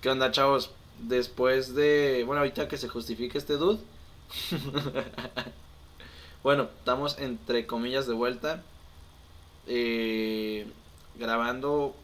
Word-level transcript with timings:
¿Qué 0.00 0.08
onda, 0.10 0.30
chavos? 0.30 0.70
Después 0.98 1.74
de. 1.74 2.24
Bueno, 2.26 2.40
ahorita 2.40 2.68
que 2.68 2.76
se 2.78 2.88
justifique 2.88 3.38
este 3.38 3.54
dude. 3.54 3.80
bueno, 6.42 6.64
estamos 6.78 7.18
entre 7.18 7.66
comillas 7.66 8.06
de 8.06 8.14
vuelta. 8.14 8.62
eh, 9.66 10.72
grabando 11.14 11.94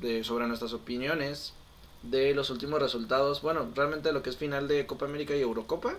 de, 0.00 0.24
sobre 0.24 0.46
nuestras 0.46 0.72
opiniones 0.72 1.54
de 2.02 2.34
los 2.34 2.50
últimos 2.50 2.80
resultados. 2.80 3.42
Bueno, 3.42 3.70
realmente 3.74 4.12
lo 4.12 4.22
que 4.22 4.30
es 4.30 4.36
final 4.36 4.68
de 4.68 4.86
Copa 4.86 5.06
América 5.06 5.36
y 5.36 5.40
Eurocopa. 5.42 5.98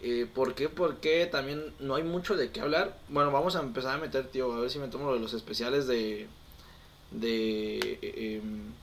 Eh, 0.00 0.26
¿Por 0.32 0.54
qué? 0.54 0.68
Porque 0.68 1.26
también 1.26 1.74
no 1.78 1.94
hay 1.94 2.02
mucho 2.02 2.36
de 2.36 2.50
qué 2.50 2.60
hablar. 2.60 2.98
Bueno, 3.08 3.30
vamos 3.30 3.54
a 3.56 3.60
empezar 3.60 3.94
a 3.96 3.98
meter, 4.00 4.28
tío, 4.28 4.52
a 4.52 4.60
ver 4.60 4.70
si 4.70 4.78
me 4.78 4.88
tomo 4.88 5.12
los 5.12 5.34
especiales 5.34 5.86
de. 5.86 6.28
de. 7.10 7.78
eh, 8.02 8.40
em, 8.42 8.74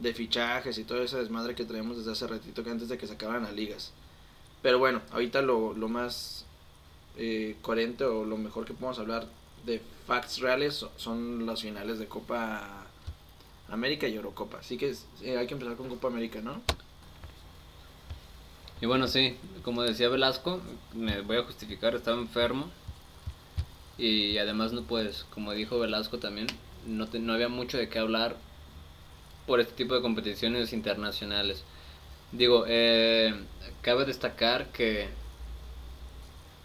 de 0.00 0.14
fichajes 0.14 0.78
y 0.78 0.84
todo 0.84 1.02
ese 1.02 1.18
desmadre 1.18 1.54
que 1.54 1.64
traemos 1.64 1.96
desde 1.98 2.12
hace 2.12 2.26
ratito 2.26 2.62
que 2.64 2.70
antes 2.70 2.88
de 2.88 2.98
que 2.98 3.06
se 3.06 3.14
acabaran 3.14 3.42
las 3.44 3.54
ligas. 3.54 3.92
Pero 4.62 4.78
bueno, 4.78 5.02
ahorita 5.12 5.42
lo, 5.42 5.72
lo 5.74 5.88
más 5.88 6.44
eh, 7.16 7.56
coherente 7.62 8.04
o 8.04 8.24
lo 8.24 8.36
mejor 8.36 8.64
que 8.64 8.74
podemos 8.74 8.98
hablar 8.98 9.26
de 9.66 9.80
facts 10.06 10.38
reales 10.40 10.74
so- 10.74 10.92
son 10.96 11.46
las 11.46 11.62
finales 11.62 11.98
de 11.98 12.06
Copa 12.06 12.86
América 13.68 14.06
y 14.08 14.14
Eurocopa. 14.14 14.58
Así 14.58 14.76
que 14.76 14.94
eh, 15.22 15.36
hay 15.36 15.46
que 15.46 15.54
empezar 15.54 15.76
con 15.76 15.88
Copa 15.88 16.08
América, 16.08 16.40
¿no? 16.40 16.60
Y 18.80 18.86
bueno, 18.86 19.08
sí, 19.08 19.36
como 19.64 19.82
decía 19.82 20.08
Velasco, 20.08 20.60
me 20.94 21.20
voy 21.22 21.36
a 21.38 21.42
justificar, 21.42 21.94
estaba 21.94 22.20
enfermo. 22.20 22.70
Y 23.96 24.38
además, 24.38 24.72
no 24.72 24.82
pues, 24.82 25.26
como 25.34 25.52
dijo 25.52 25.80
Velasco 25.80 26.18
también, 26.18 26.46
no, 26.86 27.08
te- 27.08 27.18
no 27.18 27.32
había 27.32 27.48
mucho 27.48 27.76
de 27.78 27.88
qué 27.88 27.98
hablar 27.98 28.36
por 29.48 29.60
este 29.60 29.74
tipo 29.74 29.96
de 29.96 30.02
competiciones 30.02 30.72
internacionales. 30.74 31.64
Digo, 32.32 32.66
eh, 32.68 33.34
cabe 33.82 34.06
destacar 34.06 34.72
que 34.72 35.08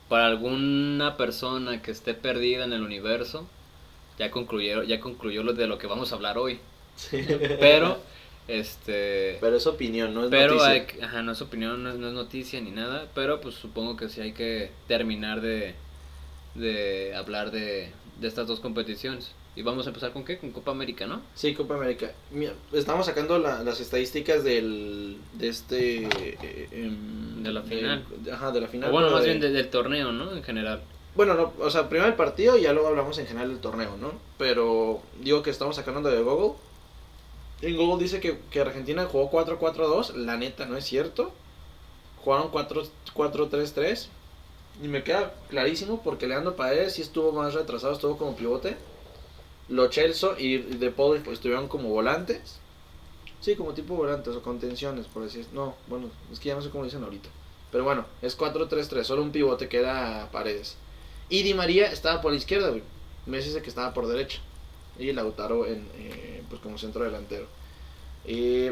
para 0.10 0.28
alguna 0.28 1.18
persona 1.18 1.82
que 1.82 1.92
esté 1.92 2.14
perdida 2.14 2.66
en 2.66 2.74
el 2.74 2.82
universo, 2.84 3.48
ya 4.20 4.32
concluyó, 4.32 4.84
ya 4.84 5.00
concluyó 5.02 5.44
lo 5.44 5.54
de 5.54 5.68
lo 5.68 5.78
que 5.80 5.88
vamos 5.88 6.12
a 6.12 6.16
hablar 6.16 6.38
hoy. 6.38 6.60
Pero, 7.60 8.00
este... 8.48 9.38
Pero 9.40 9.58
es 9.58 9.68
opinión, 9.68 10.14
no 10.14 10.26
es 10.26 10.30
Pero 10.30 10.56
noticia. 10.56 10.72
hay 10.72 10.88
ajá, 11.02 11.22
no 11.24 11.32
es 11.32 11.42
opinión, 11.42 11.84
no 11.84 11.92
es, 11.92 11.96
no 11.98 12.08
es 12.08 12.14
noticia 12.14 12.62
ni 12.62 12.72
nada, 12.72 13.08
pero 13.16 13.42
pues 13.42 13.56
supongo 13.56 13.96
que 13.96 14.10
sí 14.10 14.22
hay 14.22 14.34
que 14.34 14.72
terminar 14.88 15.42
de, 15.42 15.76
de 16.56 17.16
hablar 17.16 17.52
de, 17.52 17.92
de 18.20 18.28
estas 18.28 18.48
dos 18.48 18.60
competiciones. 18.60 19.36
Y 19.56 19.62
vamos 19.62 19.86
a 19.86 19.90
empezar 19.90 20.12
con 20.12 20.24
qué? 20.26 20.40
Con 20.40 20.52
Copa 20.52 20.72
América, 20.72 21.06
¿no? 21.06 21.22
Sí, 21.36 21.54
Copa 21.54 21.76
América. 21.76 22.12
Mira, 22.32 22.54
estamos 22.72 23.06
sacando 23.06 23.38
la- 23.38 23.62
las 23.64 23.80
estadísticas 23.80 24.44
del 24.44 25.18
de 25.34 25.48
este 25.48 26.06
eh, 26.06 26.70
em, 26.72 27.44
De 27.44 27.52
la 27.52 27.62
final. 27.62 28.04
de- 28.18 28.32
ajá, 28.32 28.52
de 28.52 28.62
la 28.62 28.68
final. 28.68 28.90
o 28.90 28.94
bueno, 28.94 29.12
más 29.12 29.22
de- 29.22 29.28
bien 29.28 29.40
de- 29.40 29.52
del 29.52 29.70
torneo, 29.70 30.12
¿no? 30.12 30.36
En 30.36 30.44
general. 30.44 30.82
Bueno, 31.16 31.36
no, 31.36 31.54
o 31.60 31.70
sea, 31.70 31.88
primero 31.88 32.08
el 32.10 32.16
partido 32.16 32.58
y 32.58 32.64
ya 32.64 32.74
luego 32.74 32.88
hablamos 32.88 33.16
en 33.20 33.28
general 33.28 33.50
del 33.50 33.60
torneo, 33.60 33.96
¿no? 34.02 34.14
Pero 34.40 35.02
digo 35.22 35.44
que 35.44 35.52
estamos 35.52 35.76
sacando 35.76 36.10
de 36.10 36.24
Google. 36.24 36.54
En 37.62 37.78
Google 37.78 38.02
dice 38.04 38.20
que, 38.20 38.40
que 38.50 38.60
Argentina 38.60 39.06
jugó 39.06 39.30
4-4-2. 39.30 40.16
La 40.16 40.36
neta, 40.38 40.66
no 40.66 40.76
es 40.76 40.86
cierto. 40.86 41.32
Jugaron 42.24 42.50
4-4-3-3. 42.52 44.08
Y 44.84 44.88
me 44.88 45.04
queda 45.04 45.36
clarísimo 45.50 46.02
porque 46.04 46.26
Leandro 46.28 46.56
Paredes 46.56 46.94
sí 46.94 47.04
estuvo 47.04 47.32
más 47.32 47.54
retrasado, 47.54 47.94
estuvo 47.94 48.18
como 48.18 48.36
pivote. 48.36 48.76
Lo 49.74 49.88
Chelso 49.88 50.36
y 50.38 50.58
De 50.58 50.92
Paul 50.92 51.20
pues, 51.24 51.36
estuvieron 51.40 51.68
como 51.68 51.90
volantes. 51.90 52.60
Sí, 53.42 53.56
como 53.56 53.74
tipo 53.74 53.96
volantes 53.96 54.36
o 54.36 54.42
contenciones, 54.42 55.08
por 55.08 55.24
decir. 55.24 55.46
No, 55.52 55.76
bueno, 55.88 56.10
es 56.32 56.40
que 56.40 56.50
ya 56.50 56.56
no 56.56 56.62
sé 56.62 56.70
cómo 56.70 56.84
dicen 56.84 57.04
ahorita. 57.04 57.30
Pero 57.72 57.84
bueno, 57.84 58.06
es 58.22 58.38
4-3-3, 58.38 59.04
solo 59.04 59.24
un 59.24 59.32
pivote 59.32 59.68
que 59.68 59.80
era 59.80 60.30
Paredes. 60.32 60.76
Y 61.30 61.42
Di 61.44 61.54
María 61.54 61.88
estaba 61.92 62.22
por 62.22 62.32
la 62.32 62.38
izquierda, 62.38 62.70
güey. 62.70 62.84
Messi 63.26 63.50
dice 63.50 63.62
que 63.62 63.70
estaba 63.70 63.94
por 63.94 64.08
derecha. 64.08 64.40
Y 65.00 65.12
Lautaro 65.12 65.66
en, 65.66 65.88
eh, 65.96 66.44
pues 66.50 66.62
como 66.62 66.78
centro 66.78 67.04
delantero. 67.04 67.48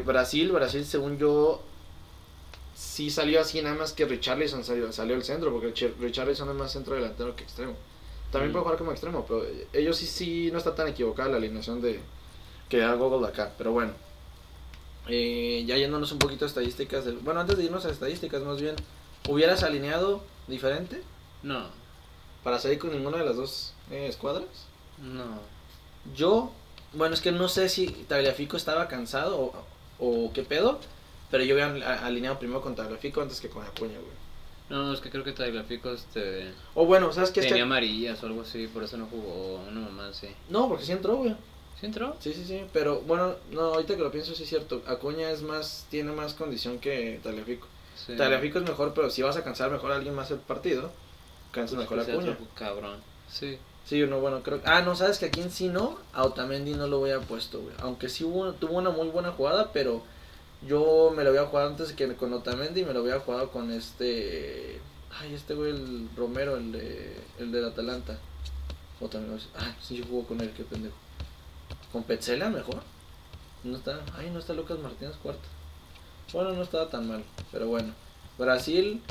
Brasil, 0.04 0.52
Brasil 0.52 0.84
según 0.84 1.18
yo 1.18 1.60
sí 2.74 3.10
salió 3.10 3.40
así 3.40 3.60
nada 3.60 3.74
más 3.76 3.92
que 3.92 4.04
Richarlison 4.06 4.64
salió, 4.64 4.90
salió 4.92 5.14
al 5.16 5.24
centro, 5.24 5.52
porque 5.52 5.74
Ch- 5.74 5.92
Richarlison 6.00 6.48
es 6.48 6.54
más 6.54 6.72
centro 6.72 6.94
delantero 6.94 7.34
que 7.36 7.42
extremo. 7.44 7.74
También 8.32 8.50
Mm. 8.50 8.52
puede 8.52 8.62
jugar 8.64 8.78
como 8.78 8.90
extremo, 8.92 9.24
pero 9.28 9.44
ellos 9.72 9.96
sí, 9.96 10.06
sí 10.06 10.50
no 10.50 10.58
está 10.58 10.74
tan 10.74 10.88
equivocada 10.88 11.28
la 11.28 11.36
alineación 11.36 11.80
de 11.80 12.00
que 12.68 12.78
da 12.78 12.94
Google 12.94 13.26
de 13.26 13.32
acá. 13.32 13.52
Pero 13.58 13.70
bueno, 13.72 13.92
eh, 15.08 15.64
ya 15.66 15.76
yéndonos 15.76 16.10
un 16.12 16.18
poquito 16.18 16.44
a 16.44 16.48
estadísticas. 16.48 17.04
del- 17.04 17.18
bueno, 17.18 17.40
antes 17.40 17.56
de 17.56 17.64
irnos 17.64 17.84
a 17.84 17.90
estadísticas, 17.90 18.42
más 18.42 18.60
bien, 18.60 18.74
¿hubieras 19.28 19.62
alineado 19.62 20.22
diferente 20.48 21.02
No, 21.42 21.66
para 22.42 22.58
salir 22.58 22.78
con 22.78 22.90
ninguna 22.92 23.18
de 23.18 23.24
las 23.24 23.36
dos 23.36 23.74
eh, 23.90 24.06
escuadras? 24.08 24.46
no. 24.98 25.52
Yo, 26.16 26.50
bueno, 26.94 27.14
es 27.14 27.20
que 27.20 27.30
no 27.30 27.48
sé 27.48 27.68
si 27.68 27.86
Tagliafico 27.86 28.56
estaba 28.56 28.88
cansado 28.88 29.38
o, 29.38 29.52
o 30.00 30.32
qué 30.32 30.42
pedo, 30.42 30.80
pero 31.30 31.44
yo 31.44 31.54
había 31.54 32.06
alineado 32.06 32.38
primero 32.40 32.60
con 32.60 32.74
Tagliafico 32.74 33.20
antes 33.22 33.40
que 33.40 33.48
con 33.48 33.64
Acuña, 33.64 33.98
güey. 33.98 34.22
No, 34.70 34.92
es 34.92 35.00
que 35.00 35.10
creo 35.10 35.22
que 35.24 35.32
Tagliafico 35.32 35.90
este, 35.90 36.50
O 36.74 36.86
bueno, 36.86 37.12
¿sabes 37.12 37.30
qué? 37.30 37.40
Que- 37.42 37.48
tenía 37.48 37.64
amarillas 37.64 38.22
o 38.22 38.26
algo 38.26 38.42
así, 38.42 38.66
por 38.68 38.82
eso 38.84 38.96
no 38.96 39.06
jugó 39.06 39.56
una 39.68 39.80
mamá 39.80 40.08
así. 40.08 40.28
No, 40.48 40.68
porque 40.68 40.84
sí 40.84 40.92
entró, 40.92 41.16
güey. 41.16 41.34
¿Sí 41.78 41.86
entró? 41.86 42.16
Sí, 42.20 42.32
sí, 42.32 42.44
sí, 42.46 42.62
pero 42.72 43.00
bueno, 43.02 43.34
no, 43.50 43.60
ahorita 43.74 43.96
que 43.96 44.02
lo 44.02 44.10
pienso 44.12 44.34
sí 44.34 44.44
es 44.44 44.48
cierto. 44.48 44.82
Acuña 44.86 45.30
es 45.30 45.42
más, 45.42 45.86
tiene 45.90 46.12
más 46.12 46.32
condición 46.34 46.78
que 46.78 47.20
Tagliafico. 47.22 47.66
Sí. 47.96 48.16
Tagliafico 48.16 48.58
es 48.60 48.64
mejor, 48.64 48.94
pero 48.94 49.10
si 49.10 49.20
vas 49.22 49.36
a 49.36 49.44
cansar 49.44 49.70
mejor 49.70 49.92
a 49.92 49.96
alguien 49.96 50.14
más 50.14 50.30
el 50.30 50.38
partido, 50.38 50.90
cansas 51.50 51.74
Pues 51.76 51.84
mejor 51.90 52.00
a 52.00 52.06
que 52.06 52.12
Acuña. 52.12 52.32
otro 52.32 52.46
cabrón. 52.54 52.96
Sí. 53.28 53.58
Sí, 53.84 54.00
no, 54.06 54.20
bueno, 54.20 54.42
creo 54.44 54.60
Ah, 54.64 54.80
no, 54.82 54.94
sabes 54.94 55.18
que 55.18 55.26
aquí 55.26 55.40
en 55.40 55.50
sí 55.50 55.68
no, 55.68 55.98
a 56.12 56.22
Otamendi 56.22 56.72
no 56.74 56.86
lo 56.86 57.00
hubiera 57.00 57.18
puesto, 57.20 57.60
güey. 57.60 57.74
Aunque 57.80 58.08
sí 58.08 58.22
hubo, 58.24 58.52
tuvo 58.52 58.78
una 58.78 58.90
muy 58.90 59.08
buena 59.08 59.32
jugada, 59.32 59.72
pero 59.72 60.02
yo 60.66 61.12
me 61.14 61.24
lo 61.24 61.30
había 61.30 61.46
jugado 61.46 61.68
antes 61.68 61.92
que 61.92 62.14
con 62.16 62.32
Otamendi 62.32 62.82
y 62.82 62.84
me 62.84 62.92
lo 62.92 63.00
había 63.00 63.20
jugado 63.20 63.50
con 63.50 63.70
este. 63.72 64.80
Ay, 65.20 65.34
este 65.34 65.54
güey, 65.54 65.70
el 65.70 66.08
Romero, 66.16 66.56
el 66.56 66.72
de 66.72 67.20
el 67.38 67.52
del 67.52 67.64
Atalanta. 67.64 68.18
Otamendi, 69.00 69.42
ah, 69.56 69.74
sí, 69.80 69.96
yo 69.96 70.04
jugó 70.06 70.26
con 70.26 70.40
él, 70.40 70.52
qué 70.56 70.62
pendejo. 70.64 70.94
¿Con 71.90 72.04
Petzela 72.04 72.48
mejor? 72.48 72.82
No 73.64 73.76
está, 73.76 74.00
ay, 74.16 74.30
no 74.30 74.38
está 74.38 74.54
Lucas 74.54 74.78
Martínez 74.78 75.16
cuarto. 75.22 75.42
Bueno, 76.32 76.52
no 76.52 76.62
estaba 76.62 76.88
tan 76.88 77.08
mal, 77.08 77.24
pero 77.50 77.66
bueno. 77.66 77.92
Brasil. 78.38 79.02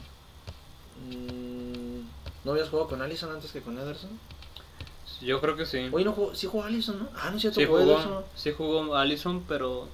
mm, 1.10 2.02
¿No 2.44 2.52
habías 2.52 2.70
jugado 2.70 2.90
con 2.90 3.02
Allison 3.02 3.32
antes 3.32 3.52
que 3.52 3.62
con 3.62 3.78
Ederson? 3.78 4.10
Yo 5.22 5.40
creo 5.40 5.56
que 5.56 5.66
sí. 5.68 5.88
Oye, 5.92 6.04
no 6.04 6.14
jugó, 6.14 6.34
sí 6.34 6.48
jugó 6.48 6.64
Allison, 6.64 6.98
¿no? 7.00 7.10
Ah, 7.16 7.30
no 7.30 7.36
es 7.36 7.42
cierto, 7.42 7.60
Sí 7.60 7.66
jugó 7.68 7.80
jugó, 7.80 7.92
Ederson. 7.94 8.24
sí 8.36 8.52
jugó 8.58 8.96
Allison, 8.96 9.44
pero 9.48 9.88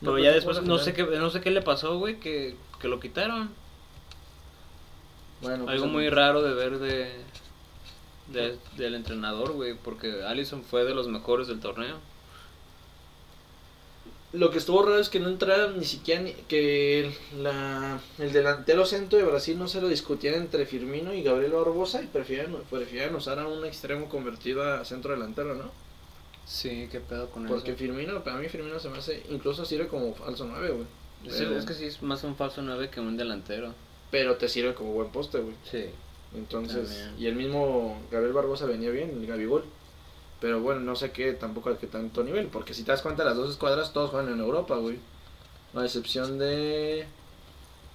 pero 0.00 0.12
pero 0.12 0.18
ya 0.18 0.32
después 0.32 0.62
no 0.62 0.78
sé 0.78 0.92
qué 0.92 1.04
no 1.04 1.30
sé 1.30 1.40
qué 1.40 1.50
le 1.50 1.62
pasó, 1.62 1.98
güey, 1.98 2.18
que, 2.20 2.56
que 2.80 2.88
lo 2.88 3.00
quitaron. 3.00 3.50
Bueno, 5.40 5.68
Algo 5.68 5.84
pues, 5.84 5.92
muy 5.92 6.08
raro 6.10 6.42
de 6.42 6.54
ver 6.54 6.78
de, 6.78 7.10
de- 8.32 8.58
del 8.76 8.94
entrenador, 8.94 9.52
güey, 9.52 9.74
porque 9.74 10.24
Allison 10.24 10.62
fue 10.64 10.84
de 10.84 10.94
los 10.94 11.08
mejores 11.08 11.46
del 11.48 11.60
torneo. 11.60 11.96
Lo 14.32 14.50
que 14.50 14.58
estuvo 14.58 14.82
raro 14.82 14.98
es 14.98 15.08
que 15.08 15.20
no 15.20 15.28
entrara 15.28 15.68
ni 15.70 15.84
siquiera 15.84 16.20
ni- 16.20 16.32
que 16.34 17.10
la, 17.38 18.00
el 18.18 18.32
delantero 18.32 18.84
centro 18.84 19.18
de 19.18 19.24
Brasil 19.24 19.58
no 19.58 19.68
se 19.68 19.80
lo 19.80 19.88
discutían 19.88 20.34
entre 20.34 20.66
Firmino 20.66 21.14
y 21.14 21.22
Gabriel 21.22 21.52
Barbosa 21.52 22.02
y 22.02 22.06
prefieren, 22.06 22.54
prefieren 22.68 23.14
usar 23.14 23.38
a 23.38 23.46
un 23.48 23.64
extremo 23.64 24.08
convertido 24.08 24.62
a 24.62 24.84
centro 24.84 25.12
delantero, 25.12 25.54
¿no? 25.54 25.70
Sí, 26.46 26.88
qué 26.90 27.00
pedo 27.00 27.28
con 27.30 27.46
Porque 27.46 27.70
eso. 27.72 27.78
Firmino, 27.78 28.22
para 28.22 28.36
mí 28.38 28.48
Firmino 28.48 28.78
se 28.78 28.88
me 28.88 28.98
hace, 28.98 29.22
incluso 29.30 29.64
sirve 29.64 29.88
como 29.88 30.14
falso 30.14 30.46
9, 30.48 30.70
güey. 30.70 30.86
Sí, 31.28 31.44
es 31.44 31.64
que 31.64 31.74
sí 31.74 31.86
es 31.86 32.02
más 32.02 32.22
un 32.24 32.36
falso 32.36 32.62
9 32.62 32.88
que 32.88 33.00
un 33.00 33.16
delantero. 33.16 33.74
pero 34.10 34.36
te 34.36 34.48
sirve 34.48 34.74
como 34.74 34.92
buen 34.92 35.10
poste, 35.10 35.38
güey. 35.40 35.56
Sí. 35.70 35.86
Entonces, 36.34 36.88
También. 36.88 37.14
y 37.18 37.26
el 37.26 37.34
mismo 37.34 38.00
Gabriel 38.10 38.32
Barbosa 38.32 38.66
venía 38.66 38.90
bien, 38.90 39.10
el 39.10 39.26
Gabigol. 39.26 39.64
Pero 40.40 40.60
bueno, 40.60 40.80
no 40.80 40.94
sé 40.94 41.10
qué, 41.12 41.32
tampoco 41.32 41.70
a 41.70 41.78
qué 41.78 41.86
tanto 41.86 42.22
nivel, 42.22 42.46
porque 42.48 42.74
si 42.74 42.84
te 42.84 42.92
das 42.92 43.02
cuenta, 43.02 43.24
las 43.24 43.36
dos 43.36 43.50
escuadras 43.50 43.92
todos 43.92 44.10
juegan 44.10 44.32
en 44.32 44.40
Europa, 44.40 44.76
güey. 44.76 44.98
A 45.74 45.84
excepción 45.84 46.38
de. 46.38 47.06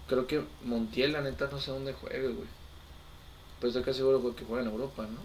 Creo 0.07 0.27
que 0.27 0.43
Montiel, 0.63 1.13
la 1.13 1.21
neta, 1.21 1.47
no 1.51 1.59
sé 1.61 1.71
dónde 1.71 1.93
juegue, 1.93 2.27
güey. 2.29 2.47
Pero 3.59 3.69
estoy 3.69 3.83
casi 3.83 3.99
seguro 3.99 4.19
güey, 4.19 4.35
que 4.35 4.43
juega 4.43 4.63
en 4.63 4.69
Europa, 4.69 5.03
¿no? 5.03 5.19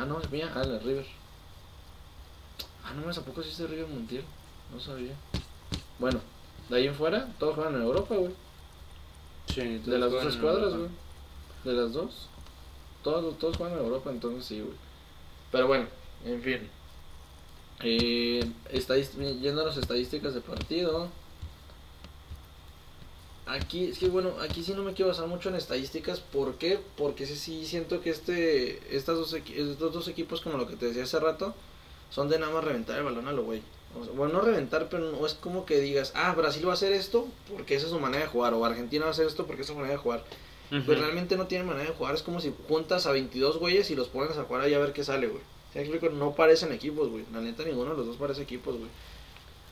Ah, 0.00 0.06
no, 0.06 0.20
es 0.20 0.30
mía, 0.30 0.50
ah, 0.54 0.62
el 0.62 0.80
River. 0.80 1.06
Ah, 2.86 2.92
no, 2.94 3.10
¿a 3.10 3.14
poco 3.24 3.42
sí 3.42 3.60
de 3.60 3.68
River 3.68 3.88
Montiel? 3.88 4.22
No 4.72 4.78
sabía. 4.78 5.12
Bueno, 5.98 6.20
de 6.68 6.76
ahí 6.76 6.86
en 6.86 6.94
fuera, 6.94 7.28
todos 7.38 7.56
juegan 7.56 7.74
en 7.74 7.82
Europa, 7.82 8.14
güey. 8.14 8.32
Sí, 9.52 9.78
De 9.78 9.98
las 9.98 10.10
dos 10.10 10.24
escuadras, 10.26 10.72
güey. 10.72 10.88
De 11.64 11.72
las 11.72 11.92
dos. 11.92 12.28
Todos, 13.02 13.36
todos 13.38 13.56
juegan 13.56 13.76
en 13.78 13.84
Europa, 13.84 14.10
entonces 14.10 14.44
sí, 14.44 14.60
güey. 14.60 14.76
Pero 15.50 15.66
bueno, 15.66 15.86
en 16.24 16.42
fin. 16.42 16.70
Eh, 17.82 18.48
yendo 19.40 19.62
a 19.62 19.66
las 19.66 19.76
estadísticas 19.76 20.34
de 20.34 20.40
partido. 20.40 21.08
Aquí, 23.46 23.84
es 23.84 23.98
que 23.98 24.08
bueno, 24.08 24.34
aquí 24.40 24.62
sí 24.62 24.74
no 24.74 24.82
me 24.82 24.92
quiero 24.92 25.10
basar 25.10 25.26
mucho 25.26 25.48
en 25.48 25.56
estadísticas. 25.56 26.20
¿Por 26.20 26.54
qué? 26.54 26.78
Porque 26.96 27.26
sí, 27.26 27.36
sí 27.36 27.66
siento 27.66 28.00
que 28.00 28.10
este, 28.10 28.96
estas 28.96 29.16
dos, 29.16 29.32
estos 29.32 29.92
dos 29.92 30.08
equipos, 30.08 30.40
como 30.40 30.56
lo 30.56 30.68
que 30.68 30.76
te 30.76 30.86
decía 30.86 31.04
hace 31.04 31.18
rato, 31.18 31.54
son 32.10 32.28
de 32.28 32.38
nada 32.38 32.52
más 32.52 32.64
reventar 32.64 32.98
el 32.98 33.04
balón 33.04 33.28
a 33.28 33.32
lo 33.32 33.44
güey. 33.44 33.62
O 33.98 34.04
sea, 34.04 34.12
bueno, 34.12 34.34
no 34.34 34.40
reventar, 34.40 34.88
pero 34.88 35.10
no 35.10 35.26
es 35.26 35.34
como 35.34 35.64
que 35.64 35.80
digas, 35.80 36.12
ah, 36.14 36.34
Brasil 36.34 36.66
va 36.66 36.72
a 36.72 36.74
hacer 36.74 36.92
esto 36.92 37.26
porque 37.50 37.74
esa 37.74 37.86
es 37.86 37.92
su 37.92 37.98
manera 37.98 38.24
de 38.24 38.28
jugar, 38.28 38.54
o 38.54 38.64
Argentina 38.64 39.04
va 39.04 39.10
a 39.10 39.12
hacer 39.12 39.26
esto 39.26 39.46
porque 39.46 39.62
esa 39.62 39.72
es 39.72 39.74
su 39.74 39.80
manera 39.80 39.96
de 39.96 40.02
jugar. 40.02 40.24
Pues 40.68 40.98
realmente 40.98 41.36
no 41.36 41.46
tienen 41.46 41.66
manera 41.66 41.88
de 41.88 41.96
jugar, 41.96 42.16
es 42.16 42.22
como 42.22 42.40
si 42.40 42.52
juntas 42.66 43.06
a 43.06 43.12
22 43.12 43.58
güeyes 43.58 43.88
y 43.90 43.94
los 43.94 44.08
pones 44.08 44.36
a 44.36 44.42
jugar 44.42 44.62
ahí 44.62 44.74
a 44.74 44.80
ver 44.80 44.92
qué 44.92 45.04
sale, 45.04 45.28
güey. 45.28 45.40
¿Sí 45.72 45.78
me 45.78 45.84
explico? 45.84 46.12
No 46.12 46.34
parecen 46.34 46.72
equipos, 46.72 47.08
güey. 47.08 47.24
La 47.32 47.40
neta, 47.40 47.62
ninguno 47.62 47.92
de 47.92 47.98
los 47.98 48.06
dos 48.06 48.16
parece 48.16 48.42
equipos, 48.42 48.76
güey. 48.76 48.88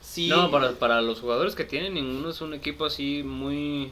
Sí. 0.01 0.29
No, 0.29 0.51
para, 0.51 0.71
para 0.73 1.01
los 1.01 1.19
jugadores 1.19 1.53
que 1.53 1.65
tienen, 1.65 1.95
ninguno 1.95 2.29
es 2.29 2.39
un 2.39 2.53
equipo 2.53 2.85
así 2.85 3.23
muy 3.23 3.91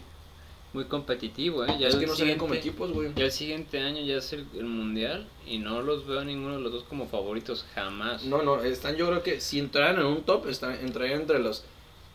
muy 0.73 0.85
competitivo, 0.85 1.63
¿eh? 1.65 1.75
Ya 1.79 1.87
es 1.87 1.93
el 1.93 1.99
que 1.99 2.07
no 2.07 2.15
se 2.15 2.25
ven 2.25 2.37
como 2.37 2.53
siguiente- 2.55 2.69
equipos, 2.69 2.91
güey. 2.91 3.11
Ya 3.15 3.25
el 3.25 3.31
siguiente 3.31 3.79
año 3.79 4.01
ya 4.03 4.17
es 4.17 4.33
el, 4.33 4.45
el 4.55 4.65
mundial 4.65 5.27
y 5.45 5.59
no 5.59 5.81
los 5.81 6.05
veo 6.07 6.19
a 6.19 6.25
ninguno 6.25 6.55
de 6.55 6.61
los 6.61 6.71
dos 6.71 6.83
como 6.83 7.07
favoritos 7.07 7.65
jamás. 7.75 8.23
No, 8.23 8.41
no, 8.41 8.61
están 8.63 8.95
yo 8.95 9.07
creo 9.07 9.21
que 9.23 9.39
si 9.39 9.59
entraran 9.59 9.99
en 9.99 10.05
un 10.05 10.23
top, 10.23 10.47
están, 10.49 10.73
entrarían 10.83 11.21
entre 11.21 11.39
los 11.39 11.63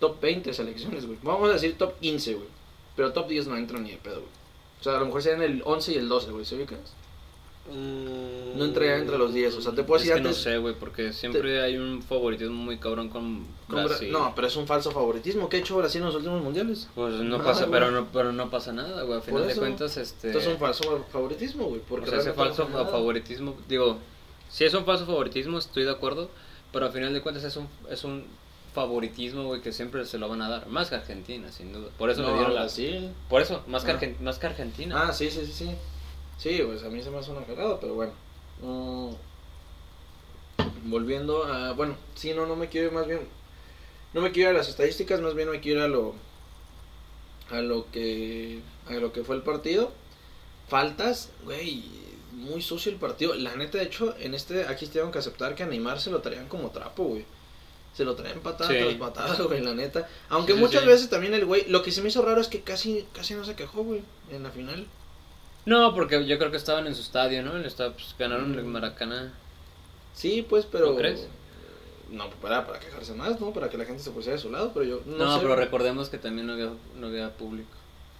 top 0.00 0.20
20 0.20 0.52
selecciones, 0.52 1.06
güey. 1.06 1.18
Vamos 1.22 1.48
a 1.50 1.52
decir 1.54 1.76
top 1.78 1.98
15, 2.00 2.34
güey. 2.34 2.48
Pero 2.96 3.12
top 3.12 3.28
10 3.28 3.46
no 3.46 3.56
entran 3.56 3.84
ni 3.84 3.92
de 3.92 3.96
pedo, 3.98 4.16
güey. 4.16 4.32
O 4.80 4.82
sea, 4.82 4.96
a 4.96 5.00
lo 5.00 5.06
mejor 5.06 5.22
serían 5.22 5.42
el 5.42 5.62
11 5.64 5.92
y 5.92 5.96
el 5.96 6.08
12, 6.08 6.30
güey, 6.32 6.44
¿se 6.44 6.56
ubicas? 6.56 6.78
No 7.74 8.64
entraría 8.64 8.96
entre 8.96 9.18
los 9.18 9.32
10, 9.32 9.54
o 9.56 9.60
sea, 9.60 9.72
te 9.72 9.84
puedo 9.84 9.96
es 9.98 10.02
decir 10.02 10.16
que 10.16 10.22
no 10.22 10.28
antes- 10.30 10.42
sé, 10.42 10.58
güey, 10.58 10.74
porque 10.74 11.12
siempre 11.12 11.62
hay 11.62 11.76
un 11.76 12.02
favoritismo 12.02 12.54
muy 12.54 12.78
cabrón 12.78 13.08
con 13.08 13.46
Con 13.68 13.78
Bra- 13.78 13.84
Brasil. 13.88 14.10
No, 14.10 14.32
pero 14.34 14.46
es 14.46 14.56
un 14.56 14.66
falso 14.66 14.90
favoritismo. 14.90 15.48
¿Qué 15.48 15.58
ha 15.58 15.60
hecho 15.60 15.76
Brasil 15.76 16.00
en 16.00 16.06
los 16.06 16.16
últimos 16.16 16.42
mundiales? 16.42 16.88
Pues 16.94 17.14
no 17.14 17.38
Nada, 17.38 17.44
pasa, 17.44 17.68
pero 17.70 17.90
no, 17.90 18.06
pero 18.12 18.32
no 18.32 18.50
pasa 18.50 18.72
nada, 18.72 19.02
güey. 19.04 19.18
A 19.18 19.20
final 19.22 19.46
de 19.46 19.54
cuentas, 19.54 19.96
este... 19.96 20.28
Esto 20.28 20.38
es 20.40 20.46
un 20.48 20.58
falso 20.58 21.04
favoritismo, 21.12 21.66
güey. 21.66 21.80
o 21.80 21.84
Porque 21.84 22.10
sea, 22.10 22.18
ese 22.18 22.32
realmente 22.32 22.62
no 22.62 22.68
falso 22.68 22.90
favoritismo, 22.90 23.56
digo, 23.68 23.98
si 24.48 24.64
es 24.64 24.74
un 24.74 24.84
falso 24.84 25.06
favoritismo, 25.06 25.58
estoy 25.58 25.84
de 25.84 25.90
acuerdo, 25.90 26.30
pero 26.72 26.86
a 26.86 26.90
final 26.90 27.12
de 27.12 27.20
cuentas 27.20 27.44
es 27.44 27.56
un, 27.56 27.68
es 27.90 28.02
un 28.04 28.24
favoritismo, 28.74 29.44
güey, 29.44 29.60
que 29.60 29.72
siempre 29.72 30.04
se 30.04 30.18
lo 30.18 30.28
van 30.28 30.42
a 30.42 30.48
dar, 30.48 30.66
más 30.68 30.88
que 30.88 30.96
Argentina, 30.96 31.50
sin 31.52 31.72
duda. 31.72 31.88
Por 31.98 32.10
eso 32.10 32.22
No, 32.22 32.28
le 32.28 32.34
dieron 32.34 32.54
la... 32.54 32.60
Brasil. 32.62 33.10
Por 33.28 33.42
eso, 33.42 33.62
más 33.66 33.84
que, 33.84 33.90
Ah. 33.92 34.00
Argen- 34.00 34.18
más 34.20 34.38
que 34.38 34.46
Argentina. 34.46 35.08
Ah, 35.08 35.12
sí, 35.12 35.30
sí, 35.30 35.44
sí, 35.46 35.52
sí. 35.52 35.70
Sí, 36.38 36.60
pues 36.64 36.82
a 36.84 36.88
mí 36.88 37.02
se 37.02 37.10
me 37.10 37.18
hace 37.18 37.32
una 37.32 37.44
cagada, 37.44 37.78
pero 37.80 37.94
bueno. 37.94 38.12
Volviendo 40.84 41.44
a... 41.44 41.72
Bueno, 41.72 41.96
sí, 42.14 42.32
no, 42.32 42.46
no 42.46 42.56
me 42.56 42.68
quiero 42.68 42.88
ir 42.88 42.92
más 42.92 43.06
bien... 43.06 43.20
No 44.14 44.20
me 44.20 44.32
quiero 44.32 44.50
ir 44.50 44.56
a 44.56 44.58
las 44.58 44.68
estadísticas, 44.68 45.20
más 45.20 45.34
bien 45.34 45.50
me 45.50 45.60
quiero 45.60 45.80
ir 45.80 45.84
a 45.84 45.88
lo... 45.88 46.14
A 47.50 47.60
lo 47.60 47.90
que... 47.90 48.60
A 48.88 48.94
lo 48.94 49.12
que 49.12 49.24
fue 49.24 49.36
el 49.36 49.42
partido. 49.42 49.92
Faltas, 50.68 51.30
güey, 51.44 51.84
muy 52.32 52.62
sucio 52.62 52.92
el 52.92 52.98
partido. 52.98 53.34
La 53.34 53.56
neta, 53.56 53.78
de 53.78 53.84
hecho, 53.84 54.14
en 54.18 54.34
este... 54.34 54.66
Aquí 54.66 54.86
tengo 54.86 55.10
que 55.10 55.18
aceptar 55.18 55.54
que 55.54 55.64
a 55.64 55.66
Neymar 55.66 56.00
se 56.00 56.10
lo 56.10 56.20
traían 56.20 56.48
como 56.48 56.70
trapo, 56.70 57.04
güey. 57.04 57.24
Se 57.94 58.04
lo 58.04 58.14
traían 58.14 58.40
patada 58.40 58.70
Sí. 58.70 58.76
tras 58.78 58.94
patada, 58.94 59.42
güey, 59.44 59.60
la 59.60 59.74
neta. 59.74 60.08
Aunque 60.28 60.54
sí, 60.54 60.60
muchas 60.60 60.82
sí. 60.82 60.88
veces 60.88 61.10
también 61.10 61.34
el 61.34 61.44
güey... 61.46 61.64
Lo 61.68 61.82
que 61.82 61.90
se 61.90 62.00
me 62.00 62.08
hizo 62.08 62.22
raro 62.22 62.40
es 62.40 62.48
que 62.48 62.60
casi, 62.60 63.04
casi 63.12 63.34
no 63.34 63.44
se 63.44 63.56
quejó, 63.56 63.82
güey, 63.82 64.02
en 64.30 64.44
la 64.44 64.50
final. 64.50 64.86
No, 65.68 65.94
porque 65.94 66.24
yo 66.26 66.38
creo 66.38 66.50
que 66.50 66.56
estaban 66.56 66.86
en 66.86 66.94
su 66.94 67.02
estadio, 67.02 67.42
¿no? 67.42 67.56
Estaba, 67.58 67.92
pues, 67.92 68.14
ganaron 68.18 68.58
el. 68.58 68.64
Maracaná. 68.64 69.34
Sí, 70.14 70.44
pues, 70.48 70.64
pero. 70.64 70.92
¿No 70.92 70.96
crees? 70.96 71.28
No, 72.10 72.30
para, 72.30 72.66
para 72.66 72.80
quejarse 72.80 73.12
más, 73.12 73.38
¿no? 73.38 73.52
Para 73.52 73.68
que 73.68 73.76
la 73.76 73.84
gente 73.84 74.02
se 74.02 74.10
pusiera 74.10 74.36
de 74.36 74.42
su 74.42 74.50
lado, 74.50 74.70
pero 74.72 74.86
yo. 74.86 75.00
No, 75.04 75.18
No, 75.18 75.34
sé, 75.34 75.42
pero 75.42 75.56
recordemos 75.56 76.08
que 76.08 76.16
también 76.16 76.46
no 76.46 76.54
había, 76.54 76.70
no 76.98 77.08
había 77.08 77.36
público. 77.36 77.68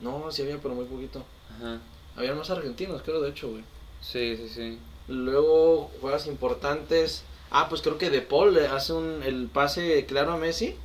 No, 0.01 0.31
sí 0.31 0.43
había, 0.43 0.59
pero 0.59 0.75
muy 0.75 0.85
poquito. 0.85 1.25
Ajá. 1.57 1.79
Había 2.17 2.35
más 2.35 2.51
argentinos, 2.51 3.01
creo, 3.03 3.23
de 3.23 3.31
hecho, 3.31 3.49
güey. 3.49 3.65
Sí, 4.03 4.37
sí, 4.37 4.49
sí. 4.49 4.79
Luego, 5.09 5.91
jugadas 6.01 6.27
importantes. 6.27 7.25
Ah, 7.51 7.71
pues 7.71 7.81
creo 7.81 7.97
que 7.97 8.11
De 8.11 8.21
Paul 8.21 8.53
le 8.53 8.67
hace 8.67 8.93
un, 8.93 9.23
el 9.23 9.47
pase 9.47 10.05
claro 10.05 10.33
a 10.33 10.37
Messi. 10.37 10.77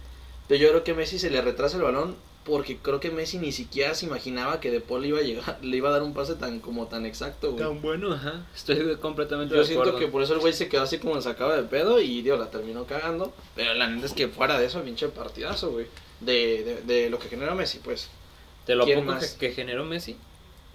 Pero 0.48 0.62
yo 0.62 0.70
creo 0.70 0.84
que 0.86 0.94
Messi 0.94 1.20
se 1.20 1.30
le 1.30 1.42
retrasa 1.42 1.76
el 1.76 1.84
balón 1.84 2.16
porque 2.46 2.78
creo 2.78 3.00
que 3.00 3.10
Messi 3.12 3.38
ni 3.38 3.52
siquiera 3.52 3.96
se 3.96 4.06
imaginaba 4.06 4.60
que 4.60 4.70
De 4.72 4.82
Paul 4.82 5.06
iba 5.06 5.20
a 5.20 5.24
llegar, 5.24 5.60
le 5.64 5.78
iba 5.78 5.90
a 5.90 5.94
dar 5.94 6.04
un 6.04 6.14
pase 6.14 6.36
tan 6.36 6.60
como 6.60 6.88
tan 6.88 7.06
exacto, 7.06 7.52
güey. 7.52 7.64
Tan 7.64 7.82
bueno, 7.82 8.14
ajá. 8.14 8.46
Estoy 8.56 8.96
completamente 8.98 9.54
Yo 9.56 9.62
de 9.62 9.66
siento 9.68 9.84
acuerdo. 9.84 10.00
que 10.00 10.08
por 10.12 10.22
eso 10.24 10.34
el 10.34 10.40
güey 10.40 10.54
se 10.54 10.68
quedó 10.68 10.84
así 10.84 10.98
como 11.00 11.20
sacaba 11.22 11.56
de 11.56 11.64
pedo 11.64 12.00
y 12.02 12.22
Dios 12.22 12.40
la 12.40 12.50
terminó 12.50 12.86
cagando. 12.86 13.34
Pero 13.56 13.74
la 13.74 13.88
neta 13.88 14.06
es 14.06 14.14
que 14.14 14.28
fuera 14.28 14.60
de 14.60 14.66
eso, 14.66 14.82
pinche 14.82 15.08
partidazo, 15.10 15.72
güey. 15.72 15.88
De, 16.20 16.64
de, 16.64 16.82
de 16.82 17.10
lo 17.10 17.20
que 17.20 17.30
generó 17.30 17.56
Messi, 17.56 17.80
pues. 17.80 18.10
¿De 18.68 18.76
lo 18.76 18.86
¿Quién 18.86 19.00
poco 19.00 19.12
más? 19.14 19.32
que, 19.34 19.48
que 19.50 19.56
generó 19.56 19.84
Messi? 19.86 20.16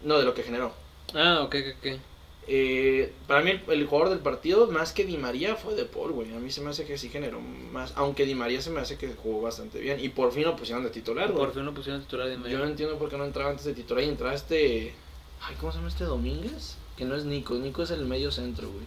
No, 0.03 0.19
de 0.19 0.25
lo 0.25 0.35
que 0.35 0.43
generó. 0.43 0.73
Ah, 1.15 1.41
ok, 1.43 1.55
ok, 1.55 1.76
ok. 1.94 2.00
Eh, 2.50 3.12
para 3.26 3.42
mí 3.42 3.50
el, 3.50 3.62
el 3.68 3.86
jugador 3.86 4.08
del 4.08 4.20
partido, 4.20 4.68
más 4.68 4.92
que 4.92 5.04
Di 5.04 5.18
María, 5.18 5.54
fue 5.54 5.74
De 5.74 5.84
Paul, 5.84 6.12
güey. 6.12 6.34
A 6.34 6.40
mí 6.40 6.50
se 6.50 6.62
me 6.62 6.70
hace 6.70 6.86
que 6.86 6.96
sí 6.96 7.10
generó 7.10 7.40
más. 7.40 7.92
Aunque 7.94 8.24
Di 8.24 8.34
María 8.34 8.62
se 8.62 8.70
me 8.70 8.80
hace 8.80 8.96
que 8.96 9.14
jugó 9.14 9.42
bastante 9.42 9.78
bien. 9.78 10.00
Y 10.00 10.08
por 10.08 10.32
fin 10.32 10.44
lo 10.44 10.56
pusieron 10.56 10.82
de 10.82 10.90
titular, 10.90 11.30
güey. 11.30 11.44
Por 11.44 11.54
fin 11.54 11.66
lo 11.66 11.74
pusieron 11.74 12.00
titular 12.00 12.26
de 12.26 12.50
Yo 12.50 12.58
no 12.58 12.64
entiendo 12.64 12.98
por 12.98 13.10
qué 13.10 13.18
no 13.18 13.26
entraba 13.26 13.50
antes 13.50 13.66
de 13.66 13.74
titular 13.74 14.02
y 14.02 14.08
entraba 14.08 14.34
este... 14.34 14.94
Ay, 15.42 15.56
¿cómo 15.60 15.70
se 15.70 15.78
llama 15.78 15.88
este 15.88 16.04
Domínguez? 16.04 16.76
Que 16.96 17.04
no 17.04 17.14
es 17.14 17.24
Nico, 17.26 17.54
Nico 17.54 17.82
es 17.82 17.90
el 17.90 18.06
medio 18.06 18.32
centro, 18.32 18.70
güey. 18.70 18.86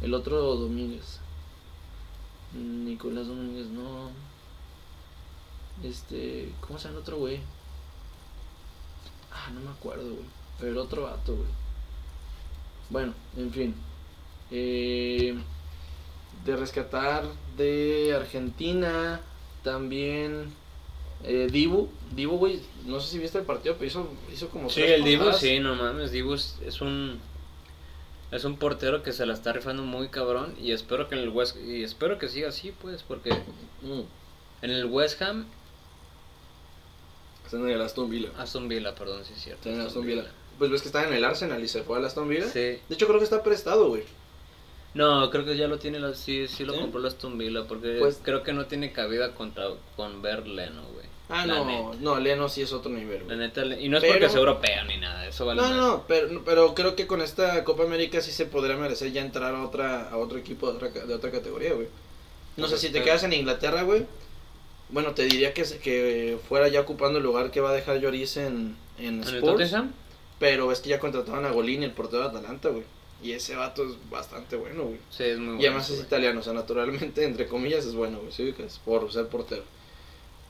El 0.00 0.14
otro 0.14 0.54
Domínguez. 0.54 1.18
Nicolás 2.54 3.26
Domínguez, 3.26 3.66
no. 3.66 4.10
Este, 5.82 6.52
¿cómo 6.60 6.78
se 6.78 6.84
llama 6.84 6.98
el 6.98 7.02
otro 7.02 7.18
güey? 7.18 7.40
Ah, 9.32 9.50
no 9.52 9.60
me 9.60 9.70
acuerdo, 9.70 10.04
güey. 10.04 10.24
Pero 10.58 10.72
el 10.72 10.78
otro 10.78 11.02
vato, 11.02 11.34
güey. 11.34 11.65
Bueno, 12.90 13.14
en 13.36 13.52
fin. 13.52 13.74
Eh, 14.50 15.34
de 16.44 16.56
rescatar 16.56 17.24
de 17.56 18.14
Argentina, 18.14 19.20
también 19.64 20.52
eh, 21.24 21.48
Dibu. 21.50 21.88
Dibu, 22.14 22.36
güey, 22.38 22.60
no 22.84 23.00
sé 23.00 23.08
si 23.12 23.18
viste 23.18 23.38
el 23.38 23.44
partido, 23.44 23.74
pero 23.74 23.86
hizo, 23.86 24.08
hizo 24.32 24.48
como 24.48 24.70
Sí, 24.70 24.82
el 24.82 25.02
Dibu, 25.04 25.32
sí, 25.32 25.58
no 25.58 25.74
mames. 25.74 26.12
Dibu 26.12 26.34
es, 26.34 26.58
es 26.64 26.80
un. 26.80 27.18
Es 28.32 28.44
un 28.44 28.56
portero 28.56 29.02
que 29.04 29.12
se 29.12 29.24
la 29.24 29.34
está 29.34 29.52
rifando 29.52 29.82
muy 29.84 30.08
cabrón. 30.08 30.54
Y 30.60 30.72
espero 30.72 31.08
que 31.08 31.14
en 31.14 31.22
el 31.22 31.28
West. 31.30 31.56
Y 31.64 31.82
espero 31.84 32.18
que 32.18 32.28
siga 32.28 32.48
así, 32.48 32.72
pues. 32.82 33.02
Porque 33.02 33.30
Mm, 33.82 34.00
en 34.62 34.70
el 34.70 34.86
West 34.86 35.20
Ham. 35.22 35.46
está 37.44 37.56
en 37.56 37.68
el 37.68 37.80
Aston 37.80 38.10
Villa. 38.10 38.30
Aston 38.36 38.68
Villa, 38.68 38.94
perdón, 38.94 39.24
sí 39.24 39.32
es 39.34 39.42
cierto. 39.42 39.60
Está 39.60 39.70
en 39.70 39.80
el 39.80 39.86
Aston 39.86 40.06
Villa. 40.06 40.24
Pues 40.58 40.70
ves 40.70 40.82
que 40.82 40.88
está 40.88 41.06
en 41.06 41.12
el 41.12 41.24
Arsenal 41.24 41.62
y 41.62 41.68
se 41.68 41.82
fue 41.82 41.98
al 41.98 42.04
Aston 42.04 42.28
Villa. 42.28 42.46
Sí. 42.46 42.58
De 42.60 42.80
hecho, 42.90 43.06
creo 43.06 43.18
que 43.18 43.24
está 43.24 43.42
prestado, 43.42 43.88
güey. 43.88 44.02
No, 44.94 45.28
creo 45.30 45.44
que 45.44 45.56
ya 45.56 45.68
lo 45.68 45.78
tiene, 45.78 45.98
la, 46.00 46.14
sí, 46.14 46.48
sí 46.48 46.64
lo 46.64 46.72
¿Sí? 46.72 46.80
compró 46.80 47.00
el 47.00 47.06
Aston 47.06 47.36
Villa, 47.36 47.64
porque 47.68 47.96
Pues- 47.98 48.18
creo 48.22 48.42
que 48.42 48.54
no 48.54 48.64
tiene 48.66 48.92
cabida 48.92 49.34
contra, 49.34 49.66
con 49.96 50.22
ver 50.22 50.46
Leno, 50.46 50.82
güey. 50.94 51.04
Ah, 51.28 51.44
La 51.44 51.56
no, 51.56 51.64
neta. 51.66 51.98
no, 52.00 52.18
Leno 52.20 52.48
sí 52.48 52.62
es 52.62 52.72
otro 52.72 52.90
nivel, 52.90 53.18
La 53.20 53.24
güey. 53.34 53.38
neta, 53.38 53.64
le- 53.64 53.80
y 53.82 53.88
no 53.90 53.98
es 53.98 54.02
Pero- 54.02 54.14
porque 54.14 54.28
sea 54.30 54.38
europeo 54.38 54.84
ni 54.84 54.96
nada, 54.96 55.26
eso 55.26 55.44
vale 55.44 55.60
No, 55.60 55.68
más. 55.68 55.76
no, 55.76 56.04
pero, 56.08 56.42
pero 56.44 56.74
creo 56.74 56.94
que 56.96 57.06
con 57.06 57.20
esta 57.20 57.62
Copa 57.64 57.82
América 57.82 58.20
sí 58.22 58.30
se 58.30 58.46
podría 58.46 58.76
merecer 58.76 59.12
ya 59.12 59.20
entrar 59.22 59.54
a 59.54 59.64
otra 59.64 60.08
a 60.08 60.16
otro 60.16 60.38
equipo 60.38 60.70
de 60.70 60.76
otra, 60.76 60.90
ca- 60.92 61.04
de 61.04 61.12
otra 61.12 61.30
categoría, 61.30 61.74
güey. 61.74 61.88
No 62.56 62.66
sé 62.66 62.70
Pues 62.74 62.80
si 62.80 62.88
te 62.90 63.02
quedas 63.02 63.22
en 63.24 63.32
Inglaterra, 63.34 63.82
güey. 63.82 64.06
Bueno, 64.88 65.10
te 65.12 65.24
diría 65.24 65.52
que, 65.52 65.64
se- 65.64 65.78
que 65.78 66.38
fuera 66.48 66.68
ya 66.68 66.80
ocupando 66.80 67.18
el 67.18 67.24
lugar 67.24 67.50
que 67.50 67.60
va 67.60 67.70
a 67.70 67.74
dejar 67.74 67.98
Lloris 68.00 68.36
en, 68.38 68.76
en 68.98 69.06
¿En 69.06 69.22
el 69.24 69.34
Spurs. 69.36 69.42
Tottenham? 69.42 69.92
Pero 70.38 70.70
es 70.72 70.80
que 70.80 70.90
ya 70.90 70.98
contrataron 70.98 71.44
a 71.46 71.50
Golini, 71.50 71.84
el 71.86 71.92
portero 71.92 72.22
de 72.22 72.28
Atalanta, 72.28 72.68
güey. 72.68 72.84
Y 73.22 73.32
ese 73.32 73.56
vato 73.56 73.84
es 73.84 73.94
bastante 74.10 74.56
bueno, 74.56 74.84
güey. 74.84 74.98
Sí, 75.10 75.24
es 75.24 75.38
muy 75.38 75.46
bueno. 75.54 75.62
Y 75.62 75.66
además 75.66 75.88
es 75.88 75.96
güey. 75.96 76.06
italiano, 76.06 76.40
o 76.40 76.42
sea, 76.42 76.52
naturalmente, 76.52 77.24
entre 77.24 77.46
comillas, 77.46 77.86
es 77.86 77.94
bueno, 77.94 78.18
güey. 78.18 78.32
¿sí 78.32 78.42
ubicas? 78.42 78.78
Por 78.84 79.10
ser 79.10 79.28
portero. 79.28 79.62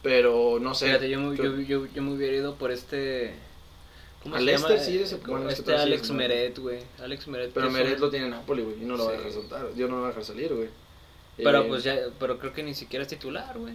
Pero 0.03 0.59
no 0.61 0.75
sé. 0.75 0.87
Fíjate, 0.87 1.09
yo, 1.11 1.21
me- 1.21 1.37
yo, 1.37 1.57
yo, 1.61 1.87
yo 1.87 2.03
me 2.03 2.13
hubiera 2.15 2.37
ido 2.37 2.55
por 2.57 2.71
este... 2.71 3.35
¿Cómo 4.23 4.35
A 4.37 4.39
se 4.39 4.45
Leicester, 4.45 4.73
llama? 4.77 4.85
sí, 4.85 4.99
ese- 4.99 5.17
bueno, 5.19 5.49
es 5.49 5.59
este 5.61 5.73
sí, 5.77 5.81
Alex 5.81 6.03
es, 6.03 6.11
¿no? 6.11 6.17
Meret, 6.17 6.59
güey. 6.59 6.79
Alex 7.01 7.29
Meret. 7.29 7.51
Pero 7.53 7.67
es 7.69 7.73
Meret 7.73 7.99
lo 8.01 8.11
tiene 8.11 8.25
en 8.27 8.31
Napoli, 8.33 8.63
güey. 8.63 8.83
Y 8.83 8.85
no 8.85 8.97
lo 8.97 9.05
va 9.05 9.11
a 9.11 9.13
Sí. 9.13 9.19
dejar 9.19 9.33
soltar. 9.33 9.75
Yo 9.77 9.87
no 9.89 9.95
lo 9.95 10.01
voy 10.01 10.05
a 10.07 10.09
dejar 10.09 10.25
salir, 10.25 10.53
güey. 10.53 10.69
Pero 11.37 11.61
Eh, 11.63 11.65
pues 11.69 11.85
ya, 11.85 11.97
pero 12.19 12.39
creo 12.39 12.53
que 12.53 12.63
ni 12.65 12.75
siquiera 12.75 13.05
es 13.05 13.09
titular, 13.09 13.57
güey. 13.59 13.75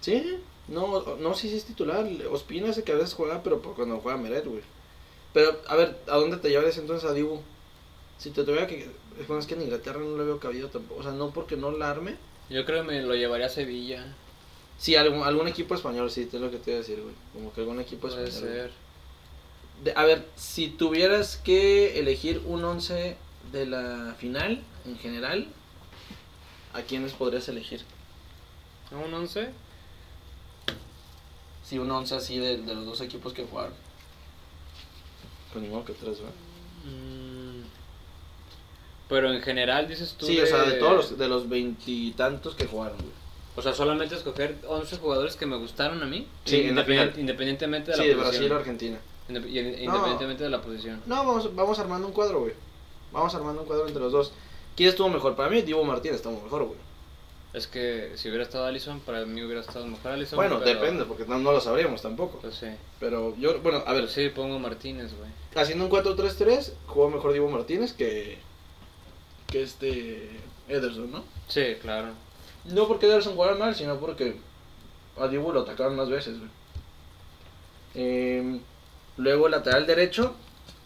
Sí, 0.00 0.36
no, 0.68 1.16
no 1.16 1.34
sé 1.34 1.48
si 1.48 1.56
es 1.56 1.64
titular. 1.64 2.06
Ospina 2.30 2.68
ese 2.68 2.84
que 2.84 2.92
a 2.92 2.96
veces 2.96 3.14
juega, 3.14 3.42
pero 3.42 3.60
por 3.60 3.74
cuando 3.74 3.98
juega 3.98 4.18
Meret, 4.18 4.44
güey. 4.46 4.62
Pero, 5.32 5.60
a 5.66 5.76
ver, 5.76 5.98
¿a 6.08 6.16
dónde 6.16 6.36
te 6.36 6.48
llevarías 6.50 6.76
entonces 6.78 7.08
a 7.08 7.12
Dibu? 7.14 7.40
Si 8.18 8.30
te 8.30 8.44
tuviera 8.44 8.66
que. 8.66 8.88
Bueno, 9.26 9.40
es 9.40 9.46
que 9.46 9.54
en 9.54 9.62
Inglaterra 9.62 9.98
no 10.00 10.16
le 10.16 10.24
veo 10.24 10.38
cabido 10.40 10.68
tampoco. 10.68 11.00
O 11.00 11.02
sea, 11.02 11.12
no 11.12 11.30
porque 11.30 11.56
no 11.56 11.70
la 11.70 11.90
arme. 11.90 12.16
Yo 12.50 12.64
creo 12.64 12.82
que 12.82 12.88
me 12.88 13.02
lo 13.02 13.14
llevaría 13.14 13.46
a 13.46 13.50
Sevilla. 13.50 14.14
Sí, 14.78 14.96
algún, 14.96 15.22
algún 15.22 15.48
equipo 15.48 15.74
español, 15.74 16.10
sí, 16.10 16.28
es 16.32 16.40
lo 16.40 16.50
que 16.50 16.56
te 16.58 16.70
iba 16.72 16.78
a 16.78 16.82
decir, 16.82 17.00
güey. 17.00 17.14
Como 17.32 17.52
que 17.52 17.60
algún 17.60 17.80
equipo 17.80 18.08
Puede 18.08 18.24
español. 18.28 18.50
ser. 18.50 18.70
De- 19.84 19.92
a 19.96 20.04
ver, 20.04 20.26
si 20.36 20.68
tuvieras 20.68 21.36
que 21.36 21.98
elegir 21.98 22.42
un 22.46 22.64
11 22.64 23.16
de 23.52 23.66
la 23.66 24.14
final 24.18 24.62
en 24.86 24.98
general, 24.98 25.48
¿a 26.72 26.82
quiénes 26.82 27.12
podrías 27.12 27.48
elegir? 27.48 27.82
¿A 28.92 28.96
un 28.96 29.12
11? 29.14 29.48
Sí, 31.64 31.78
un 31.78 31.90
11 31.90 32.14
así 32.16 32.38
de, 32.38 32.58
de 32.58 32.74
los 32.74 32.84
dos 32.84 33.00
equipos 33.00 33.32
que 33.32 33.44
jugaron. 33.44 33.72
Pues 35.52 35.62
ni 35.64 35.68
modo 35.70 35.84
que 35.84 35.92
tres, 35.92 36.18
¿verdad? 36.18 36.34
Mm, 36.84 37.62
Pero 39.08 39.32
en 39.32 39.42
general 39.42 39.86
dices 39.88 40.14
tú. 40.18 40.26
Sí, 40.26 40.40
o 40.40 40.46
sea, 40.46 40.62
de 40.64 40.72
todos 40.78 40.94
los, 40.94 41.18
de 41.18 41.28
los 41.28 41.48
veintitantos 41.48 42.54
que 42.54 42.66
jugaron, 42.66 42.96
güey. 42.98 43.10
O 43.54 43.60
sea, 43.60 43.74
solamente 43.74 44.14
escoger 44.14 44.56
11 44.66 44.96
jugadores 44.96 45.36
que 45.36 45.44
me 45.44 45.56
gustaron 45.56 46.02
a 46.02 46.06
mí. 46.06 46.26
Sí, 46.46 46.62
independientemente 46.62 47.90
de 47.90 47.96
la 47.98 48.02
Sí, 48.02 48.08
de 48.08 48.14
posición. 48.14 48.18
Brasil 48.48 48.52
o 48.52 48.56
Argentina. 48.56 48.98
Indep- 49.28 49.46
Independientemente 49.82 50.44
de 50.44 50.50
la 50.50 50.62
posición. 50.62 51.02
No, 51.06 51.16
vamos, 51.16 51.54
vamos 51.54 51.78
armando 51.78 52.06
un 52.06 52.14
cuadro, 52.14 52.40
güey. 52.40 52.54
Vamos 53.12 53.34
armando 53.34 53.60
un 53.60 53.66
cuadro 53.66 53.86
entre 53.86 54.02
los 54.02 54.12
dos. 54.12 54.32
¿Quién 54.74 54.88
estuvo 54.88 55.10
mejor? 55.10 55.36
Para 55.36 55.50
mí, 55.50 55.60
Divo 55.60 55.84
Martínez 55.84 56.16
estuvo 56.16 56.40
mejor, 56.42 56.64
güey. 56.64 56.78
Es 57.52 57.66
que 57.66 58.12
si 58.16 58.28
hubiera 58.28 58.44
estado 58.44 58.64
Allison, 58.64 59.00
para 59.00 59.26
mí 59.26 59.42
hubiera 59.42 59.60
estado 59.60 59.86
mejor 59.86 60.12
Allison. 60.12 60.36
Bueno, 60.36 60.58
pero- 60.64 60.80
depende, 60.80 61.04
porque 61.04 61.26
no, 61.26 61.38
no 61.38 61.52
lo 61.52 61.60
sabríamos 61.60 62.00
tampoco. 62.00 62.38
Pues 62.40 62.54
sí. 62.54 62.68
Pero 62.98 63.36
yo, 63.36 63.60
bueno, 63.60 63.82
a 63.86 63.92
ver, 63.92 64.02
Pero 64.02 64.08
sí, 64.08 64.28
pongo 64.30 64.58
Martínez, 64.58 65.12
güey. 65.16 65.30
haciendo 65.54 65.84
un 65.84 65.90
4-3-3, 65.90 66.72
jugó 66.86 67.10
mejor 67.10 67.32
Divo 67.34 67.50
Martínez 67.50 67.92
que, 67.92 68.38
que 69.48 69.62
este 69.62 70.30
Ederson, 70.68 71.10
¿no? 71.12 71.24
Sí, 71.48 71.76
claro. 71.82 72.08
No 72.64 72.88
porque 72.88 73.04
Ederson 73.06 73.34
jugara 73.34 73.54
mal, 73.56 73.74
sino 73.74 73.98
porque 73.98 74.36
a 75.20 75.28
Divo 75.28 75.52
lo 75.52 75.60
atacaron 75.60 75.94
más 75.94 76.08
veces, 76.08 76.38
güey. 76.38 76.50
Eh, 77.94 78.60
luego, 79.18 79.48
lateral 79.48 79.86
derecho, 79.86 80.34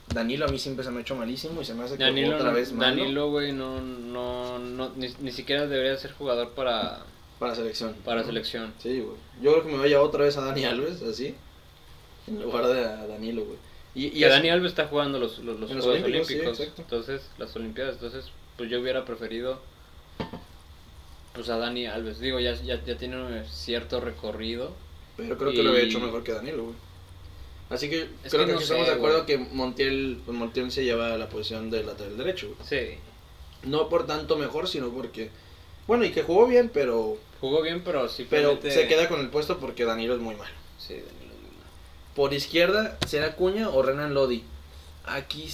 Danilo 0.08 0.46
a 0.46 0.48
mí 0.48 0.58
siempre 0.58 0.84
se 0.84 0.90
me 0.90 0.98
ha 0.98 1.00
hecho 1.02 1.16
malísimo 1.16 1.60
y 1.60 1.64
se 1.64 1.74
me 1.74 1.84
hace 1.84 1.96
que 1.96 2.04
Danilo, 2.04 2.36
otra 2.36 2.52
vez 2.52 2.72
malo 2.72 2.96
Danilo, 2.96 3.30
güey, 3.30 3.52
no, 3.52 3.80
no, 3.80 4.58
no, 4.58 4.92
ni, 4.96 5.08
ni 5.20 5.32
siquiera 5.32 5.66
debería 5.66 5.96
ser 5.96 6.12
jugador 6.12 6.50
para, 6.50 7.00
para 7.38 7.54
selección. 7.54 7.94
para 8.04 8.20
¿no? 8.20 8.26
selección. 8.26 8.72
Sí, 8.78 9.00
güey. 9.00 9.16
Yo 9.42 9.52
creo 9.52 9.62
que 9.64 9.70
me 9.70 9.76
voy 9.78 9.86
a 9.86 9.88
llevar 9.88 10.04
otra 10.06 10.24
vez 10.24 10.36
a 10.36 10.42
Dani 10.42 10.64
Alves, 10.64 11.02
así, 11.02 11.34
en 12.28 12.40
lugar 12.42 12.66
de 12.68 12.84
a 12.84 13.06
Danilo, 13.06 13.44
güey. 13.44 13.58
Y, 13.94 14.06
y 14.06 14.20
que 14.20 14.28
Dani 14.28 14.48
Alves 14.50 14.72
está 14.72 14.86
jugando 14.86 15.18
los, 15.18 15.38
los, 15.40 15.58
los 15.58 15.70
En 15.70 15.76
los 15.76 15.84
Juegos 15.86 16.04
Olímpicos, 16.04 16.28
sí, 16.28 16.34
Olímpicos. 16.34 16.60
exacto. 16.60 16.82
entonces, 16.82 17.30
las 17.38 17.56
Olimpiadas. 17.56 17.94
Entonces, 17.94 18.26
pues 18.56 18.70
yo 18.70 18.80
hubiera 18.80 19.04
preferido 19.04 19.60
pues 21.34 21.48
a 21.48 21.58
Dani 21.58 21.86
Alves. 21.86 22.18
Digo, 22.20 22.38
ya, 22.40 22.54
ya, 22.54 22.82
ya 22.84 22.96
tiene 22.96 23.20
un 23.20 23.44
cierto 23.46 24.00
recorrido. 24.00 24.72
Pero 25.16 25.36
creo 25.38 25.50
que 25.50 25.62
lo 25.62 25.70
había 25.70 25.82
Y- 25.84 25.86
hecho 25.88 26.00
mejor 26.00 26.22
que 26.24 26.32
Danilo, 26.32 26.64
güey. 26.64 26.76
Así 27.68 27.90
que 27.90 28.08
Es 28.22 28.32
creo 28.32 28.46
que 28.46 28.46
que, 28.46 28.52
no 28.52 28.58
sé, 28.58 28.64
estamos 28.64 28.86
de 28.86 28.94
acuerdo 28.94 29.24
güey. 29.24 29.26
que 29.26 29.38
Montiel, 29.38 30.20
pues 30.24 30.36
Montiel 30.36 30.70
se 30.70 30.84
lleva 30.84 31.16
la 31.18 31.28
posición 31.28 31.70
de 31.70 31.82
lateral 31.82 32.16
derecho, 32.16 32.48
güey. 32.48 32.68
Sí. 32.68 32.98
No 33.64 33.88
por 33.88 34.06
tanto 34.06 34.36
mejor, 34.36 34.68
sino 34.68 34.90
porque... 34.90 35.30
Bueno, 35.86 36.04
y 36.04 36.10
que 36.12 36.22
jugó 36.22 36.46
bien, 36.46 36.70
pero 36.72 37.18
Jugó 37.40 37.62
bien, 37.62 37.82
pero 37.84 38.00
pero 38.00 38.08
simplemente... 38.08 38.70
se 38.70 38.88
queda 38.88 39.08
con 39.08 39.20
el 39.20 39.28
puesto 39.28 39.58
porque 39.58 39.84
Danilo 39.84 40.14
es 40.14 40.20
muy 40.20 40.34
malo. 40.36 40.54
Sí, 40.78 40.94
Danilo 40.94 41.34
es 41.34 41.40
muy 41.42 41.50
malo. 41.50 41.70
Por 42.14 42.32
izquierda, 42.32 42.96
¿será 43.06 43.36
Cuña 43.36 43.68
o 43.68 43.82
Renan 43.82 44.14
Lodi? 44.14 44.42
Aquí, 45.04 45.48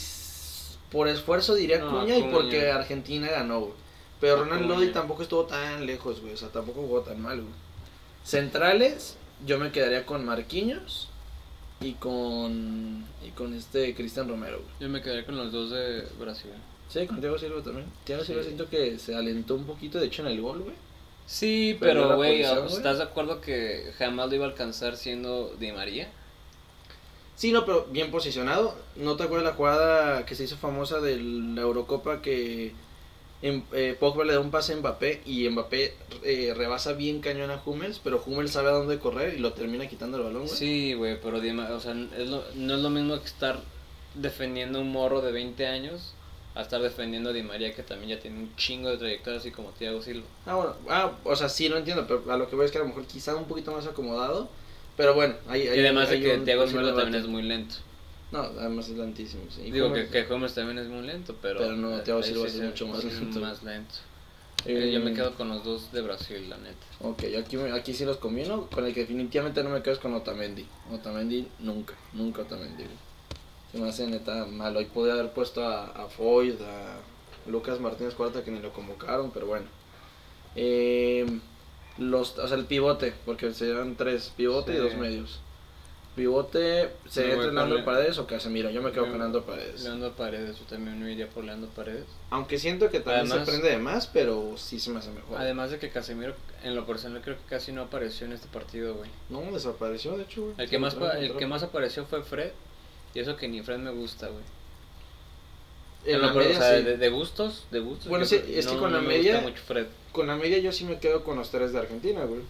por 0.90 1.09
esfuerzo 1.09 1.54
diría 1.54 1.78
No, 1.78 2.00
Cuña 2.00 2.16
y 2.16 2.23
porque 2.25 2.71
Argentina 2.71 3.28
ganó, 3.28 3.61
güey. 3.61 3.73
Pero 4.21 4.45
Renan 4.45 4.64
Acuña. 4.64 4.75
Lodi 4.75 4.92
tampoco 4.92 5.23
estuvo 5.23 5.45
tan 5.45 5.87
lejos, 5.87 6.21
güey. 6.21 6.35
O 6.35 6.37
sea, 6.37 6.49
tampoco 6.49 6.83
jugó 6.83 7.00
tan 7.00 7.21
mal, 7.21 7.40
güey. 7.40 7.54
Centrales, 8.25 9.16
yo 9.45 9.59
me 9.59 9.73
quedaría 9.73 10.07
con 10.07 10.25
Marquinhos 10.25 11.09
y 11.85 11.93
con 11.95 13.05
y 13.27 13.31
con 13.31 13.55
este 13.55 13.95
Cristian 13.95 14.29
Romero, 14.29 14.59
güey. 14.59 14.71
Yo 14.81 14.89
me 14.89 15.03
quedé 15.03 15.25
con 15.25 15.37
los 15.37 15.53
dos 15.53 15.71
de 15.71 16.03
Brasil. 16.19 16.51
Sí, 16.89 17.07
con 17.07 17.21
Thiago 17.21 17.39
Silva 17.39 17.62
también. 17.62 17.87
Thiago 18.05 18.25
Silva 18.25 18.43
Sí. 18.43 18.49
siento 18.49 18.69
que 18.69 18.99
se 18.99 19.15
alentó 19.15 19.55
un 19.55 19.65
poquito, 19.65 19.99
de 19.99 20.07
hecho, 20.07 20.23
en 20.23 20.29
el 20.29 20.41
gol, 20.41 20.61
güey. 20.61 20.75
Sí, 21.27 21.77
pero 21.81 22.17
güey. 22.17 22.43
¿estás 22.43 22.99
de 22.99 23.05
acuerdo 23.05 23.41
que 23.41 23.93
jamás 23.97 24.29
lo 24.29 24.35
iba 24.35 24.45
a 24.45 24.49
alcanzar 24.49 24.97
siendo 24.97 25.55
Di 25.59 25.73
María? 25.73 26.09
Sí, 27.37 27.51
no, 27.53 27.65
pero 27.65 27.87
bien 27.91 28.11
posicionado. 28.11 28.77
¿No 28.97 29.17
te 29.17 29.23
acuerdas 29.23 29.47
la 29.51 29.57
jugada 29.57 30.27
que 30.27 30.35
se 30.35 30.45
hizo 30.45 30.57
famosa 30.57 31.01
de 31.01 31.17
la 31.19 31.62
Eurocopa 31.62 32.21
que 32.21 32.73
em- 33.42 33.62
eh, 33.72 33.96
Pogba 33.99 34.25
le 34.25 34.32
da 34.34 34.40
un 34.40 34.50
pase 34.50 34.72
a 34.72 34.76
Mbappé 34.76 35.22
y 35.26 35.49
Mbappé 35.49 35.94
eh, 36.22 36.54
rebasa 36.56 36.92
bien 36.92 37.20
cañón 37.20 37.50
a 37.50 37.61
Hummels, 37.64 38.00
pero 38.02 38.22
Hummels 38.25 38.52
sabe 38.52 38.68
a 38.68 38.72
dónde 38.72 38.99
correr 38.99 39.34
y 39.34 39.38
lo 39.38 39.52
termina 39.52 39.88
quitando 39.88 40.16
el 40.18 40.25
balón, 40.25 40.44
güey? 40.46 40.56
Sí, 40.56 40.94
güey, 40.94 41.20
pero 41.20 41.38
o 41.38 41.80
sea, 41.80 41.92
es 42.18 42.28
lo- 42.28 42.44
no 42.54 42.75
es 42.76 42.80
lo 42.80 42.90
mismo 42.90 43.18
que 43.18 43.26
estar 43.26 43.61
defendiendo 44.14 44.80
un 44.80 44.90
morro 44.92 45.20
de 45.20 45.32
20 45.32 45.66
años 45.66 46.14
a 46.54 46.61
estar 46.62 46.82
defendiendo 46.82 47.30
a 47.30 47.32
Di 47.32 47.42
María 47.42 47.75
que 47.75 47.82
también 47.82 48.11
ya 48.11 48.20
tiene 48.20 48.38
un 48.38 48.54
chingo 48.56 48.90
de 48.90 48.99
trayectoria 48.99 49.38
así 49.40 49.50
como 49.50 49.70
Thiago 49.70 50.02
Silva. 50.02 50.26
Ah, 50.44 50.54
bueno, 50.56 50.75
ah, 50.90 51.12
o 51.25 51.34
sea, 51.34 51.49
sí 51.49 51.68
lo 51.68 51.78
entiendo, 51.78 52.06
pero 52.06 52.30
a 52.30 52.37
lo 52.37 52.49
que 52.49 52.56
voy 52.56 52.66
es 52.66 52.70
que 52.72 52.78
a 52.78 52.82
lo 52.82 52.88
mejor 52.88 53.06
quizá 53.06 53.34
un 53.34 53.46
poquito 53.46 53.72
más 53.72 53.87
acomodado, 53.87 54.49
pero 54.96 55.14
bueno, 55.14 55.34
ahí... 55.49 55.62
y 55.62 55.68
además 55.68 56.11
de 56.11 56.16
hay 56.16 56.22
que 56.22 56.34
un- 56.37 56.44
Thiago 56.44 56.66
Silva 56.66 56.94
también 56.94 57.14
es 57.22 57.26
muy 57.26 57.42
lento. 57.42 57.76
No, 58.33 58.39
además 58.41 58.89
es 58.89 58.97
lentísimo, 58.97 59.43
sí. 59.51 59.71
Digo 59.71 59.93
que, 59.93 60.09
que 60.09 60.27
Hummels 60.33 60.55
también 60.55 60.79
es 60.79 60.89
muy 60.89 61.07
lento, 61.07 61.37
pero... 61.43 61.59
Pero 61.61 61.77
no, 61.77 61.99
eh, 61.99 62.03
Silva 62.05 62.23
sí 62.23 62.33
es 62.47 62.53
se- 62.53 62.62
mucho 62.67 62.87
más 62.87 63.05
lento. 63.05 63.41
más 63.41 63.62
lento. 63.62 63.95
Eh, 64.65 64.91
Yo 64.93 65.01
me 65.01 65.12
quedo 65.12 65.35
con 65.35 65.49
los 65.49 65.65
dos 65.65 65.93
de 65.93 66.01
Brasil, 66.03 66.49
la 66.49 66.57
neta. 66.57 66.87
Ok, 67.01 67.25
yo 67.27 67.41
aquí, 67.41 67.57
aquí 67.57 67.93
sí 67.95 68.05
los 68.05 68.17
combino. 68.19 68.69
Con 68.69 68.87
el 68.87 68.95
que 68.95 69.01
definitivamente 69.01 69.62
no 69.65 69.71
me 69.71 69.83
quedo 69.83 69.95
es 69.95 69.99
con 70.01 70.15
Otamendi. 70.15 70.65
Otamendi 70.93 71.47
nunca, 71.59 71.95
nunca 72.12 72.43
Otamendi. 72.43 72.85
Se 73.73 73.79
me 73.79 73.89
hace 73.89 74.07
neta 74.07 74.47
malo. 74.47 74.79
Ahí 74.79 74.85
podía 74.87 75.15
haber 75.15 75.33
puesto 75.33 75.67
a, 75.67 75.87
a 75.87 76.07
Foyt, 76.07 76.61
a 76.61 77.51
Lucas 77.51 77.81
Martínez 77.81 78.15
Cuarta 78.15 78.45
que 78.45 78.51
ni 78.53 78.61
lo 78.61 78.73
convocaron, 78.73 79.31
pero 79.33 79.47
bueno. 79.47 79.67
Eh, 80.55 81.27
los, 81.99 82.39
o 82.39 82.47
sea, 82.49 82.57
el 82.57 82.65
pivote, 82.67 83.12
porque 83.27 83.53
serían 83.53 83.97
tres, 83.97 84.33
pivote 84.37 84.75
y 84.75 84.77
dos 84.77 84.95
medios. 84.95 85.41
Pivote, 86.14 86.90
¿sería 87.09 87.31
Me 87.31 87.37
voy 87.37 87.45
entre 87.47 87.47
con 87.47 87.54
Leandro 87.54 87.78
Le- 87.78 87.85
Paredes 87.85 88.19
o 88.19 88.26
Casemiro? 88.26 88.69
Yo 88.71 88.83
me 88.83 88.92
quedo 88.92 89.04
con 89.09 89.16
Leandro 89.19 89.45
Paredes. 89.47 89.83
Leandro 89.83 90.12
Paredes, 90.12 90.59
yo 90.59 90.64
también 90.66 91.02
me 91.02 91.11
iría 91.11 91.26
por 91.26 91.42
Leandro 91.42 91.71
Paredes. 91.71 92.04
Aunque 92.28 92.59
siento 92.59 92.90
que 92.90 93.00
también 93.00 93.26
Además- 93.33 93.47
se 93.47 93.50
prende 93.52 93.71
de 93.71 93.78
más, 93.78 94.07
pero 94.09 94.54
sí 94.59 94.78
se 94.78 94.90
me 94.90 94.99
hace 94.99 95.11
mejor. 95.11 95.38
Además 95.38 95.71
de 95.71 95.78
que 95.78 95.88
Casemiro, 95.88 96.35
en 96.64 96.75
lo 96.76 96.85
personal, 96.87 97.23
creo 97.23 97.37
que 97.38 97.45
casi 97.49 97.73
no 97.73 97.83
apareció 97.83 98.26
en 98.26 98.33
este 98.35 98.47
partido, 98.49 98.95
güey. 98.95 99.11
no, 99.31 99.40
desapareció, 99.52 100.16
de 100.19 100.25
hecho, 100.25 100.42
güey. 100.42 100.54
El 100.59 100.66
Se 100.66 100.71
que, 100.71 100.78
más, 100.78 100.97
el 101.19 101.37
que 101.37 101.47
más 101.47 101.62
apareció 101.62 102.04
fue 102.04 102.23
Fred. 102.23 102.50
Y 103.14 103.21
eso 103.21 103.37
que 103.37 103.49
ni 103.49 103.62
Fred 103.62 103.78
me 103.78 103.90
gusta, 103.90 104.28
güey. 104.28 104.45
En 106.04 106.21
No, 106.21 106.26
la 106.26 106.33
media, 106.35 106.57
o 106.59 106.61
sea, 106.61 106.78
sí. 106.78 106.85
de, 106.85 106.97
de 106.97 107.09
gustos, 107.11 107.66
de 107.71 107.81
gustos. 107.81 108.09
Bueno, 108.09 108.25
sí, 108.25 108.35
es 108.37 108.66
que 108.66 108.73
con 108.76 108.90
no 108.90 108.97
la 108.97 109.00
me 109.02 109.09
media- 109.09 109.35
gusta 109.37 109.49
mucho 109.50 109.62
Fred. 109.62 109.87
Con 110.11 110.26
la 110.26 110.37
media 110.37 110.59
yo 110.59 110.73
sí 110.73 110.85
me 110.85 110.99
quedo 110.99 111.23
con 111.25 111.38
los 111.38 111.50
tres 111.50 111.73
de 111.73 111.78
Argentina, 111.78 112.25
güey. 112.25 112.40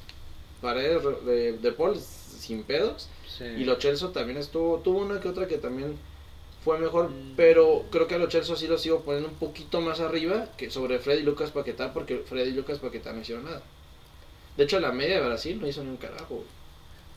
Paredes 0.61 1.03
de, 1.27 1.53
de 1.59 1.73
Paul 1.73 2.01
sin 2.43 2.63
pedos. 2.65 3.09
Sí. 3.39 3.45
Y 3.45 3.65
Lo 3.65 3.81
Celso 3.81 4.11
también 4.11 4.39
estuvo, 4.39 4.79
tuvo 4.81 5.01
una 5.01 5.21
que 5.21 5.29
otra 5.29 5.47
que 5.49 5.59
también 5.59 5.97
fue 6.65 6.79
mejor, 6.79 7.11
Mm. 7.11 7.33
pero 7.37 7.85
creo 7.91 8.07
que 8.07 8.15
a 8.15 8.19
Lo 8.19 8.31
Celso 8.31 8.55
sí 8.57 8.67
lo 8.69 8.79
sigo 8.79 9.01
poniendo 9.01 9.29
un 9.29 9.35
poquito 9.37 9.81
más 9.81 10.01
arriba 10.01 10.49
que 10.57 10.71
sobre 10.71 10.99
Fred 10.99 11.19
y 11.19 11.23
Lucas 11.23 11.51
Paquetá, 11.51 11.93
porque 11.93 12.19
Fred 12.19 12.47
y 12.47 12.53
Lucas 12.53 12.79
Paquetá 12.79 13.13
no 13.13 13.21
hicieron 13.21 13.45
nada. 13.45 13.63
De 14.57 14.65
hecho, 14.65 14.79
la 14.81 14.93
media 14.93 15.21
de 15.21 15.27
Brasil 15.27 15.59
no 15.61 15.67
hizo 15.67 15.83
ni 15.83 15.91
un 15.91 15.97
carajo, 15.97 16.35
güey. 16.37 16.47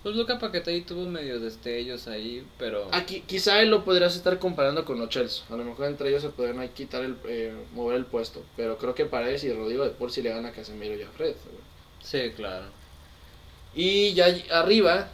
Pues 0.03 0.15
Luca 0.15 0.37
Paquetá 0.39 0.69
ahí 0.69 0.81
tuvo 0.81 1.05
medio 1.07 1.39
destellos 1.39 2.07
ahí, 2.07 2.45
pero... 2.59 2.87
Aquí, 2.91 3.21
quizá 3.25 3.61
él 3.63 3.71
lo 3.71 3.83
podrías 3.83 4.15
estar 4.15 4.37
comparando 4.37 4.85
con 4.85 4.99
Lo 4.99 5.07
Celso. 5.11 5.43
A 5.49 5.57
lo 5.57 5.63
mejor 5.65 5.87
entre 5.87 6.09
ellos 6.09 6.21
se 6.21 6.29
podrían 6.29 6.59
ahí 6.59 6.69
quitar 6.69 7.03
el, 7.03 7.17
eh, 7.27 7.51
mover 7.73 7.97
el 7.97 8.05
puesto. 8.05 8.43
Pero 8.55 8.77
creo 8.77 8.93
que 8.93 9.05
Paredes 9.05 9.43
y 9.43 9.51
Rodrigo 9.51 9.83
de 9.83 9.89
Paul 9.89 10.11
sí 10.11 10.21
le 10.21 10.29
gana 10.29 10.49
a 10.49 10.51
Casemiro 10.51 10.95
y 10.95 11.01
a 11.01 11.07
Fred, 11.09 11.33
güey. 11.45 11.57
Sí, 12.03 12.31
claro. 12.35 12.65
Y 13.75 14.13
ya 14.13 14.27
arriba, 14.51 15.09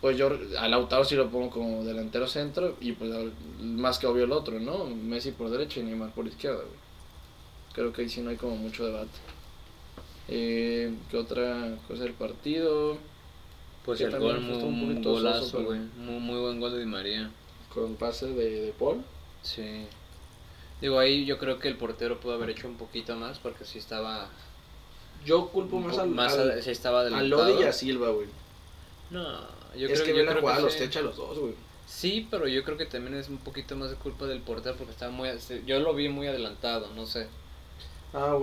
pues 0.00 0.18
yo 0.18 0.30
a 0.58 0.68
Lautaro 0.68 1.04
sí 1.04 1.14
lo 1.14 1.30
pongo 1.30 1.50
como 1.50 1.84
delantero 1.84 2.28
centro 2.28 2.76
y 2.80 2.92
pues 2.92 3.10
más 3.60 3.98
que 3.98 4.06
obvio 4.06 4.24
el 4.24 4.32
otro, 4.32 4.60
¿no? 4.60 4.84
Messi 4.84 5.32
por 5.32 5.50
derecha 5.50 5.80
y 5.80 5.84
Neymar 5.84 6.12
por 6.12 6.26
izquierda, 6.26 6.58
güey. 6.58 6.86
Creo 7.72 7.92
que 7.92 8.02
ahí 8.02 8.08
sí 8.08 8.20
no 8.20 8.30
hay 8.30 8.36
como 8.36 8.56
mucho 8.56 8.86
debate. 8.86 9.18
Eh, 10.28 10.94
¿Qué 11.10 11.16
otra 11.16 11.76
cosa 11.88 12.04
del 12.04 12.12
partido? 12.12 12.98
Pues 13.84 14.00
el 14.00 14.18
gol, 14.18 14.42
fue 14.44 14.70
muy, 14.70 14.96
un 14.96 15.02
golazo, 15.02 15.44
soso, 15.44 15.64
güey. 15.64 15.80
Muy, 15.96 16.18
muy 16.18 16.40
buen 16.40 16.60
gol 16.60 16.72
de 16.72 16.80
Di 16.80 16.86
María. 16.86 17.30
Con 17.72 17.94
pase 17.96 18.26
de, 18.26 18.62
de 18.62 18.72
Paul. 18.72 19.02
Sí. 19.42 19.86
Digo, 20.80 20.98
ahí 20.98 21.24
yo 21.24 21.38
creo 21.38 21.58
que 21.58 21.68
el 21.68 21.76
portero 21.76 22.18
pudo 22.18 22.34
haber 22.34 22.50
hecho 22.50 22.66
un 22.66 22.76
poquito 22.76 23.16
más 23.16 23.38
porque 23.38 23.64
sí 23.64 23.78
estaba... 23.78 24.28
Yo 25.26 25.48
culpo 25.48 25.78
más 25.80 25.98
al, 25.98 26.08
más 26.08 26.32
al, 26.38 26.50
estaba 26.52 27.02
a. 27.02 27.22
Lodi 27.22 27.60
y 27.60 27.64
a 27.64 27.72
Silva, 27.72 28.08
güey. 28.10 28.28
No, 29.10 29.22
yo 29.76 29.88
Es 29.88 30.00
creo, 30.00 30.04
que 30.04 30.16
yo 30.16 30.22
a 30.22 30.32
creo 30.32 30.40
jugar 30.40 30.56
que 30.56 30.62
los 30.62 30.72
sí. 30.72 30.78
techa 30.78 31.00
a 31.00 31.02
los 31.02 31.16
dos, 31.16 31.38
güey. 31.38 31.54
Sí, 31.86 32.26
pero 32.30 32.48
yo 32.48 32.64
creo 32.64 32.76
que 32.76 32.86
también 32.86 33.14
es 33.14 33.28
un 33.28 33.38
poquito 33.38 33.76
más 33.76 33.90
de 33.90 33.96
culpa 33.96 34.26
del 34.26 34.40
portero 34.40 34.76
porque 34.76 34.92
estaba 34.92 35.12
muy... 35.12 35.28
Yo 35.66 35.78
lo 35.80 35.94
vi 35.94 36.08
muy 36.08 36.26
adelantado, 36.26 36.88
no 36.96 37.06
sé. 37.06 37.28
Ah, 38.12 38.38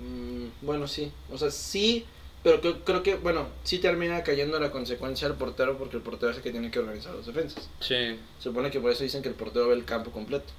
mm, 0.00 0.64
bueno, 0.64 0.86
sí. 0.88 1.12
O 1.30 1.36
sea, 1.36 1.50
sí, 1.50 2.06
pero 2.42 2.60
creo, 2.60 2.84
creo 2.84 3.02
que, 3.02 3.16
bueno, 3.16 3.48
sí 3.64 3.78
termina 3.78 4.22
cayendo 4.22 4.58
la 4.58 4.70
consecuencia 4.70 5.28
del 5.28 5.36
portero 5.36 5.76
porque 5.76 5.96
el 5.96 6.02
portero 6.02 6.30
es 6.30 6.38
el 6.38 6.42
que 6.42 6.52
tiene 6.52 6.70
que 6.70 6.78
organizar 6.78 7.14
las 7.14 7.26
defensas. 7.26 7.68
Sí. 7.80 8.18
Se 8.38 8.44
supone 8.44 8.70
que 8.70 8.80
por 8.80 8.90
eso 8.90 9.02
dicen 9.02 9.22
que 9.22 9.28
el 9.28 9.34
portero 9.34 9.68
ve 9.68 9.74
el 9.74 9.84
campo 9.84 10.10
completo. 10.10 10.52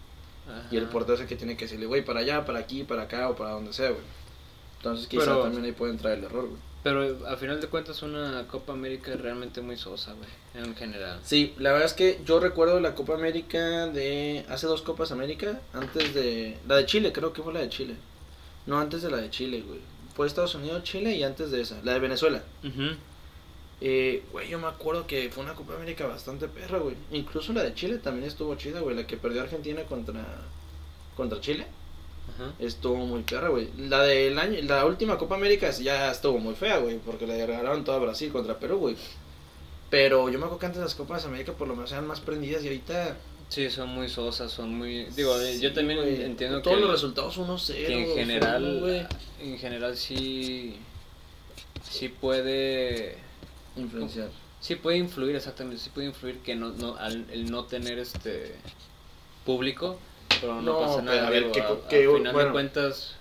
Y 0.72 0.78
el 0.78 0.86
portero 0.86 1.16
es 1.16 1.22
el 1.22 1.28
que 1.28 1.36
tiene 1.36 1.58
que 1.58 1.66
decirle, 1.66 1.88
güey, 1.88 2.06
para 2.06 2.22
allá, 2.22 2.46
para 2.46 2.60
aquí, 2.60 2.84
para 2.84 3.04
acá 3.04 3.30
o 3.30 3.36
para 3.36 3.52
donde 3.52 3.74
sea, 3.74 3.90
güey. 3.90 4.02
Entonces 4.90 5.08
quizá 5.08 5.26
Pero- 5.26 5.44
también 5.44 5.66
ahí 5.66 5.72
puede 5.72 5.92
entrar 5.94 6.14
el 6.18 6.24
error, 6.24 6.48
güey. 6.48 6.62
Pero 6.84 7.28
a 7.28 7.36
final 7.36 7.60
de 7.60 7.68
cuentas 7.68 8.02
una 8.02 8.48
Copa 8.48 8.72
América 8.72 9.12
realmente 9.16 9.62
muy 9.62 9.76
sosa, 9.78 10.14
güey, 10.14 10.30
en 10.66 10.74
general. 10.76 11.20
Sí, 11.24 11.54
la 11.58 11.72
verdad 11.74 11.88
es 11.88 11.94
que 11.94 12.22
yo 12.24 12.40
recuerdo 12.40 12.80
la 12.80 12.96
Copa 12.96 13.14
América 13.16 13.88
de 13.88 14.46
hace 14.48 14.68
dos 14.68 14.84
Copas 14.84 15.12
América, 15.12 15.60
antes 15.74 16.14
de 16.14 16.58
la 16.68 16.76
de 16.78 16.86
Chile, 16.86 17.12
creo 17.12 17.34
que 17.34 17.42
fue 17.42 17.52
la 17.54 17.60
de 17.60 17.70
Chile. 17.70 17.96
No, 18.68 18.80
antes 18.80 19.02
de 19.02 19.12
la 19.12 19.18
de 19.18 19.30
Chile, 19.30 19.64
güey. 19.68 19.80
Fue 20.16 20.28
Estados 20.28 20.56
Unidos, 20.56 20.84
Chile 20.84 21.14
y 21.16 21.24
antes 21.24 21.52
de 21.52 21.62
esa, 21.62 21.82
la 21.84 21.94
de 21.94 22.00
Venezuela. 22.00 22.42
Eh, 23.80 24.24
güey, 24.32 24.50
yo 24.50 24.58
me 24.58 24.68
acuerdo 24.68 25.06
que 25.06 25.30
fue 25.30 25.44
una 25.44 25.54
Copa 25.54 25.76
América 25.76 26.08
bastante 26.08 26.48
perra, 26.48 26.80
güey. 26.80 26.96
Incluso 27.12 27.54
la 27.54 27.64
de 27.64 27.74
Chile 27.76 27.98
también 27.98 28.26
estuvo 28.28 28.56
chida, 28.56 28.80
güey, 28.80 28.96
la 28.96 29.06
que 29.06 29.18
perdió 29.18 29.42
Argentina 29.42 29.84
contra 29.84 30.24
contra 31.16 31.40
Chile. 31.42 31.68
Ajá. 32.36 32.54
Estuvo 32.60 32.98
muy 32.98 33.24
perra, 33.24 33.50
güey. 33.50 33.70
La 33.78 34.04
del 34.04 34.38
año, 34.38 34.60
la 34.64 34.86
última 34.86 35.18
Copa 35.18 35.36
América 35.36 35.72
ya 35.72 36.12
estuvo 36.12 36.40
muy 36.40 36.56
fea, 36.56 36.78
güey, 36.78 36.98
porque 36.98 37.26
le 37.26 37.46
regalaron 37.46 37.84
todo 37.84 37.96
a 37.96 38.00
Brasil 38.00 38.32
contra 38.32 38.60
Perú, 38.60 38.78
güey. 38.78 38.96
Pero 39.90 40.30
yo 40.30 40.38
me 40.38 40.46
acuerdo 40.46 40.60
que 40.60 40.66
antes 40.66 40.82
las 40.82 40.96
Copas 40.96 41.26
América 41.26 41.54
por 41.54 41.68
lo 41.68 41.76
menos 41.76 41.92
eran 41.92 42.06
más 42.08 42.20
prendidas 42.20 42.64
y 42.64 42.68
ahorita 42.68 43.18
Sí, 43.50 43.70
son 43.70 43.90
muy 43.90 44.10
sosas, 44.10 44.52
son 44.52 44.78
muy... 44.78 45.06
Digo, 45.16 45.34
yo 45.62 45.74
también 45.74 46.00
entiendo 46.00 46.62
todos 46.62 46.76
que, 46.76 46.82
los 46.82 46.92
resultados 46.92 47.38
1-0. 47.38 47.74
que 47.74 47.94
en 47.94 48.16
general, 48.16 49.08
en 49.40 49.58
general 49.58 49.96
sí, 49.96 50.76
sí 51.90 52.10
puede, 52.10 53.16
influenciar. 53.78 54.30
sí 54.60 54.76
puede 54.76 54.98
influir, 54.98 55.38
exactamente, 55.38 55.82
sí 55.82 55.90
puede 55.94 56.08
influir 56.08 56.40
que 56.40 56.56
no, 56.56 56.72
no, 56.72 56.98
al, 56.98 57.26
el 57.32 57.50
no 57.50 57.64
tener 57.64 58.00
este 58.00 58.54
público, 59.46 59.98
pero 60.42 60.56
no, 60.56 60.62
No, 60.62 60.80
pasa 60.82 61.02
nada, 61.02 61.28
a 61.28 61.30
ver, 61.30 61.44
digo, 61.44 61.52
que- 61.54 61.62
a- 61.62 61.68
al 61.68 61.78
final 62.18 62.34
bueno. 62.34 62.46
de 62.50 62.52
cuentas, 62.52 63.16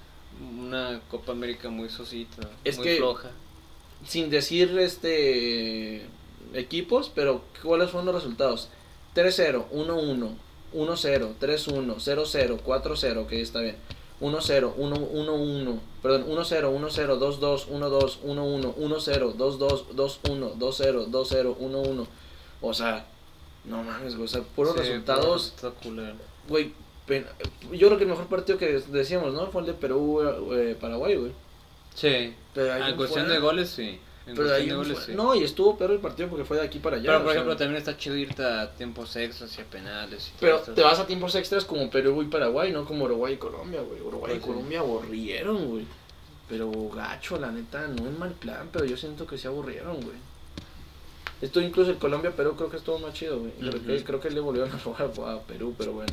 una 0.59 1.01
Copa 1.11 1.33
América 1.33 1.69
muy 1.71 1.89
sosita, 1.89 2.49
Es 2.65 2.77
muy 2.79 2.87
que- 2.87 2.97
floja. 2.97 3.31
Sin 4.07 4.29
decir 4.31 4.79
este 4.79 6.07
equipos, 6.55 7.11
pero 7.15 7.43
¿cuáles 7.63 7.91
fueron 7.91 8.07
los 8.07 8.15
resultados? 8.17 8.69
3-0, 9.15 9.67
1-1, 9.73 10.35
1-0, 10.75 11.35
3-1, 11.41 11.97
0-0, 11.99 12.59
4-0, 12.63 13.27
que 13.27 13.41
está 13.41 13.61
bien. 13.61 13.77
1-0, 14.21 14.75
1-1, 14.79 15.81
perdón, 16.03 16.25
1-0, 16.29 16.71
1-0, 16.71 17.19
2-2, 17.19 17.67
1-2, 17.69 18.19
1-1, 18.23 18.75
1-0, 18.77 19.33
2-2, 19.35 19.85
2-1, 19.95 20.55
2-0, 20.57 21.07
2-0, 21.07 21.57
1-1. 21.59 22.07
O 22.63 22.73
sea, 22.75 23.07
no 23.65 23.83
mames, 23.83 24.15
güey, 24.15 24.25
o 24.25 24.29
sea, 24.29 24.43
puros 24.43 24.75
Sí, 24.75 24.81
resultados, 24.81 25.55
güey. 26.49 26.73
Yo 27.09 27.87
creo 27.89 27.97
que 27.99 28.05
el 28.05 28.11
mejor 28.11 28.27
partido 28.27 28.59
que 28.59 28.81
decíamos, 28.89 29.33
¿no? 29.33 29.47
Fue 29.49 29.61
el 29.63 29.67
de 29.69 29.75
Perú-Paraguay, 29.75 31.17
güey. 31.17 31.33
Sí, 31.95 32.35
Pero 32.55 32.73
ahí 32.75 32.91
en 32.91 32.97
cuestión 32.97 33.25
fuera- 33.27 33.35
de 33.35 33.41
goles 33.41 33.71
sí. 33.71 33.99
En 34.27 34.35
Pero 34.35 34.49
cuestión 34.49 34.69
de 34.69 34.75
goles 34.75 34.99
sí. 35.07 35.13
No, 35.15 35.35
y 35.37 35.45
estuvo 35.45 35.79
peor 35.79 35.93
el 35.93 35.99
partido 36.01 36.29
porque 36.29 36.45
fue 36.45 36.57
de 36.57 36.65
aquí 36.65 36.81
para 36.81 36.97
allá. 36.97 37.07
Pero 37.07 37.19
por 37.21 37.27
sea, 37.29 37.35
ejemplo 37.43 37.57
también 37.57 37.79
está 37.79 37.97
chido 37.97 38.17
irte 38.17 38.45
a 38.45 38.73
tiempos 38.73 39.15
extras 39.17 39.57
y 39.57 39.61
a 39.61 39.65
penales. 39.65 40.29
y 40.29 40.33
Pero 40.41 40.59
te 40.61 40.83
vas 40.83 40.99
a 40.99 41.07
tiempos 41.07 41.35
extras 41.37 41.65
como 41.65 41.89
Perú 41.91 42.21
y 42.23 42.27
Paraguay, 42.27 42.73
no 42.73 42.85
como 42.85 43.05
Uruguay 43.05 43.35
y 43.35 43.37
Colombia, 43.37 43.81
güey. 43.83 44.01
Uruguay 44.01 44.33
y 44.33 44.39
Pues 44.39 44.43
sí. 44.43 44.49
Colombia 44.49 44.81
aburrieron, 44.81 45.67
güey. 45.69 45.87
Pero 46.49 46.71
gacho, 46.95 47.39
la 47.39 47.51
neta, 47.53 47.87
no 47.89 48.07
en 48.09 48.19
mal 48.19 48.33
plan, 48.33 48.69
pero 48.73 48.85
yo 48.85 48.97
siento 48.97 49.27
que 49.27 49.39
se 49.39 49.47
aburrieron, 49.49 49.95
güey. 49.97 50.17
Esto 51.41 51.61
incluso 51.61 51.91
el 51.91 51.99
Colombia-Perú 51.99 52.57
creo 52.57 52.71
que 52.71 52.79
estuvo 52.79 52.99
más 52.99 53.15
chido, 53.15 53.39
güey. 53.41 53.53
Creo, 53.53 53.83
que, 53.85 54.05
creo 54.05 54.21
que 54.21 54.31
le 54.31 54.41
volvieron 54.41 54.71
a 54.73 54.79
robar 54.79 55.37
a 55.37 55.41
Perú, 55.41 55.75
pero 55.79 55.93
bueno. 55.93 56.13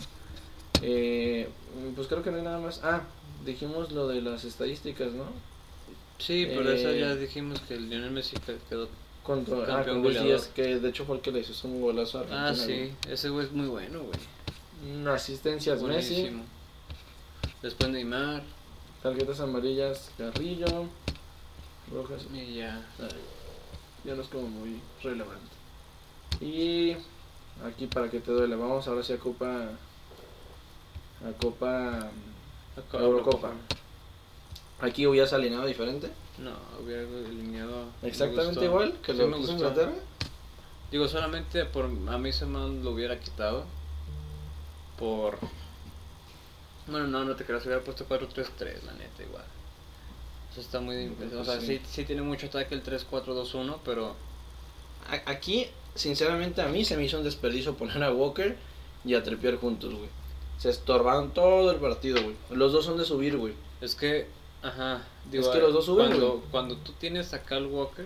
Eh, 0.84 1.50
pues 1.96 2.08
creo 2.08 2.22
que 2.24 2.32
no 2.32 2.38
hay 2.38 2.44
nada 2.44 2.60
más. 2.60 2.82
Ah, 2.84 3.02
dijimos 3.46 3.92
lo 3.92 4.08
de 4.08 4.22
las 4.22 4.44
estadísticas, 4.44 5.12
¿no? 5.13 5.25
Sí, 6.20 6.46
pero 6.48 6.72
eso 6.72 6.90
Eh, 6.90 7.00
ya 7.00 7.16
dijimos 7.16 7.60
que 7.62 7.74
el 7.75 7.90
Lionel 7.90 8.12
Messi 8.12 8.36
que- 8.38 8.58
quedó... 8.70 8.88
Contra 9.24 9.56
ah, 9.60 9.66
Campeón 9.66 9.86
con 9.86 10.04
Luis 10.04 10.18
goleador. 10.18 10.28
Díaz, 10.42 10.52
que 10.54 10.80
de 10.80 10.90
hecho 10.90 11.06
fue 11.06 11.16
el 11.16 11.22
que 11.22 11.32
le 11.32 11.40
hizo 11.40 11.68
un 11.68 11.82
golazo 11.82 12.18
a 12.18 12.22
Argentina. 12.22 12.50
Ah, 12.50 12.54
sí, 12.56 12.94
ese 13.10 13.30
güey 13.30 13.46
es 13.46 13.54
muy 13.54 13.67
bueno, 13.67 14.00
güey. 14.00 14.12
güey. 14.82 14.96
Una 15.02 15.13
asistencia 15.13 15.76
Messi. 15.76 16.30
Después 17.62 17.89
Neymar 17.89 18.43
Tarjetas 19.02 19.39
amarillas, 19.39 20.12
Carrillo. 20.17 20.65
Rojas. 21.91 22.26
y 22.34 22.56
ya. 22.56 22.86
ah, 23.00 23.08
Ya 24.04 24.15
no 24.15 24.22
es 24.24 24.28
como 24.28 24.48
muy 24.50 24.82
relevante. 25.02 25.52
Y 26.41 26.96
aquí 27.65 27.88
para 27.88 28.10
que 28.10 28.19
te 28.19 28.32
duele, 28.32 28.56
vamos 28.58 28.88
ahora 28.89 29.04
sí 29.04 29.13
a 29.13 29.17
Copa. 29.17 29.69
A 31.28 31.32
Copa. 31.40 32.10
Acá- 32.78 33.00
Eurocopa. 33.00 33.52
Aquí 34.82 35.06
hubieras 35.08 35.32
alineado 35.34 35.66
diferente. 35.66 36.12
No, 36.40 36.52
hubiera 36.84 37.04
me 37.04 37.88
Exactamente 38.02 38.66
igual 38.66 38.94
que 39.04 39.14
Sí 39.14 39.18
lo 39.20 39.28
que. 39.28 39.52
Inglaterra. 39.54 39.94
Digo, 40.92 41.08
solamente 41.08 41.66
por 41.66 41.86
a 41.86 42.18
mí 42.18 42.34
se 42.34 42.46
me 42.46 42.60
lo 42.84 42.92
hubiera 42.92 43.20
quitado. 43.20 43.66
Por. 44.98 45.38
Bueno, 46.88 47.08
no, 47.08 47.24
no 47.24 47.36
te 47.36 47.46
creas, 47.46 47.66
hubiera 47.66 47.82
puesto 47.82 48.06
4-3-3, 48.08 48.84
la 48.84 48.94
neta, 48.94 49.24
igual. 49.24 49.46
Eso 50.52 50.62
está 50.62 50.80
muy. 50.82 51.08
Pues 51.10 51.32
O 51.34 51.46
sea, 51.46 51.60
sí. 51.62 51.68
sí, 51.78 51.82
sí 51.90 52.04
tiene 52.06 52.22
mucho 52.22 52.48
ataque 52.48 52.76
el 52.76 52.84
3-4-2-1, 52.84 53.78
pero. 53.86 54.16
A- 55.10 55.32
Aquí, 55.32 55.68
sinceramente, 55.96 56.62
a 56.62 56.68
mí 56.68 56.84
se 56.84 56.98
me 56.98 57.06
hizo 57.06 57.18
un 57.18 57.24
desperdicio 57.24 57.76
poner 57.76 58.04
a 58.04 58.12
Walker 58.12 58.58
y 59.06 59.14
a 59.16 59.24
Trippier 59.24 59.58
juntos, 59.58 59.94
güey. 59.94 60.10
Se 60.58 60.70
estorbaron 60.70 61.32
todo 61.32 61.72
el 61.72 61.78
partido, 61.78 62.22
güey. 62.24 62.36
Los 62.52 62.72
dos 62.72 62.86
son 62.86 62.98
de 62.98 63.06
subir, 63.06 63.38
güey. 63.38 63.54
Es 63.82 63.96
que. 63.96 64.28
Ajá. 64.62 65.02
Es 65.32 65.48
que 65.50 65.60
los 65.60 65.74
dos 65.74 65.86
suben, 65.86 66.08
cuando, 66.08 66.32
güey. 66.34 66.44
cuando 66.52 66.78
tú 66.78 66.94
tienes 66.94 67.34
a 67.34 67.44
Cal 67.44 67.66
Walker. 67.68 68.06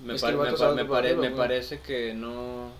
Me, 0.00 0.14
que 0.16 0.32
me, 0.32 0.52
pa- 0.52 0.72
me 0.74 0.84
pare- 0.84 1.30
parece 1.30 1.80
que 1.80 2.12
no. 2.14 2.70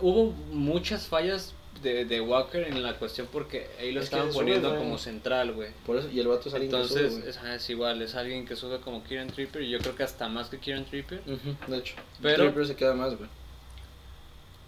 Hubo 0.00 0.32
muchas 0.52 1.06
fallas 1.06 1.54
de, 1.82 2.04
de 2.04 2.20
Walker 2.20 2.62
en 2.68 2.80
la 2.82 2.96
cuestión 2.98 3.26
porque 3.32 3.68
ahí 3.80 3.90
lo 3.90 4.00
Es 4.00 4.08
que 4.08 4.14
estaban 4.16 4.32
sube, 4.32 4.44
poniendo 4.44 4.76
como 4.76 4.98
central, 4.98 5.52
güey. 5.52 5.70
Por 5.84 5.96
eso, 5.96 6.08
y 6.10 6.20
el 6.20 6.28
vato 6.28 6.48
es 6.48 6.54
alguien 6.54 6.70
que 6.70 6.76
Entonces, 6.76 7.10
sube, 7.12 7.20
güey. 7.22 7.30
es, 7.30 7.40
es 7.42 7.70
igual, 7.70 8.02
es 8.02 8.14
alguien 8.14 8.46
que 8.46 8.54
sube 8.54 8.78
como 8.80 9.02
Kieran 9.02 9.28
Tripper 9.30 9.62
y 9.62 9.70
yo 9.70 9.78
creo 9.78 9.96
que 9.96 10.04
hasta 10.04 10.28
más 10.28 10.48
que 10.48 10.58
Kieran 10.58 10.84
Tripper. 10.84 11.22
De 11.24 11.76
hecho. 11.78 11.96
Pero- 12.22 12.64
se 12.64 12.76
queda 12.76 12.94
más, 12.94 13.16
güey. 13.16 13.28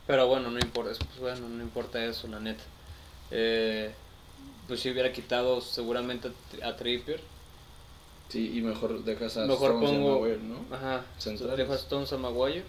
Pero 0.06 0.26
bueno, 0.28 0.50
no 0.50 0.58
importa, 0.58 0.92
pues 0.98 1.18
bueno, 1.18 1.48
no 1.48 1.62
importa 1.62 2.04
eso, 2.04 2.28
la 2.28 2.38
neta. 2.40 2.62
Eh, 3.30 3.92
pues 4.68 4.80
si 4.80 4.90
hubiera 4.90 5.12
quitado 5.12 5.60
seguramente 5.60 6.30
a, 6.62 6.68
a 6.68 6.76
Trippier. 6.76 7.20
Sí, 8.28 8.58
y 8.58 8.60
mejor 8.60 9.04
dejas 9.04 9.36
a 9.36 9.46
mejor 9.46 9.72
Stones 9.72 9.90
pongo, 9.90 10.08
y 10.08 10.10
a 10.10 10.36
Maguire, 10.36 10.42
¿no? 10.42 10.76
Ajá, 10.76 11.04
Centrales. 11.18 11.56
dejo 11.56 11.72
a 11.72 11.76
Stones 11.76 12.12
a 12.12 12.18
Maguire 12.18 12.64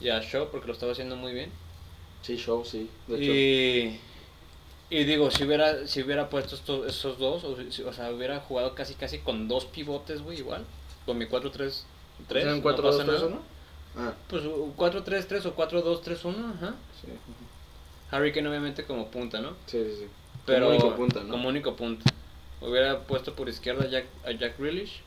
y 0.00 0.08
a 0.08 0.20
Shaw 0.20 0.50
porque 0.50 0.66
lo 0.66 0.72
estaba 0.72 0.92
haciendo 0.92 1.16
muy 1.16 1.32
bien. 1.32 1.50
Sí, 2.22 2.36
Shaw, 2.36 2.64
sí. 2.64 2.88
De 3.06 3.16
hecho. 3.16 3.32
Y, 3.32 4.00
y 4.90 5.04
digo, 5.04 5.30
si 5.30 5.44
hubiera, 5.44 5.86
si 5.86 6.02
hubiera 6.02 6.28
puesto 6.28 6.54
estos, 6.54 6.86
esos 6.86 7.18
dos, 7.18 7.44
o, 7.44 7.56
si, 7.70 7.82
o 7.82 7.92
sea, 7.92 8.10
hubiera 8.10 8.40
jugado 8.40 8.74
casi 8.74 8.94
casi 8.94 9.18
con 9.18 9.48
dos 9.48 9.64
pivotes, 9.64 10.22
güey, 10.22 10.38
igual, 10.38 10.64
con 11.06 11.16
mi 11.16 11.26
4-3-3. 11.26 11.82
¿Eran 12.34 12.62
4-2-3-1? 12.62 13.38
Ah, 13.96 14.12
Pues 14.28 14.42
4-3-3 14.44 15.44
o 15.46 15.54
4-2-3-1, 15.56 16.54
ajá. 16.56 16.74
sí. 17.00 17.08
Harry 18.10 18.32
Kane 18.32 18.48
obviamente 18.48 18.84
como 18.84 19.10
punta, 19.10 19.40
¿no? 19.40 19.50
Sí, 19.66 19.82
sí, 19.84 19.96
sí. 20.00 20.06
Pero 20.44 20.66
Como 20.66 20.78
único 20.78 20.96
punta, 20.96 21.20
¿no? 21.22 21.30
Como 21.30 21.48
único 21.48 21.76
punta. 21.76 22.10
Hubiera 22.60 23.00
puesto 23.00 23.34
por 23.34 23.48
izquierda 23.48 23.84
a 23.84 23.88
Jack, 23.88 24.04
a 24.26 24.32
Jack 24.32 24.58
Grealish, 24.58 25.00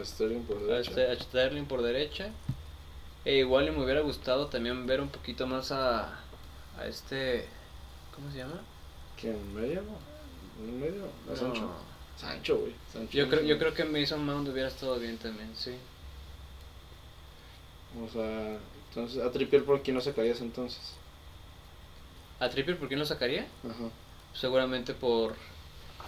A 0.00 0.04
Sterling 0.04 0.42
por 0.42 0.64
derecha. 0.64 0.90
a 1.12 1.14
Sterling 1.16 1.64
por 1.64 1.82
derecha. 1.82 2.30
E 3.24 3.38
igual 3.38 3.66
y 3.66 3.70
me 3.72 3.82
hubiera 3.84 4.00
gustado 4.00 4.46
también 4.46 4.86
ver 4.86 5.00
un 5.00 5.08
poquito 5.08 5.46
más 5.46 5.72
a, 5.72 6.20
a 6.78 6.86
este... 6.86 7.46
¿Cómo 8.14 8.30
se 8.30 8.38
llama? 8.38 8.60
¿Quién? 9.20 9.34
¿En 9.34 9.54
medio? 9.54 9.82
¿En 10.60 10.80
medio? 10.80 11.04
¿A 11.26 11.30
No. 11.30 11.36
Sancho? 11.36 11.70
Sancho, 12.16 12.58
güey. 12.58 12.74
Sancho. 12.92 13.12
Yo 13.12 13.28
creo, 13.28 13.42
yo 13.42 13.58
creo 13.58 13.74
que 13.74 13.84
Mason 13.84 14.24
Mount 14.24 14.48
hubiera 14.48 14.68
estado 14.68 14.98
bien 14.98 15.18
también, 15.18 15.50
sí. 15.56 15.72
O 18.04 18.08
sea, 18.12 18.58
entonces, 18.90 19.22
a 19.22 19.30
Trippier 19.30 19.64
por 19.64 19.82
quién 19.82 19.94
no 19.96 20.00
sacarías 20.00 20.40
entonces. 20.40 20.80
¿A 22.40 22.48
Trippier 22.50 22.78
por 22.78 22.88
qué 22.88 22.96
no 22.96 23.04
sacaría? 23.04 23.46
Ajá. 23.64 23.88
Seguramente 24.34 24.92
por... 24.94 25.34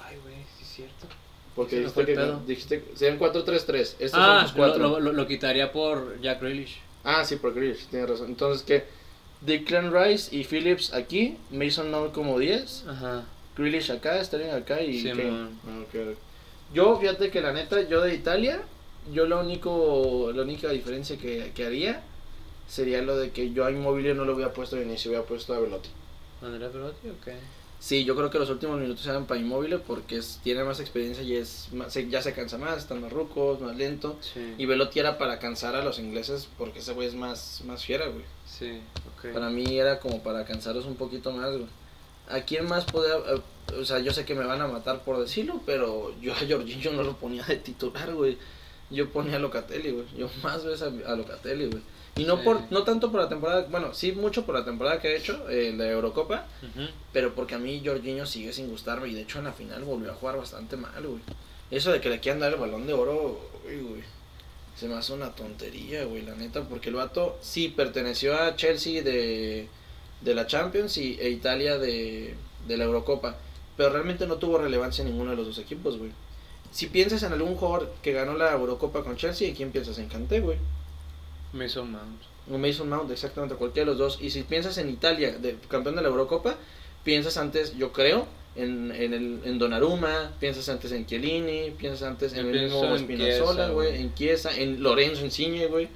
Ay, 0.05 0.16
güey, 0.22 0.37
sí 0.57 0.62
es 0.64 0.68
cierto. 0.68 1.07
Porque 1.55 1.77
me 1.77 1.83
dijiste 1.83 2.05
que 2.14 2.46
dijiste 2.46 2.85
serían 2.94 3.18
4-3-3. 3.18 3.77
Estos 3.79 4.11
son 4.12 4.20
Ah, 4.22 4.42
tus 4.44 4.53
cuatro. 4.53 4.79
lo, 4.79 5.01
lo- 5.01 5.12
lo 5.12 5.27
quitaría 5.27 5.72
por 5.72 6.20
Jack 6.20 6.40
Grealish. 6.40 6.79
Ah, 7.05 7.24
sí, 7.24 7.37
por 7.37 7.55
Grealish, 7.55 7.87
tienes 7.87 8.09
razón. 8.09 8.29
Entonces, 8.29 8.62
¿qué? 8.64 8.85
Declan 9.40 9.92
Rice 9.92 10.35
y 10.37 10.44
Phillips 10.44 10.92
aquí, 10.92 11.37
Mason 11.51 11.90
Mount 11.90 12.12
como 12.12 12.38
10, 12.38 12.85
Ajá. 12.88 13.24
Grealish 13.57 13.90
acá, 13.90 14.22
Sterling 14.22 14.51
acá 14.51 14.83
y 14.83 15.01
Sí, 15.01 15.09
Kane. 15.09 15.31
man. 15.31 15.59
Ah, 15.66 15.81
ok, 15.83 15.94
ok. 16.12 16.18
Yo, 16.74 16.96
fíjate 17.01 17.31
que 17.31 17.40
la 17.40 17.53
neta, 17.53 17.81
yo 17.88 18.03
de 18.03 18.14
Italia, 18.14 18.61
yo 19.12 19.27
lo 19.27 19.40
único, 19.40 20.31
la 20.35 20.42
única 20.42 20.68
diferencia 20.71 21.16
que, 21.18 21.53
que 21.55 21.64
haría 21.66 22.03
sería 22.66 23.03
lo 23.03 23.16
de 23.16 23.31
que 23.31 23.53
yo 23.53 23.64
a 23.64 23.71
Inmobiliario 23.71 24.14
no 24.14 24.25
lo 24.25 24.35
hubiera 24.35 24.53
puesto 24.53 24.77
de 24.77 24.83
inicio, 24.83 25.11
hubiera 25.11 25.27
puesto 25.27 25.55
a 25.55 25.59
Velotti. 25.61 25.88
¿Andrea 26.42 26.71
Perotti? 26.71 27.09
Ok. 27.09 27.29
Sí, 27.81 28.05
yo 28.05 28.16
creo 28.16 28.29
que 28.29 28.38
los 28.40 28.51
últimos 28.51 28.81
minutos 28.81 29.07
eran 29.07 29.27
para 29.27 29.38
Inmóvil 29.40 29.79
porque 29.87 30.16
es, 30.16 30.40
tiene 30.42 30.64
más 30.64 30.81
experiencia 30.81 31.23
y 31.23 31.37
es 31.37 31.68
más- 31.73 31.92
se- 31.92 32.09
ya 32.09 32.21
se 32.23 32.33
cansa 32.33 32.59
más, 32.59 32.79
está 32.79 32.94
más 32.97 33.12
rucos, 33.12 33.61
más 33.61 33.77
lento. 33.77 34.16
Sí. 34.21 34.55
Y 34.59 34.66
Velotti 34.66 34.99
era 34.99 35.16
para 35.16 35.38
cansar 35.38 35.77
a 35.77 35.85
los 35.85 35.99
ingleses 36.01 36.49
porque 36.59 36.81
ese 36.81 36.92
güey 36.92 37.07
es 37.07 37.14
más, 37.14 37.62
más 37.66 37.85
fiera, 37.85 38.07
güey. 38.09 38.25
Sí, 38.47 38.81
ok. 39.16 39.33
Para 39.33 39.49
mí 39.49 39.79
era 39.79 40.01
como 40.01 40.23
para 40.25 40.44
cansarlos 40.44 40.87
un 40.87 40.97
poquito 40.97 41.31
más, 41.33 41.51
güey. 41.53 41.66
¿A 42.29 42.40
quién 42.42 42.66
más 42.66 42.85
podía...? 42.85 43.14
eh, 43.14 43.40
O 43.81 43.85
sea, 43.85 44.01
yo 44.01 44.12
sé 44.12 44.25
que 44.25 44.35
me 44.35 44.44
van 44.44 44.61
a 44.61 44.66
matar 44.66 45.03
por 45.05 45.18
decirlo, 45.21 45.61
pero 45.64 46.12
yo 46.21 46.33
a 46.33 46.37
Jorginho 46.37 46.92
no 46.92 47.03
lo 47.05 47.16
ponía 47.16 47.44
de 47.44 47.57
titular, 47.57 48.12
güey. 48.12 48.37
Yo 48.90 49.11
ponía 49.11 49.37
a 49.37 49.38
Locatelli, 49.38 49.90
güey. 49.90 50.07
Yo 50.16 50.29
más 50.42 50.64
veces 50.64 50.83
a, 50.83 51.12
a 51.12 51.16
Locatelli, 51.16 51.66
güey. 51.66 51.83
Y 52.16 52.24
no 52.24 52.37
Sí. 52.38 52.42
por 52.44 52.72
no 52.72 52.83
tanto 52.85 53.12
por 53.12 53.20
la 53.20 53.29
temporada... 53.29 53.66
Bueno, 53.70 53.94
sí 53.94 54.12
mucho 54.12 54.44
por 54.44 54.55
la 54.55 54.64
temporada 54.64 55.01
que 55.01 55.09
ha 55.09 55.16
hecho, 55.16 55.48
eh, 55.48 55.72
la 55.77 55.88
Eurocopa. 55.88 56.46
Pero 57.12 57.35
porque 57.35 57.55
a 57.55 57.59
mí 57.59 57.81
Jorginho 57.85 58.27
sigue 58.27 58.53
sin 58.53 58.68
gustarme. 58.68 59.09
Y 59.09 59.14
de 59.14 59.22
hecho 59.22 59.38
en 59.38 59.44
la 59.44 59.53
final 59.53 59.85
volvió 59.85 60.11
a 60.11 60.14
jugar 60.14 60.37
bastante 60.37 60.77
mal, 60.77 61.01
güey. 61.07 61.20
Eso 61.70 61.92
de 61.92 62.01
que 62.01 62.09
le 62.09 62.18
quieran 62.18 62.40
dar 62.40 62.53
el 62.55 62.59
balón 62.59 62.87
de 62.87 62.94
oro, 62.94 63.38
uy, 63.66 63.77
güey. 63.77 64.03
Se 64.74 64.88
me 64.88 64.94
hace 64.94 65.12
una 65.12 65.31
tontería, 65.35 66.05
güey, 66.05 66.22
la 66.22 66.35
neta. 66.35 66.62
Porque 66.62 66.88
el 66.88 66.96
vato 66.96 67.38
sí 67.40 67.68
perteneció 67.68 68.37
a 68.40 68.57
Chelsea 68.57 69.03
de, 69.03 69.68
de 70.22 70.35
la 70.35 70.46
Champions 70.46 70.96
y, 70.96 71.18
e 71.20 71.29
Italia 71.31 71.79
de, 71.79 72.35
de 72.66 72.77
la 72.77 72.85
Eurocopa. 72.85 73.37
Pero 73.77 73.90
realmente 73.90 74.27
no 74.27 74.37
tuvo 74.38 74.59
relevancia 74.59 75.03
en 75.03 75.11
ninguno 75.11 75.31
de 75.31 75.37
los 75.37 75.46
dos 75.46 75.59
equipos, 75.59 75.98
güey. 75.98 76.11
Si 76.70 76.87
piensas 76.87 77.22
en 77.22 77.33
algún 77.33 77.57
jugador 77.57 77.92
que 78.02 78.12
ganó 78.12 78.35
la 78.35 78.52
Eurocopa 78.52 79.02
con 79.02 79.16
Chelsea, 79.16 79.48
¿en 79.48 79.54
quién 79.54 79.70
piensas? 79.70 79.98
En 79.98 80.09
Kanté, 80.09 80.40
güey. 80.40 80.59
Mason 81.52 81.90
Mount. 81.90 82.22
O 82.50 82.59
Mason 82.59 82.88
Mount, 82.88 83.11
exactamente, 83.11 83.54
cualquiera 83.57 83.87
de 83.87 83.96
los 83.96 83.98
dos. 83.98 84.18
Y 84.22 84.31
si 84.31 84.42
piensas 84.42 84.78
en 84.78 84.88
Italia, 84.90 85.33
de, 85.38 85.57
campeón 85.68 85.96
de 85.96 86.02
la 86.02 86.09
Eurocopa, 86.09 86.57
piensas 87.04 87.37
antes, 87.37 87.76
yo 87.76 87.92
creo, 87.92 88.26
en, 88.57 88.92
en, 88.92 89.14
el, 89.14 89.40
en 89.44 89.59
Donnarumma, 89.59 90.33
piensas 90.40 90.68
antes 90.68 90.92
en 90.92 91.07
Chiellini, 91.07 91.70
piensas 91.70 92.02
antes 92.02 92.33
en 92.33 92.44
Yo 92.44 92.50
el 92.50 92.64
mismo 92.64 92.98
Spinazzola, 92.98 93.68
güey. 93.70 94.00
en 94.00 94.14
Chiesa, 94.14 94.54
en 94.57 94.83
Lorenzo 94.83 95.24
Insigne, 95.24 95.66
güey. 95.66 95.88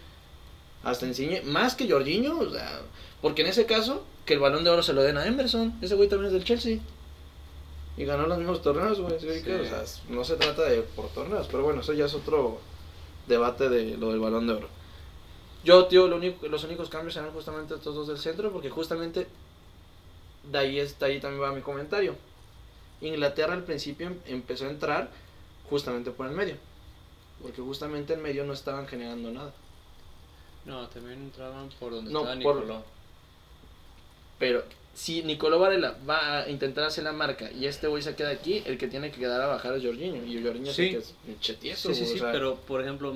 Hasta 0.82 1.06
Insigne, 1.06 1.42
más 1.42 1.74
que 1.74 1.88
Jorginho, 1.88 2.38
o 2.38 2.50
sea, 2.50 2.80
porque 3.20 3.42
en 3.42 3.48
ese 3.48 3.66
caso, 3.66 4.04
que 4.24 4.34
el 4.34 4.40
balón 4.40 4.64
de 4.64 4.70
oro 4.70 4.82
se 4.82 4.92
lo 4.92 5.02
den 5.02 5.16
a 5.16 5.26
Emerson, 5.26 5.74
ese 5.80 5.94
güey 5.94 6.08
también 6.08 6.28
es 6.28 6.32
del 6.32 6.44
Chelsea. 6.44 6.78
Y 7.96 8.04
ganó 8.04 8.26
los 8.26 8.38
mismos 8.38 8.62
torneos, 8.62 8.98
güey. 9.00 9.18
¿sí? 9.20 9.26
O 9.50 9.64
sea, 9.64 9.84
no 10.08 10.24
se 10.24 10.36
trata 10.36 10.62
de 10.64 10.80
por 10.82 11.08
torneos, 11.10 11.46
pero 11.50 11.62
bueno, 11.62 11.80
eso 11.82 11.92
ya 11.92 12.06
es 12.06 12.14
otro 12.14 12.58
debate 13.26 13.68
de 13.68 13.96
lo 13.98 14.10
del 14.10 14.20
balón 14.20 14.46
de 14.46 14.54
oro. 14.54 14.68
Yo, 15.64 15.86
tío, 15.86 16.08
lo 16.08 16.16
único, 16.16 16.46
los 16.48 16.64
únicos 16.64 16.88
cambios 16.88 17.14
serán 17.14 17.30
justamente 17.32 17.74
estos 17.74 17.94
dos 17.94 18.08
del 18.08 18.18
centro, 18.18 18.50
porque 18.50 18.70
justamente 18.70 19.26
de 20.50 20.58
ahí, 20.58 20.78
es, 20.80 20.98
de 20.98 21.06
ahí 21.06 21.20
también 21.20 21.42
va 21.42 21.52
mi 21.52 21.60
comentario. 21.60 22.16
Inglaterra 23.00 23.52
al 23.54 23.62
principio 23.64 24.06
em- 24.08 24.18
empezó 24.26 24.64
a 24.66 24.70
entrar 24.70 25.10
justamente 25.68 26.10
por 26.10 26.26
el 26.26 26.32
medio, 26.32 26.56
porque 27.42 27.60
justamente 27.62 28.14
en 28.14 28.22
medio 28.22 28.44
no 28.44 28.52
estaban 28.54 28.86
generando 28.88 29.30
nada. 29.30 29.52
No, 30.64 30.88
también 30.88 31.20
entraban 31.20 31.68
por 31.78 31.92
donde 31.92 32.10
No, 32.12 32.20
estaba 32.20 32.40
por- 32.40 32.56
Nicoló. 32.56 32.82
Pero 34.38 34.64
si 34.94 35.22
Nicolò 35.22 35.58
Varela 35.58 35.96
va 36.08 36.40
a 36.40 36.48
intentar 36.50 36.84
hacer 36.84 37.04
la 37.04 37.12
marca 37.12 37.50
y 37.50 37.66
este 37.66 37.86
güey 37.88 38.02
se 38.02 38.14
queda 38.14 38.30
aquí, 38.30 38.62
el 38.66 38.76
que 38.78 38.88
tiene 38.88 39.10
que 39.10 39.18
quedar 39.18 39.40
a 39.40 39.46
bajar 39.46 39.74
es 39.74 39.82
Jorginho. 39.84 40.24
Y 40.24 40.42
Jorginho 40.42 40.72
Sí. 40.72 40.90
que 40.90 40.96
es 40.98 41.14
pinche 41.24 41.54
tieso, 41.54 41.88
Sí, 41.88 41.94
sí, 41.94 42.06
sí, 42.06 42.14
o 42.16 42.18
sea, 42.18 42.32
pero 42.32 42.56
por 42.56 42.80
ejemplo, 42.82 43.14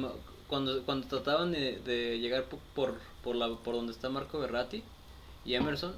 cuando, 0.49 0.83
cuando 0.85 1.07
trataban 1.07 1.53
de, 1.53 1.79
de 1.85 2.19
llegar 2.19 2.45
po- 2.45 2.59
por, 2.75 2.95
por, 3.23 3.37
la, 3.37 3.49
por 3.57 3.75
donde 3.75 3.93
está 3.93 4.09
Marco 4.09 4.39
Berratti 4.39 4.83
y 5.45 5.55
Emerson, 5.55 5.95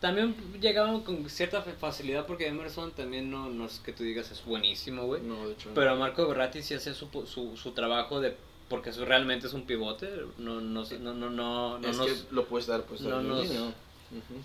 también 0.00 0.34
llegaban 0.60 1.00
con 1.00 1.28
cierta 1.30 1.62
fa- 1.62 1.72
facilidad 1.72 2.26
porque 2.26 2.46
Emerson 2.48 2.90
también 2.92 3.30
no, 3.30 3.48
no 3.48 3.64
es 3.66 3.78
que 3.78 3.92
tú 3.92 4.04
digas 4.04 4.30
es 4.30 4.44
buenísimo, 4.44 5.04
güey. 5.06 5.22
No, 5.22 5.46
de 5.46 5.54
hecho. 5.54 5.70
Pero 5.74 5.96
Marco 5.96 6.28
Berratti 6.28 6.62
sí 6.62 6.74
hace 6.74 6.92
su, 6.92 7.08
su, 7.26 7.56
su 7.56 7.70
trabajo 7.72 8.20
de 8.20 8.36
porque 8.68 8.90
eso 8.90 9.04
realmente 9.04 9.46
es 9.46 9.52
un 9.54 9.62
pivote, 9.62 10.10
no, 10.38 10.60
no, 10.60 10.84
no, 10.84 11.14
no, 11.14 11.30
no, 11.30 11.78
no 11.78 11.88
es 11.88 11.96
nos, 11.96 12.06
que 12.06 12.14
lo 12.32 12.46
puedes 12.46 12.66
dar, 12.66 12.82
pues, 12.82 13.00
no 13.00 13.22
nos- 13.22 13.48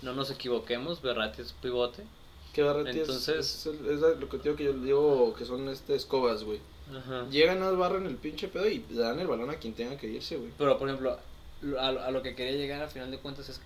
No 0.02 0.12
nos 0.14 0.30
equivoquemos, 0.30 1.00
Berratti 1.02 1.42
es 1.42 1.52
pivote. 1.52 2.04
Que 2.52 2.62
Barretti 2.62 2.90
es- 2.98 3.08
Entonces- 3.08 3.38
es, 3.38 3.66
el- 3.66 3.86
es 3.88 4.00
lo 4.20 4.28
que 4.28 4.38
digo 4.38 4.56
que 4.56 4.64
yo 4.64 4.72
digo 4.74 5.34
que 5.34 5.44
son 5.44 5.68
este 5.68 5.94
escobas, 5.94 6.44
güey. 6.44 6.60
Ajá. 6.94 7.26
Llegan 7.30 7.62
al 7.62 7.76
barro 7.76 7.98
en 7.98 8.06
el 8.06 8.16
pinche 8.16 8.48
pedo 8.48 8.68
y 8.68 8.84
dan 8.90 9.18
el 9.20 9.26
balón 9.26 9.48
a 9.50 9.56
quien 9.56 9.72
tenga 9.74 9.96
que 9.96 10.08
irse, 10.08 10.36
güey. 10.36 10.50
Pero, 10.58 10.78
por 10.78 10.88
ejemplo, 10.88 11.16
lo- 11.62 11.80
a, 11.80 11.88
a 11.88 12.10
lo 12.10 12.22
que 12.22 12.34
quería 12.34 12.52
llegar 12.52 12.82
al 12.82 12.90
final 12.90 13.10
de 13.10 13.18
cuentas 13.18 13.48
es 13.48 13.58
que 13.58 13.64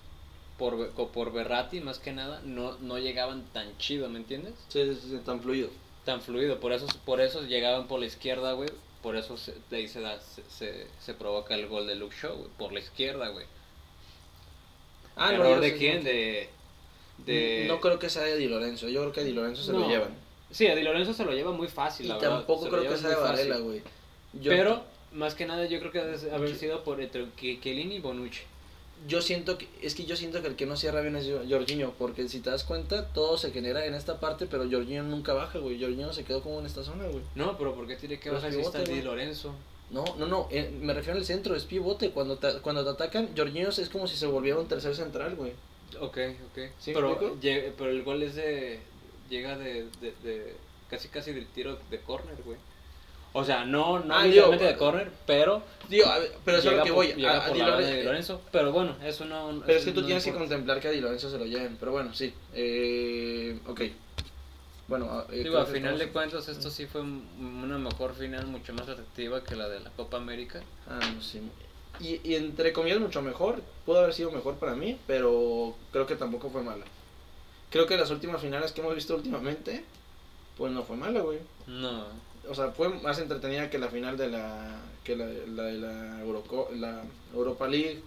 por, 0.57 0.89
por 1.11 1.33
Berratti, 1.33 1.81
más 1.81 1.99
que 1.99 2.13
nada, 2.13 2.41
no, 2.45 2.77
no 2.79 2.97
llegaban 2.97 3.43
tan 3.53 3.77
chido, 3.77 4.09
¿me 4.09 4.17
entiendes? 4.19 4.53
Sí, 4.69 4.81
sí, 4.95 5.09
sí, 5.09 5.17
tan 5.25 5.41
fluido. 5.41 5.69
Tan 6.05 6.21
fluido. 6.21 6.59
Por 6.59 6.71
eso, 6.71 6.87
por 7.05 7.19
eso 7.21 7.41
llegaban 7.43 7.87
por 7.87 7.99
la 7.99 8.05
izquierda, 8.05 8.53
güey. 8.53 8.69
Por 9.03 9.15
eso 9.17 9.37
se, 9.37 9.53
de 9.69 9.77
ahí 9.77 9.87
se, 9.87 9.99
da, 10.01 10.19
se, 10.21 10.43
se, 10.49 10.87
se 10.99 11.13
provoca 11.13 11.53
el 11.55 11.67
gol 11.67 11.85
de 11.85 11.95
Luke 11.95 12.15
Shaw, 12.19 12.35
güey. 12.35 12.49
Por 12.57 12.71
la 12.71 12.79
izquierda, 12.79 13.27
güey. 13.29 13.45
Ah, 15.17 15.31
no, 15.31 15.37
¿Error 15.43 15.55
yo 15.55 15.61
de 15.61 15.77
quién? 15.77 15.97
no. 15.97 16.03
De, 16.03 16.49
de... 17.25 17.65
No 17.67 17.79
creo 17.81 17.99
que 17.99 18.09
sea 18.09 18.23
de 18.23 18.37
Di 18.37 18.47
Lorenzo. 18.47 18.87
Yo 18.89 19.01
creo 19.01 19.11
que 19.13 19.19
a 19.21 19.23
Di 19.23 19.33
Lorenzo 19.33 19.63
se 19.63 19.71
lo 19.73 19.79
No. 19.79 19.89
llevan. 19.89 20.15
Sí, 20.51 20.67
a 20.67 20.75
Di 20.75 20.83
Lorenzo 20.83 21.13
se 21.13 21.25
lo 21.25 21.31
lleva 21.31 21.51
muy 21.51 21.67
fácil, 21.67 22.05
Y 22.05 22.09
la 22.09 22.15
verdad. 22.17 22.37
tampoco 22.37 22.69
creo 22.69 22.87
que 22.89 22.97
sea 22.97 23.09
de. 23.09 23.15
Varela, 23.15 23.57
güey. 23.57 23.81
Yo- 24.33 24.51
Pero, 24.51 24.83
más 25.13 25.35
que 25.35 25.45
nada, 25.45 25.65
yo 25.65 25.79
creo 25.79 25.91
que 25.91 25.99
debe 26.01 26.31
haber 26.35 26.55
sido 26.55 26.83
por 26.83 27.01
entre 27.01 27.25
Ke- 27.39 27.59
Chiellini 27.61 27.95
y 27.95 27.99
Bonucci. 27.99 28.41
yo 29.07 29.21
siento 29.21 29.57
que 29.59 29.67
es 29.81 29.93
que 29.93 30.05
yo 30.05 30.15
siento 30.15 30.41
que 30.41 30.47
el 30.47 30.55
que 30.55 30.65
no 30.65 30.75
cierra 30.75 31.01
bien 31.01 31.15
es 31.15 31.29
Jorginho 31.49 31.93
porque 31.99 32.27
si 32.29 32.39
te 32.39 32.49
das 32.49 32.63
cuenta 32.63 33.05
todo 33.13 33.37
se 33.37 33.51
genera 33.51 33.85
en 33.85 33.93
esta 33.93 34.19
parte 34.19 34.47
pero 34.47 34.67
Jorginho 34.69 35.03
nunca 35.03 35.33
baja 35.33 35.59
güey 35.59 35.79
Jorginho 35.79 36.11
se 36.13 36.23
quedó 36.23 36.41
como 36.41 36.59
en 36.61 36.65
esta 36.65 36.83
zona 36.83 37.05
güey 37.05 37.21
No, 37.35 37.55
pero 37.59 37.75
¿por 37.75 37.85
qué 37.85 37.95
tiene 37.95 38.19
que 38.19 38.31
bajar 38.31 38.51
si 38.51 38.59
está 38.59 38.79
Di. 38.83 39.03
Lorenzo? 39.03 39.53
No 39.89 40.03
no 40.17 40.25
no 40.25 40.47
eh, 40.51 40.69
me 40.81 40.93
refiero 40.93 41.17
al 41.17 41.25
centro 41.25 41.55
es 41.55 41.63
pivote 41.63 42.11
cuando 42.11 42.37
te, 42.37 42.59
cuando 42.59 42.83
te 42.83 42.89
atacan 42.91 43.29
Jorginho 43.35 43.69
es 43.69 43.89
como 43.89 44.05
si 44.07 44.17
se 44.17 44.25
volviera 44.27 44.59
un 44.59 44.67
tercer 44.67 44.95
central 44.95 45.35
güey 45.35 45.53
Ok, 46.01 46.17
ok. 46.51 46.59
¿Sí 46.79 46.91
pero, 46.93 47.17
pero 47.77 47.89
el 47.89 48.03
gol 48.03 48.21
es 48.21 48.35
de. 48.35 48.79
Llega 49.29 49.57
de. 49.57 49.85
de, 50.01 50.13
de- 50.21 50.55
casi 50.89 51.07
casi 51.07 51.31
del 51.31 51.47
tiro 51.47 51.79
de 51.89 51.99
córner, 52.01 52.35
güey. 52.45 52.57
O 53.31 53.43
sea, 53.45 53.63
no, 53.63 53.99
no 53.99 54.13
Ah, 54.15 54.23
digo, 54.25 54.49
de 54.51 54.75
córner, 54.75 55.09
pero. 55.25 55.63
Digo, 55.87 56.05
ver, 56.19 56.33
pero 56.43 56.57
eso 56.57 56.71
es 56.71 56.77
lo 56.77 56.83
que 56.83 56.89
por- 56.89 56.95
voy 57.05 57.13
llega 57.13 57.31
a- 57.31 57.37
a 57.37 57.47
por 57.47 57.53
Di 57.55 57.61
banda 57.61 57.75
Lorenzo- 57.77 57.95
de 57.95 58.03
Lorenzo. 58.03 58.41
Pero 58.51 58.71
bueno, 58.73 58.95
eso 59.03 59.25
no. 59.25 59.63
pero 59.65 59.79
es 59.79 59.85
que 59.85 59.91
tú 59.93 60.01
no 60.01 60.07
tienes 60.07 60.25
que 60.25 60.33
contemplar 60.33 60.81
que 60.81 60.89
a 60.89 60.91
Di 60.91 60.99
Lorenzo 60.99 61.31
se 61.31 61.37
lo 61.39 61.45
lleven 61.45 61.77
pero 61.79 61.93
bueno 61.93 62.13
sí 62.13 62.33
eh, 62.53 63.57
ok 63.65 63.81
bueno 64.87 65.23
eh, 65.31 65.43
Digo, 65.43 65.57
a 65.57 65.65
final 65.65 65.97
de 65.97 66.09
cuentas, 66.09 66.47
esto 66.47 66.69
sí 66.69 66.85
fue 66.85 67.01
un- 67.01 67.27
una 67.63 67.77
mejor 67.77 68.13
final, 68.15 68.47
mucho 68.47 68.73
más 68.73 68.87
atractiva 68.87 69.43
que 69.43 69.55
la 69.55 69.67
de 69.67 69.79
la 69.81 69.89
Copa 69.91 70.17
América. 70.17 70.61
Ah, 70.87 70.99
no, 71.13 71.21
sí. 71.21 71.41
Y, 71.99 72.21
y 72.23 72.35
entre 72.35 72.73
comillas 72.73 72.99
mucho 72.99 73.21
mejor, 73.21 73.61
pudo 73.85 73.99
haber 73.99 74.13
sido 74.13 74.31
mejor 74.31 74.55
para 74.55 74.75
mí, 74.75 74.97
pero 75.07 75.75
creo 75.91 76.05
que 76.05 76.15
tampoco 76.15 76.49
fue 76.49 76.61
mala. 76.63 76.85
Creo 77.69 77.85
que 77.87 77.97
las 77.97 78.11
últimas 78.11 78.41
finales 78.41 78.71
que 78.71 78.81
hemos 78.81 78.95
visto 78.95 79.15
últimamente, 79.15 79.83
pues 80.57 80.71
no 80.71 80.83
fue 80.83 80.95
mala, 80.95 81.19
güey. 81.21 81.39
No. 81.67 82.05
O 82.49 82.55
sea, 82.55 82.71
fue 82.71 82.87
más 82.89 83.19
entretenida 83.19 83.69
que 83.69 83.77
la 83.79 83.89
final 83.89 84.15
de 84.15 84.29
la 84.29 84.79
que 85.03 85.15
la, 85.15 85.25
la 85.25 85.63
de 85.63 85.73
la, 85.73 86.21
Euroco- 86.23 86.69
la 86.75 87.01
Europa 87.33 87.67
League, 87.67 88.01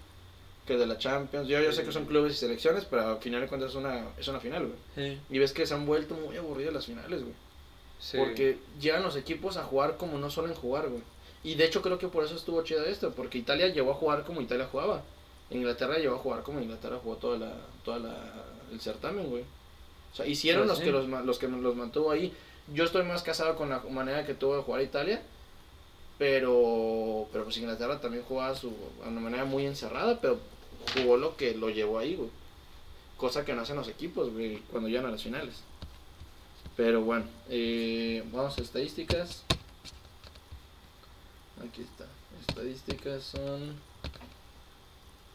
que 0.71 0.79
de 0.79 0.87
la 0.87 0.99
Champions. 0.99 1.49
Yo, 1.49 1.61
yo 1.61 1.73
sé 1.73 1.85
que 1.85 1.93
son 1.93 2.07
clubes 2.07 2.33
y 2.35 2.37
selecciones, 2.37 2.85
pero 2.85 3.09
al 3.09 3.19
final 3.19 3.41
de 3.41 3.49
cuentas 3.49 3.71
es 3.71 3.77
una, 3.77 4.07
es 4.19 4.29
una 4.29 4.41
final, 4.41 4.67
güey. 4.67 4.79
Sí. 5.13 5.21
Y 5.31 5.39
ves 5.39 5.53
que 5.53 5.67
se 5.67 5.75
han 5.75 5.85
vuelto 5.87 6.15
muy 6.15 6.37
aburridas 6.37 6.73
las 6.73 6.87
finales, 6.87 7.23
güey. 7.23 7.35
sí. 7.99 8.17
Porque 8.19 8.59
llegan 8.81 9.03
los 9.03 9.17
equipos 9.17 9.57
a 9.57 9.65
jugar 9.65 9.97
como 9.97 10.19
no 10.19 10.31
suelen 10.31 10.55
jugar, 10.55 10.89
güey. 10.89 11.03
Y 11.43 11.55
de 11.55 11.65
hecho 11.65 11.81
creo 11.83 11.99
que 11.99 12.09
por 12.09 12.25
eso 12.25 12.37
estuvo 12.37 12.63
chido 12.63 12.85
esto, 12.85 13.13
porque 13.13 13.39
Italia 13.39 13.69
llegó 13.69 13.91
a 13.93 13.95
jugar 13.95 14.25
como 14.25 14.41
Italia 14.41 14.69
jugaba. 14.71 15.03
Inglaterra 15.51 15.99
llegó 15.99 16.15
a 16.17 16.19
jugar 16.19 16.43
como 16.43 16.61
Inglaterra 16.61 16.99
jugó 17.03 17.17
toda 17.17 17.39
la, 17.39 17.53
toda 17.85 17.99
la, 17.99 18.15
el 18.73 18.81
certamen, 18.81 19.29
güey. 19.29 19.43
O 20.13 20.17
sea, 20.17 20.27
hicieron 20.27 20.63
Pues 20.67 20.69
los 20.69 20.79
sí. 20.79 20.85
que 20.85 20.91
los, 20.93 21.39
que 21.39 21.49
los 21.49 21.77
mantuvo 21.77 22.11
ahí. 22.11 22.33
Yo 22.73 22.85
estoy 22.85 23.05
más 23.05 23.23
casado 23.23 23.57
con 23.57 23.71
la 23.71 23.81
manera 23.91 24.25
que 24.27 24.35
tuvo 24.35 24.57
de 24.57 24.63
jugar 24.63 24.83
Italia, 24.83 25.23
pero 26.19 27.27
pero 27.33 27.45
pues 27.45 27.57
Inglaterra 27.57 28.01
también 28.01 28.25
jugaba 28.25 28.55
su 28.55 28.73
a 29.05 29.09
una 29.09 29.21
manera 29.21 29.45
muy 29.45 29.67
encerrada, 29.67 30.21
pero 30.21 30.39
jugó 30.95 31.17
lo 31.17 31.37
que 31.37 31.55
lo 31.55 31.71
llevó 31.71 31.99
ahí, 31.99 32.17
güey. 32.17 32.31
Cosa 33.17 33.45
que 33.45 33.55
no 33.55 33.63
hacen 33.63 33.77
los 33.77 33.89
equipos, 33.89 34.33
güey, 34.33 34.59
cuando 34.71 34.89
llegan 34.89 35.07
a 35.07 35.11
las 35.11 35.23
finales. 35.23 35.57
Pero 36.77 37.03
bueno, 37.03 37.25
eh, 37.49 38.25
vamos 38.33 38.57
a 38.59 38.63
estadísticas. 38.63 39.43
Aquí 41.69 41.83
está. 41.83 42.07
Estadísticas 42.49 43.23
son 43.25 43.77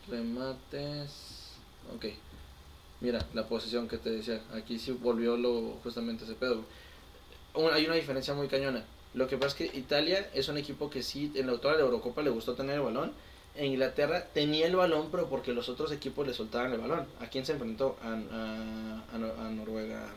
remates. 0.10 1.12
Ok. 1.95 2.05
Mira, 3.01 3.25
la 3.34 3.47
posición 3.47 3.88
que 3.88 3.97
te 3.97 4.10
decía. 4.10 4.41
Aquí 4.53 4.79
sí 4.79 4.91
volvió 4.91 5.38
lo 5.38 5.77
justamente 5.84 6.23
ese 6.23 6.34
pedo. 6.36 6.63
Un- 7.53 7.71
hay 7.71 7.86
una 7.86 7.95
diferencia 7.95 8.34
muy 8.34 8.47
cañona. 8.47 8.84
Lo 9.13 9.27
que 9.27 9.38
pasa 9.38 9.55
es 9.63 9.71
que 9.71 9.77
Italia 9.77 10.29
es 10.34 10.49
un 10.49 10.58
equipo 10.58 10.89
que 10.89 11.03
sí, 11.03 11.31
en 11.36 11.47
la 11.47 11.58
toda 11.58 11.75
la 11.75 11.81
Eurocopa 11.81 12.21
le 12.21 12.29
gustó 12.29 12.53
tener 12.55 12.75
el 12.75 12.81
balón. 12.81 13.13
En 13.58 13.65
Inglaterra 13.68 14.26
tenía 14.34 14.68
el 14.68 14.76
balón, 14.76 15.10
pero 15.12 15.28
porque 15.30 15.54
los 15.54 15.70
otros 15.70 15.91
equipos 15.91 16.28
le 16.28 16.34
soltaban 16.34 16.74
el 16.74 16.80
balón. 16.80 17.08
¿A 17.22 17.28
quién 17.28 17.46
se 17.46 17.54
enfrentó? 17.54 17.98
A, 18.04 18.10
a, 18.10 19.04
a 19.13 19.46
a 19.48 19.50
Noruega. 19.50 20.08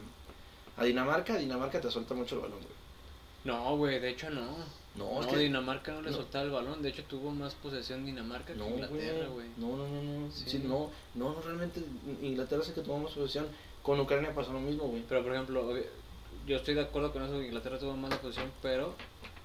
A 0.77 0.85
Dinamarca, 0.85 1.37
Dinamarca 1.37 1.81
te 1.81 1.91
suelta 1.91 2.15
mucho 2.15 2.35
el 2.37 2.41
balón, 2.43 2.59
güey. 2.59 2.75
No, 3.45 3.77
güey, 3.77 4.01
de 4.01 4.11
hecho 4.11 4.31
no. 4.31 4.43
No, 4.97 5.15
No, 5.15 5.21
es 5.21 5.27
que... 5.29 5.37
Dinamarca 5.39 5.93
no 5.93 6.03
le 6.03 6.11
no. 6.11 6.17
soltaba 6.17 6.45
el 6.45 6.51
balón. 6.51 6.83
De 6.83 6.89
hecho, 6.89 7.05
tuvo 7.05 7.31
más 7.31 7.55
posesión 7.55 8.05
Dinamarca 8.05 8.53
que 8.53 8.59
Inglaterra, 8.59 9.29
güey. 9.29 9.47
No, 9.57 9.77
no, 9.77 9.89
no, 9.89 10.03
no. 10.03 10.33
Sí. 10.33 10.45
Sí, 10.49 10.59
no, 10.65 10.91
no, 11.15 11.35
no, 11.35 11.41
realmente 11.43 11.81
Inglaterra 12.23 12.63
es 12.63 12.69
el 12.69 12.75
que 12.75 12.81
tomó 12.83 12.99
más 13.05 13.13
posesión. 13.13 13.47
Con 13.83 14.01
Ucrania 14.01 14.35
pasó 14.35 14.53
lo 14.53 14.61
mismo, 14.61 14.85
güey. 14.85 15.05
Pero, 15.09 15.23
por 15.23 15.33
ejemplo, 15.33 15.73
yo 16.47 16.57
estoy 16.57 16.75
de 16.75 16.81
acuerdo 16.83 17.13
con 17.13 17.23
eso. 17.23 17.39
que 17.39 17.47
Inglaterra 17.47 17.79
tuvo 17.79 17.97
más 17.97 18.11
la 18.11 18.21
posición, 18.21 18.51
pero 18.61 18.95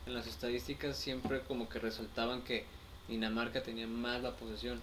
en 0.08 0.16
las 0.16 0.26
estadísticas 0.28 0.98
siempre 0.98 1.42
como 1.42 1.70
que 1.70 1.80
resaltaban 1.80 2.42
que 2.42 2.66
Dinamarca 3.08 3.62
tenía 3.64 3.88
más 3.88 4.22
la 4.22 4.32
posesión. 4.32 4.82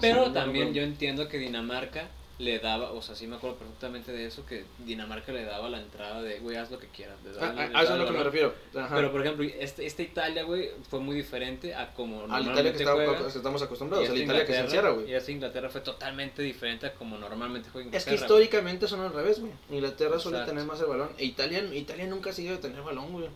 Pero 0.00 0.24
Sí, 0.24 0.28
no, 0.28 0.32
también 0.34 0.68
no. 0.68 0.74
yo 0.74 0.82
entiendo 0.82 1.28
que 1.28 1.38
Dinamarca 1.38 2.08
le 2.38 2.60
daba, 2.60 2.92
o 2.92 3.02
sea, 3.02 3.16
sí 3.16 3.26
me 3.26 3.34
acuerdo 3.34 3.56
perfectamente 3.56 4.12
de 4.12 4.26
eso, 4.26 4.46
que 4.46 4.64
Dinamarca 4.86 5.32
le 5.32 5.44
daba 5.44 5.68
la 5.68 5.80
entrada 5.80 6.22
de, 6.22 6.38
güey, 6.38 6.56
haz 6.56 6.70
lo 6.70 6.78
que 6.78 6.86
quieras. 6.86 7.16
Ah, 7.40 7.52
ah, 7.56 7.60
a 7.62 7.64
eso 7.66 7.80
es 7.82 7.90
a 7.90 7.96
lo 7.96 8.06
que 8.06 8.12
me 8.12 8.22
refiero. 8.22 8.54
Ajá. 8.76 8.94
Pero, 8.94 9.10
por 9.10 9.22
ejemplo, 9.22 9.44
este, 9.58 9.86
esta 9.86 10.02
Italia, 10.02 10.44
güey, 10.44 10.70
fue 10.88 11.00
muy 11.00 11.16
diferente 11.16 11.74
a 11.74 11.92
como 11.94 12.20
Al 12.32 12.42
Italia 12.42 12.44
que, 12.44 12.44
normalmente 12.44 12.82
está- 12.84 12.92
juega. 12.94 13.18
que 13.32 13.38
estamos 13.38 13.62
acostumbrados, 13.62 14.04
esta 14.04 14.14
al 14.16 14.22
Italia 14.22 14.46
que 14.46 14.52
se 14.52 14.60
encierra, 14.60 14.90
güey. 14.90 15.10
Y 15.10 15.14
esta 15.14 15.32
Inglaterra 15.32 15.68
fue 15.68 15.80
totalmente 15.80 16.42
diferente 16.42 16.86
a 16.86 16.94
como 16.94 17.18
normalmente 17.18 17.70
juega 17.72 17.86
Es 17.88 17.88
Inglaterra. 17.88 18.04
que 18.04 18.10
güey. 18.16 18.22
históricamente 18.44 18.86
son 18.86 19.00
al 19.00 19.12
revés, 19.12 19.40
güey. 19.40 19.52
Inglaterra 19.70 20.18
suele 20.20 20.44
tener 20.44 20.64
más 20.64 20.78
el 20.80 20.86
balón. 20.86 21.10
E 21.18 21.24
Italia, 21.24 21.58
Italia 21.74 22.06
nunca 22.06 22.30
ha 22.30 22.32
sido 22.34 22.54
de 22.54 22.62
tener 22.62 22.82
balón, 22.82 23.10
güey. 23.14 23.28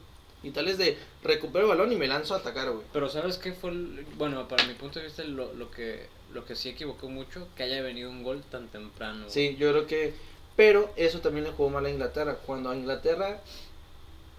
Italia 0.42 0.72
es 0.72 0.78
de 0.78 0.98
recupero 1.22 1.64
el 1.66 1.70
balón 1.70 1.92
y 1.92 1.96
me 1.96 2.08
lanzo 2.08 2.34
a 2.34 2.38
atacar, 2.38 2.70
güey. 2.70 2.84
Pero 2.92 3.08
¿sabes 3.08 3.38
qué 3.38 3.52
fue? 3.52 3.70
el- 3.70 4.06
bueno, 4.16 4.48
para 4.48 4.64
mi 4.66 4.74
punto 4.74 4.98
de 4.98 5.06
vista, 5.06 5.22
lo, 5.24 5.52
lo, 5.54 5.70
que, 5.70 6.06
lo 6.32 6.44
que 6.44 6.56
sí 6.56 6.68
equivocó 6.70 7.08
mucho, 7.08 7.46
que 7.56 7.62
haya 7.62 7.80
venido 7.82 8.10
un 8.10 8.22
gol 8.22 8.42
tan 8.50 8.68
temprano. 8.68 9.20
güey. 9.20 9.30
Sí, 9.30 9.56
yo 9.56 9.70
creo 9.70 9.86
que. 9.86 10.14
Pero 10.56 10.92
eso 10.96 11.20
también 11.20 11.44
le 11.44 11.52
jugó 11.52 11.70
mal 11.70 11.86
a 11.86 11.90
Inglaterra. 11.90 12.34
Cuando 12.44 12.70
a 12.70 12.76
Inglaterra 12.76 13.40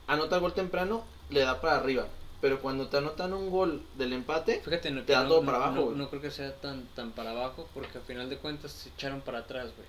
anota 0.08 0.38
gol 0.38 0.54
temprano, 0.54 1.04
le 1.30 1.40
da 1.42 1.60
para 1.62 1.78
arriba. 1.78 2.08
Pero 2.42 2.60
cuando 2.62 2.88
te 2.90 2.98
anotan 2.98 3.32
un 3.34 3.50
gol 3.50 3.82
del 3.98 4.12
empate, 4.14 4.62
Fíjate, 4.64 4.92
no, 4.92 5.04
Te 5.04 5.14
da 5.14 5.24
no- 5.24 5.30
todo 5.30 5.40
no- 5.42 5.46
para 5.46 5.58
abajo, 5.60 5.76
no, 5.76 5.82
güey. 5.86 5.98
no 5.98 6.10
creo 6.10 6.22
que 6.22 6.30
sea 6.32 6.54
tan, 6.58 6.84
tan 6.96 7.12
para 7.12 7.32
abajo, 7.32 7.70
porque 7.74 7.98
al 7.98 8.04
final 8.04 8.30
de 8.30 8.38
cuentas 8.38 8.72
se 8.74 8.90
echaron 8.90 9.22
para 9.22 9.40
atrás, 9.40 9.68
güey. 9.76 9.88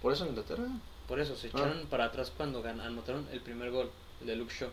por 0.00 0.12
eso 0.12 0.26
Inglaterra. 0.26 0.64
Por 1.08 1.20
eso, 1.20 1.36
se 1.36 1.46
Ah. 1.48 1.50
echaron 1.54 1.86
para 1.90 2.06
atrás 2.06 2.32
cuando 2.36 2.62
anotaron 2.66 3.26
el 3.32 3.40
primer 3.40 3.70
gol, 3.70 3.90
el 4.22 4.26
de 4.26 4.36
Luke 4.36 4.52
Shaw. 4.58 4.68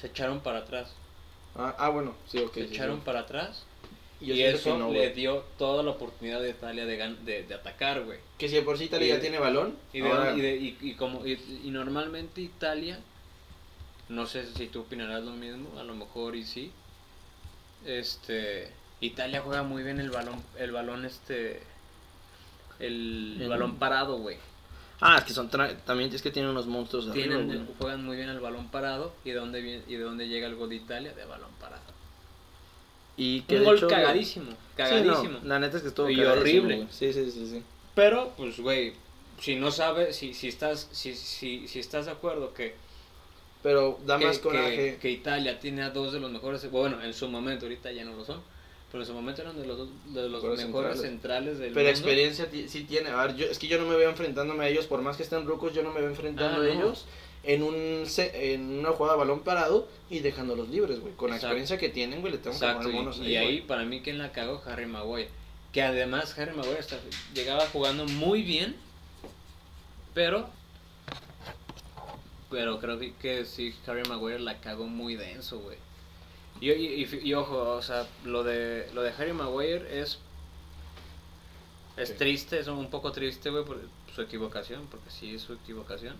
Se 0.00 0.08
echaron 0.08 0.40
para 0.40 0.60
atrás. 0.60 0.92
Ah, 1.54 1.74
ah, 1.78 1.88
bueno, 1.90 2.14
sí, 2.26 2.38
ok. 2.38 2.54
se 2.54 2.66
sí, 2.68 2.74
echaron 2.74 2.96
sí. 2.96 3.02
para 3.04 3.20
atrás. 3.20 3.64
Y, 4.20 4.26
yo 4.26 4.34
Y, 4.34 4.36
siento 4.38 4.56
eso 4.58 4.78
no, 4.78 4.90
le 4.92 5.10
dio 5.10 5.44
toda 5.58 5.82
la 5.82 5.90
oportunidad 5.90 6.40
de 6.40 6.50
Italia 6.50 6.86
de, 6.86 6.98
gan- 6.98 7.18
de, 7.24 7.42
de 7.42 7.54
atacar, 7.54 8.02
güey. 8.04 8.18
Que 8.38 8.48
si 8.48 8.54
de 8.54 8.62
por 8.62 8.78
sí 8.78 8.84
Italia 8.84 9.06
y 9.06 9.08
ya 9.10 9.14
de- 9.16 9.20
tiene 9.20 9.38
balón. 9.38 9.76
Y, 9.92 10.00
de- 10.00 10.08
ahora- 10.10 10.34
y, 10.36 10.40
de- 10.40 10.56
y- 10.56 10.78
y 10.80 10.94
como, 10.94 11.26
y, 11.26 11.32
y 11.64 11.70
normalmente 11.70 12.40
Italia, 12.40 13.00
no 14.08 14.26
sé 14.26 14.46
si 14.54 14.68
tú 14.68 14.80
opinarás 14.82 15.22
lo 15.24 15.32
mismo, 15.32 15.78
a 15.78 15.82
lo 15.84 15.94
mejor 15.94 16.36
y 16.36 16.44
sí. 16.44 16.70
Este, 17.84 18.70
Italia 19.00 19.42
juega 19.42 19.62
muy 19.64 19.82
bien 19.82 19.98
el 19.98 20.10
balón, 20.10 20.40
el 20.58 20.70
balón 20.70 21.04
este, 21.04 21.62
el, 22.78 23.38
El- 23.40 23.48
balón 23.48 23.76
parado, 23.76 24.18
güey. 24.18 24.36
Ah, 25.04 25.16
es 25.18 25.24
que 25.24 25.32
son 25.32 25.50
tra- 25.50 25.76
también 25.84 26.14
es 26.14 26.22
que 26.22 26.30
tienen 26.30 26.50
unos 26.52 26.66
monstruos 26.66 27.08
arriba, 27.08 27.36
Tienen, 27.36 27.68
juegan 27.78 28.04
muy 28.04 28.16
bien 28.16 28.28
el 28.28 28.40
balón 28.40 28.68
parado 28.68 29.12
y 29.24 29.30
de 29.30 29.36
dónde 29.36 29.60
viene, 29.60 29.82
y 29.88 29.96
de 29.96 30.02
dónde 30.04 30.28
llega 30.28 30.46
el 30.46 30.54
gol 30.54 30.68
de 30.68 30.76
Italia 30.76 31.12
de 31.12 31.24
balón 31.24 31.50
parado. 31.60 31.82
Y 33.16 33.42
que 33.42 33.56
Un 33.58 33.64
gol 33.64 33.76
hecho- 33.76 33.88
cagadísimo, 33.88 34.50
Sí, 34.52 34.56
cagadísimo. 34.76 35.38
no, 35.42 35.48
la 35.48 35.58
neta 35.58 35.76
es 35.76 35.82
que 35.82 35.88
estuvo 35.88 36.08
Y 36.08 36.20
horrible. 36.24 36.86
Sí, 36.90 37.12
sí, 37.12 37.30
sí, 37.30 37.46
sí. 37.46 37.62
Pero, 37.94 38.32
pues, 38.36 38.58
güey, 38.60 38.94
si 39.38 39.56
no 39.56 39.70
sabes, 39.70 40.16
si, 40.16 40.32
si 40.34 40.48
estás, 40.48 40.88
si, 40.92 41.14
si, 41.14 41.68
si 41.68 41.78
estás 41.80 42.06
de 42.06 42.12
acuerdo 42.12 42.54
que 42.54 42.74
Pero 43.62 43.98
da 44.06 44.18
que, 44.18 44.26
más 44.26 44.36
que- 44.38 44.42
coraje. 44.42 44.98
que 45.00 45.10
Italia 45.10 45.58
tiene 45.60 45.82
a 45.82 45.90
dos 45.90 46.12
de 46.12 46.20
los 46.20 46.30
mejores, 46.30 46.68
bueno, 46.70 47.02
en 47.02 47.12
su 47.12 47.28
momento, 47.28 47.66
ahorita 47.66 47.92
ya 47.92 48.04
no 48.04 48.14
lo 48.16 48.24
son, 48.24 48.40
pero 48.92 49.02
en 49.02 49.08
su 49.08 49.14
momento 49.14 49.40
eran 49.42 49.58
de 49.58 49.66
los, 49.66 49.88
de 50.12 50.28
los 50.28 50.42
Mejores 50.44 50.60
centrales. 50.60 51.00
centrales 51.00 51.58
del 51.58 51.72
Pero 51.72 51.86
mundo. 51.86 51.90
experiencia 51.90 52.48
sí 52.68 52.84
tiene. 52.84 53.08
A 53.10 53.24
ver, 53.26 53.36
yo, 53.36 53.46
es 53.46 53.58
que 53.58 53.66
yo 53.66 53.78
no 53.80 53.86
me 53.86 53.96
veo 53.96 54.10
enfrentándome 54.10 54.64
a 54.64 54.68
ellos, 54.68 54.86
por 54.86 55.00
más 55.02 55.16
que 55.16 55.22
estén 55.22 55.46
rucos, 55.46 55.72
yo 55.74 55.82
no 55.82 55.90
me 55.92 56.00
veo 56.00 56.10
enfrentando 56.10 56.60
Ah, 56.60 56.64
a 56.64 56.66
no. 56.66 56.72
ellos 56.80 57.06
en 57.44 57.62
un 57.64 58.04
en 58.16 58.78
una 58.78 58.90
jugada 58.90 59.14
de 59.16 59.18
balón 59.20 59.40
parado 59.40 59.88
y 60.10 60.18
dejándolos 60.20 60.68
libres, 60.68 61.00
güey. 61.00 61.14
Con 61.14 61.30
la 61.30 61.36
experiencia 61.36 61.78
que 61.78 61.88
tienen, 61.88 62.20
güey, 62.20 62.32
le 62.34 62.38
tengo 62.38 62.56
que 62.56 62.64
Exacto, 62.64 62.88
y, 62.90 62.92
monos 62.92 63.18
y 63.18 63.34
ahí 63.36 63.44
güey. 63.56 63.66
para 63.66 63.84
mí 63.84 64.00
quien 64.02 64.18
la 64.18 64.30
cagó 64.30 64.62
Harry 64.66 64.86
Maguire, 64.86 65.28
que 65.72 65.82
además 65.82 66.38
Harry 66.38 66.54
Maguire 66.54 66.78
hasta 66.78 66.98
llegaba 67.34 67.66
jugando 67.72 68.04
muy 68.04 68.42
bien, 68.42 68.76
pero 70.14 70.48
pero 72.50 72.78
creo 72.78 72.98
que, 72.98 73.14
que 73.14 73.44
sí 73.46 73.74
Harry 73.86 74.02
Maguire 74.08 74.38
la 74.40 74.58
cagó 74.60 74.86
muy 74.86 75.16
denso, 75.16 75.58
güey. 75.60 75.78
Y, 76.62 76.70
y, 76.70 77.02
y- 77.04 77.28
y 77.28 77.34
ojo, 77.34 77.58
o 77.74 77.82
sea, 77.82 78.06
lo 78.24 78.42
de 78.44 78.88
lo 78.94 79.02
de 79.02 79.10
Harry 79.10 79.32
Maguire 79.32 80.00
es 80.00 80.18
es 81.96 82.08
Sí. 82.10 82.14
triste, 82.14 82.58
es 82.58 82.68
un 82.68 82.88
poco 82.88 83.12
triste, 83.12 83.50
güey, 83.50 83.64
por 83.64 83.78
su 84.14 84.22
equivocación, 84.22 84.86
porque 84.90 85.10
sí 85.10 85.34
es 85.34 85.42
su 85.42 85.52
equivocación. 85.54 86.16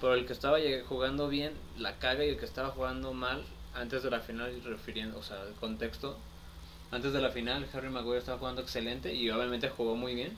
Pero 0.00 0.14
el 0.14 0.26
que 0.26 0.32
estaba 0.34 0.58
jugando 0.88 1.28
bien 1.28 1.52
la 1.78 1.98
caga 1.98 2.24
y 2.24 2.30
el 2.30 2.36
que 2.38 2.44
estaba 2.44 2.68
jugando 2.70 3.12
mal 3.14 3.44
antes 3.74 4.02
de 4.02 4.10
la 4.10 4.20
final, 4.20 4.60
refiriendo, 4.64 5.18
o 5.18 5.22
sea, 5.22 5.42
el 5.42 5.54
contexto, 5.54 6.16
antes 6.90 7.12
de 7.12 7.20
la 7.20 7.30
final 7.30 7.66
Harry 7.72 7.88
Maguire 7.88 8.18
estaba 8.18 8.38
jugando 8.38 8.60
excelente 8.60 9.14
y 9.14 9.30
obviamente 9.30 9.68
jugó 9.70 9.96
muy 9.96 10.14
bien. 10.14 10.36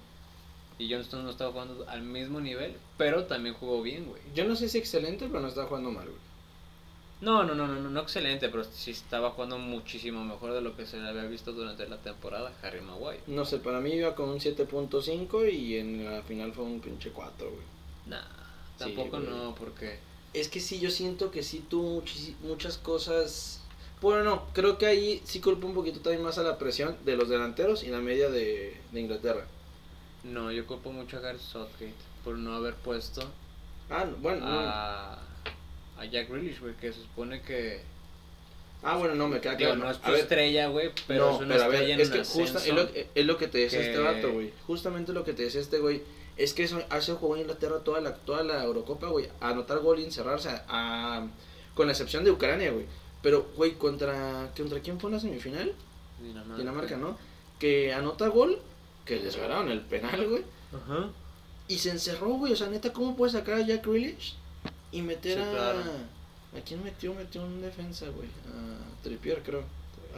Y 0.79 0.93
Johnston 0.93 1.25
no 1.25 1.31
estaba 1.31 1.53
jugando 1.53 1.87
al 1.89 2.03
mismo 2.03 2.39
nivel, 2.41 2.77
pero 2.99 3.25
también 3.25 3.55
jugó 3.55 3.83
bien, 3.83 4.05
güey. 4.05 4.21
Yo 4.35 4.45
no 4.45 4.55
sé 4.57 4.69
si 4.69 4.77
excelente, 4.79 5.27
pero 5.27 5.41
no 5.41 5.49
está 5.49 5.65
jugando 5.65 5.91
mal, 5.91 6.05
güey. 6.05 6.26
No, 7.21 7.45
no, 7.45 7.55
no, 7.55 7.67
no, 7.67 7.81
no, 7.81 7.89
no 7.89 8.01
excelente, 8.01 8.49
pero 8.51 8.63
sí 8.65 8.91
estaba 8.91 9.31
jugando 9.31 9.57
muchísimo 9.59 10.23
mejor 10.25 10.53
de 10.53 10.61
lo 10.61 10.77
que 10.77 10.85
se 10.87 10.99
le 10.99 11.09
había 11.09 11.25
visto 11.25 11.53
durante 11.53 11.89
la 11.89 11.97
temporada 11.97 12.53
Harry 12.63 12.83
Maguire. 12.83 13.23
No 13.27 13.45
sé, 13.47 13.59
para 13.59 13.81
mí 13.81 13.93
iba 13.93 14.15
con 14.15 14.29
un 14.29 14.39
7.5 14.39 15.51
y 15.53 15.79
en 15.79 16.05
la 16.05 16.23
final 16.23 16.53
fue 16.53 16.65
un 16.65 16.81
pinche 16.81 17.11
4, 17.11 17.49
güey. 17.51 17.63
Nah, 18.07 18.21
tampoco 18.79 19.19
no, 19.19 19.55
porque 19.55 19.99
Es 20.35 20.49
que 20.49 20.61
sí, 20.61 20.79
yo 20.79 20.91
siento 20.91 21.31
que 21.31 21.43
sí 21.43 21.65
tuvo 21.69 22.03
muchas 22.43 22.77
cosas. 22.79 23.63
Bueno, 24.03 24.23
no, 24.25 24.47
creo 24.53 24.77
que 24.77 24.85
ahí 24.87 25.23
sí 25.25 25.41
culpo 25.41 25.67
un 25.67 25.75
poquito 25.75 26.01
también 26.01 26.23
más 26.23 26.37
a 26.37 26.43
la 26.43 26.59
presión 26.59 26.97
de 27.07 27.17
los 27.17 27.31
delanteros 27.31 27.83
y 27.83 27.89
la 27.89 28.01
media 28.01 28.29
de, 28.29 28.79
de 28.93 29.01
Inglaterra. 29.01 29.47
no, 30.25 30.53
yo 30.53 30.67
culpo 30.67 30.93
mucho 30.93 31.17
a 31.17 31.21
Gareth 31.21 31.41
Southgate 31.41 31.95
por 32.25 32.37
no 32.37 32.55
haber 32.55 32.75
puesto 32.75 33.23
Ah, 33.89 34.05
no, 34.05 34.17
bueno, 34.19 34.45
no. 34.45 35.26
A, 35.97 36.03
a 36.03 36.05
Jack 36.05 36.29
Grealish, 36.29 36.61
güey, 36.61 36.75
que 36.75 36.93
se 36.93 37.01
supone 37.01 37.41
que 37.43 37.81
Ah, 38.83 38.97
bueno, 38.97 39.15
no, 39.15 39.29
me 39.29 39.41
queda 39.41 39.57
claro. 39.57 39.77
no 39.77 39.91
es 39.91 39.99
tu 39.99 40.11
a 40.11 40.17
estrella, 40.17 40.69
güey, 40.69 40.91
pero 41.09 41.27
no, 41.27 41.35
es 41.35 41.41
una 41.41 41.55
pero 41.55 41.65
a 41.65 41.69
ver, 41.69 42.01
es 42.01 42.11
que 42.11 42.25
justa, 42.25 42.59
es, 42.59 42.73
lo, 42.73 42.83
ascenso. 42.83 43.11
es 43.15 43.27
lo 43.27 43.37
que 43.37 43.49
te 43.49 43.59
decía 43.59 43.81
este 43.81 43.99
vato, 43.99 44.33
güey. 44.33 44.53
Justamente 44.67 45.13
lo 45.13 45.25
que 45.25 45.33
te 45.33 45.43
decía 45.43 45.61
este 45.61 45.79
güey. 45.79 46.03
Es 46.37 46.53
que 46.53 46.65
eso 46.65 46.81
hace 46.91 47.13
jugó 47.15 47.35
en 47.35 47.43
Inglaterra 47.43 47.79
toda 47.81 48.01
la, 48.01 48.15
toda 48.15 48.45
la 48.45 48.63
Eurocopa, 48.63 49.09
güey. 49.09 49.29
A 49.41 49.49
anotar 49.51 49.79
gol 49.79 49.99
y 49.99 50.05
encerrarse. 50.05 50.51
A, 50.69 51.27
con 51.75 51.87
la 51.87 51.93
excepción 51.95 52.25
de 52.25 52.31
Ucrania, 52.31 52.71
güey. 52.71 52.85
Pero, 53.23 53.49
güey, 53.57 53.73
¿contra, 53.73 54.53
¿contra 54.57 54.81
quién 54.81 55.01
fue 55.01 55.09
en 55.09 55.15
la 55.15 55.21
semifinal? 55.21 55.75
Dinamarca. 56.23 56.57
Dinamarca, 56.57 56.97
¿no? 56.97 57.19
Que 57.59 57.93
anota 57.93 58.29
gol, 58.29 58.59
que 59.05 59.17
les 59.17 59.37
ganaron 59.37 59.71
el 59.71 59.81
penal, 59.81 60.29
güey. 60.29 60.45
Ajá. 60.73 61.09
Y 61.69 61.79
se 61.79 61.91
encerró, 61.91 62.29
güey. 62.35 62.53
O 62.53 62.57
sea, 62.57 62.69
neta, 62.69 62.93
¿cómo 62.93 63.17
puedes 63.17 63.33
sacar 63.33 63.55
a 63.55 63.67
Jack 63.67 63.87
Grealish 63.87 64.37
y 64.93 65.03
meter 65.03 65.39
Sí, 65.39 65.45
a. 65.45 65.51
claro. 65.51 65.81
¿A 66.57 66.61
quién 66.65 66.83
metió? 66.85 67.13
Metió 67.15 67.43
un 67.43 67.61
defensa, 67.61 68.07
güey. 68.09 68.29
A 68.29 69.03
Trippier, 69.03 69.43
creo. 69.43 69.63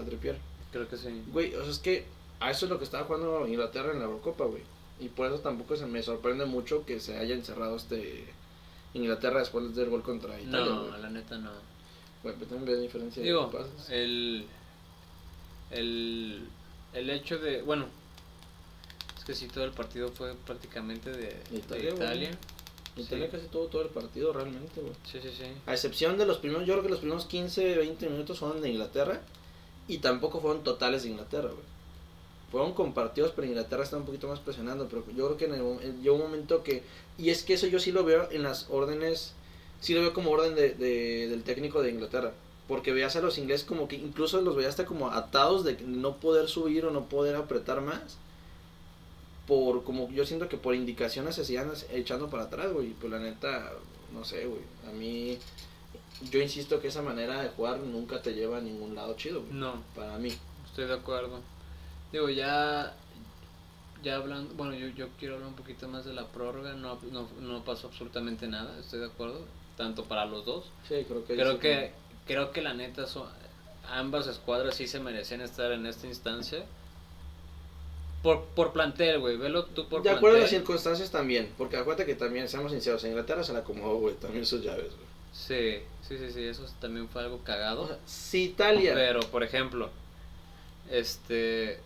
A 0.00 0.04
Trippier. 0.04 0.38
Creo 0.72 0.88
que 0.88 0.96
sí. 0.96 1.22
Güey, 1.32 1.54
o 1.54 1.62
sea, 1.62 1.70
es 1.70 1.78
que 1.78 2.04
a 2.40 2.50
eso 2.50 2.66
es 2.66 2.70
lo 2.70 2.78
que 2.78 2.84
estaba 2.84 3.04
jugando 3.04 3.46
Inglaterra 3.48 3.92
en 3.92 3.98
la 3.98 4.04
Eurocopa, 4.04 4.44
güey. 4.44 4.62
Y 5.00 5.08
por 5.08 5.26
eso 5.26 5.38
tampoco 5.40 5.76
se 5.76 5.86
me 5.86 6.02
sorprende 6.02 6.44
mucho 6.44 6.84
que 6.84 7.00
se 7.00 7.16
haya 7.18 7.34
encerrado 7.34 7.76
este 7.76 8.24
Inglaterra 8.94 9.40
después 9.40 9.74
del 9.74 9.90
gol 9.90 10.02
contra 10.02 10.38
Italia, 10.40 10.64
No, 10.72 10.86
güey. 10.88 11.00
la 11.02 11.10
neta 11.10 11.38
no. 11.38 11.50
Güey, 12.22 12.34
pero 12.34 12.46
también 12.50 12.76
ve 12.76 12.82
diferencia 12.82 13.22
Digo, 13.22 13.46
de 13.46 13.58
pases. 13.58 13.90
el, 13.90 14.46
el, 15.70 16.48
el 16.94 17.10
hecho 17.10 17.38
de, 17.38 17.62
bueno, 17.62 17.86
es 19.18 19.24
que 19.24 19.34
sí, 19.34 19.46
todo 19.48 19.64
el 19.64 19.70
partido 19.72 20.08
fue 20.10 20.34
prácticamente 20.46 21.10
de, 21.10 21.36
de 21.50 21.56
Italia, 21.58 21.90
Italia. 21.94 22.30
Güey. 22.98 23.06
Italia 23.06 23.26
sí. 23.26 23.32
casi 23.36 23.46
todo, 23.48 23.66
todo 23.66 23.82
el 23.82 23.88
partido 23.88 24.32
realmente, 24.32 24.80
güey. 24.80 24.92
Sí, 25.10 25.18
sí, 25.22 25.28
sí. 25.36 25.44
A 25.66 25.72
excepción 25.74 26.18
de 26.18 26.26
los 26.26 26.38
primeros, 26.38 26.66
yo 26.66 26.74
creo 26.74 26.82
que 26.84 26.90
los 26.90 26.98
primeros 27.00 27.26
15, 27.26 27.76
20 27.76 28.08
minutos 28.08 28.38
fueron 28.38 28.60
de 28.60 28.68
Inglaterra. 28.70 29.20
Y 29.86 29.98
tampoco 29.98 30.40
fueron 30.40 30.62
totales 30.64 31.02
de 31.04 31.08
Inglaterra, 31.10 31.48
güey. 31.48 31.64
Fueron 32.50 32.72
compartidos, 32.74 33.32
pero 33.34 33.46
Inglaterra 33.46 33.84
está 33.84 33.96
un 33.96 34.04
poquito 34.04 34.28
más 34.28 34.38
presionando. 34.40 34.86
Pero 34.88 35.04
yo 35.16 35.26
creo 35.26 35.36
que 35.36 35.44
en 35.46 35.54
el, 35.54 35.60
en- 35.82 36.02
llegó 36.02 36.16
un 36.16 36.22
momento 36.22 36.62
que... 36.62 36.82
Y 37.18 37.30
es 37.30 37.42
que 37.42 37.54
eso 37.54 37.66
yo 37.66 37.78
sí 37.78 37.92
lo 37.92 38.04
veo 38.04 38.28
en 38.30 38.42
las 38.42 38.66
órdenes... 38.70 39.32
Sí 39.80 39.94
lo 39.94 40.00
veo 40.00 40.12
como 40.12 40.30
orden 40.30 40.54
de, 40.54 40.70
de- 40.74 41.28
del 41.28 41.42
técnico 41.42 41.82
de 41.82 41.90
Inglaterra. 41.90 42.32
Porque 42.66 42.92
veías 42.92 43.16
a 43.16 43.22
los 43.22 43.38
ingleses 43.38 43.66
como 43.66 43.88
que 43.88 43.96
incluso 43.96 44.40
los 44.42 44.54
veías 44.56 44.70
hasta 44.70 44.84
como 44.84 45.10
atados 45.10 45.64
de 45.64 45.78
no 45.86 46.16
poder 46.16 46.48
subir 46.48 46.84
o 46.84 46.90
no 46.90 47.08
poder 47.08 47.36
apretar 47.36 47.80
más. 47.80 48.18
Por, 49.48 49.82
como 49.82 50.10
yo 50.10 50.26
siento 50.26 50.48
que 50.48 50.58
por 50.58 50.74
indicaciones 50.74 51.34
se 51.34 51.44
sigan 51.44 51.72
echando 51.90 52.28
para 52.28 52.44
atrás, 52.44 52.70
güey. 52.72 52.90
Pues 52.90 53.10
la 53.10 53.18
neta, 53.18 53.72
no 54.12 54.22
sé, 54.22 54.44
güey. 54.44 54.60
A 54.86 54.92
mí, 54.92 55.38
yo 56.30 56.40
insisto 56.40 56.80
que 56.80 56.88
esa 56.88 57.02
manera 57.02 57.42
de 57.42 57.48
jugar 57.48 57.80
nunca 57.80 58.20
te 58.20 58.34
lleva 58.34 58.58
a 58.58 58.60
ningún 58.60 58.94
lado 58.94 59.16
chido, 59.16 59.40
güey. 59.40 59.54
No, 59.54 59.82
Para 59.96 60.18
mí. 60.18 60.30
estoy 60.66 60.84
de 60.86 60.94
acuerdo. 60.94 61.40
Digo, 62.12 62.28
ya 62.28 62.94
ya 64.02 64.16
hablando, 64.16 64.54
bueno, 64.54 64.74
yo, 64.74 64.88
yo 64.88 65.08
quiero 65.18 65.34
hablar 65.34 65.48
un 65.48 65.56
poquito 65.56 65.88
más 65.88 66.04
de 66.04 66.12
la 66.12 66.26
prórroga, 66.26 66.74
no, 66.74 66.98
no, 67.10 67.28
no 67.40 67.64
pasó 67.64 67.88
absolutamente 67.88 68.46
nada, 68.46 68.78
estoy 68.78 69.00
de 69.00 69.06
acuerdo, 69.06 69.40
tanto 69.76 70.04
para 70.04 70.24
los 70.24 70.44
dos. 70.44 70.66
Sí, 70.86 71.04
creo 71.08 71.24
que... 71.24 71.34
Creo 71.34 71.58
que, 71.58 71.92
creo 72.26 72.52
que 72.52 72.62
la 72.62 72.74
neta, 72.74 73.06
son, 73.06 73.26
ambas 73.88 74.26
escuadras 74.28 74.76
sí 74.76 74.86
se 74.86 75.00
merecían 75.00 75.40
estar 75.40 75.72
en 75.72 75.86
esta 75.86 76.06
instancia. 76.06 76.64
Por, 78.22 78.44
por 78.46 78.72
plantel, 78.72 79.20
güey, 79.20 79.36
velo 79.36 79.64
tú 79.66 79.88
por 79.88 80.02
De 80.02 80.10
acuerdo 80.10 80.38
a 80.38 80.40
las 80.40 80.48
plantel. 80.50 80.66
circunstancias 80.66 81.10
también, 81.10 81.52
porque 81.56 81.76
acuérdate 81.76 82.04
que 82.04 82.16
también, 82.16 82.48
seamos 82.48 82.72
sinceros, 82.72 83.02
a 83.04 83.08
Inglaterra 83.08 83.44
se 83.44 83.52
la 83.52 83.60
acomodó, 83.60 83.96
güey, 83.98 84.14
también 84.16 84.44
sus 84.44 84.60
llaves, 84.62 84.86
güey. 84.96 85.08
Sí, 85.32 85.78
sí, 86.06 86.18
sí, 86.18 86.32
sí, 86.32 86.42
eso 86.42 86.64
también 86.80 87.08
fue 87.08 87.22
algo 87.22 87.38
cagado. 87.44 87.82
O 87.82 87.86
sea, 87.86 87.98
si 88.06 88.44
Italia... 88.44 88.92
Pero, 88.94 89.20
por 89.20 89.44
ejemplo, 89.44 89.88
este. 90.90 91.78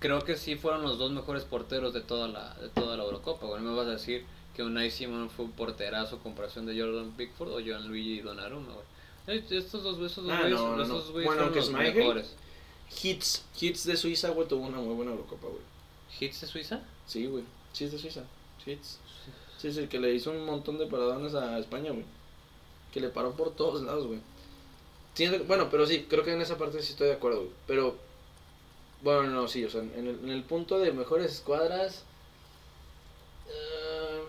Creo 0.00 0.20
que 0.24 0.36
sí 0.36 0.54
fueron 0.56 0.82
los 0.82 0.98
dos 0.98 1.10
mejores 1.10 1.44
porteros 1.44 1.92
de 1.92 2.00
toda 2.00 2.28
la, 2.28 2.54
de 2.54 2.68
toda 2.68 2.96
la 2.96 3.02
Eurocopa. 3.04 3.46
Bueno, 3.46 3.70
me 3.70 3.76
vas 3.76 3.86
a 3.88 3.90
decir 3.92 4.24
que 4.54 4.62
Unai 4.62 4.90
Simon 4.90 5.28
fue 5.30 5.44
un 5.44 5.52
porterazo 5.52 6.18
comparación 6.20 6.66
de 6.66 6.80
Jordan 6.80 7.12
Pickford 7.16 7.48
o 7.50 7.60
Joan 7.64 7.88
Luigi 7.88 8.20
Donnarumma, 8.20 8.72
güey. 8.74 9.42
Estos 9.50 9.82
dos, 9.82 9.98
esos 9.98 10.24
dos 10.24 10.32
Ah, 10.32 10.40
güeyes, 10.42 10.58
no, 10.58 10.76
no, 10.76 10.82
esos 10.84 11.06
no. 11.06 11.12
güeyes 11.12 11.26
Bueno, 11.26 11.42
fueron 11.50 11.54
los 11.56 11.70
Schmeichel- 11.70 11.94
mejores. 11.94 12.36
Hits, 13.02 13.44
Hits 13.60 13.84
de 13.84 13.96
Suiza, 13.96 14.30
güey, 14.30 14.48
tuvo 14.48 14.66
una 14.66 14.78
muy 14.78 14.94
buena 14.94 15.12
Eurocopa, 15.12 15.46
güey. 15.46 15.62
¿Hits 16.18 16.40
de 16.40 16.46
Suiza? 16.46 16.80
Sí, 17.06 17.26
güey. 17.26 17.44
Hits 17.78 17.92
de 17.92 17.98
Suiza. 17.98 18.24
Hits. 18.64 18.98
Sí, 19.58 19.72
sí, 19.72 19.86
que 19.88 19.98
le 19.98 20.14
hizo 20.14 20.30
un 20.30 20.44
montón 20.44 20.78
de 20.78 20.86
paradones 20.86 21.34
a 21.34 21.58
España, 21.58 21.90
güey. 21.90 22.04
Que 22.92 23.00
le 23.00 23.08
paró 23.08 23.32
por 23.32 23.54
todos 23.54 23.82
lados, 23.82 24.06
güey. 24.06 24.20
Bueno, 25.46 25.68
pero 25.68 25.84
sí, 25.84 26.06
creo 26.08 26.24
que 26.24 26.32
en 26.32 26.40
esa 26.40 26.58
parte 26.58 26.80
sí 26.80 26.92
estoy 26.92 27.08
de 27.08 27.14
acuerdo, 27.14 27.40
güey. 27.40 27.52
Pero, 27.66 27.96
bueno, 29.02 29.24
no, 29.24 29.48
sí, 29.48 29.64
o 29.64 29.70
sea, 29.70 29.80
en 29.80 30.06
el, 30.06 30.20
en 30.22 30.30
el 30.30 30.44
punto 30.44 30.78
de 30.78 30.92
mejores 30.92 31.32
escuadras, 31.32 32.04
eh, 33.48 34.22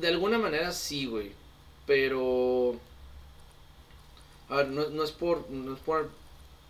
de 0.00 0.08
alguna 0.08 0.38
manera 0.38 0.72
sí, 0.72 1.06
güey. 1.06 1.32
Pero, 1.86 2.76
a 4.48 4.56
ver, 4.56 4.68
no, 4.68 4.88
no 4.88 5.02
es 5.02 5.10
por, 5.10 5.50
no 5.50 5.74
es 5.74 5.80
por 5.80 6.10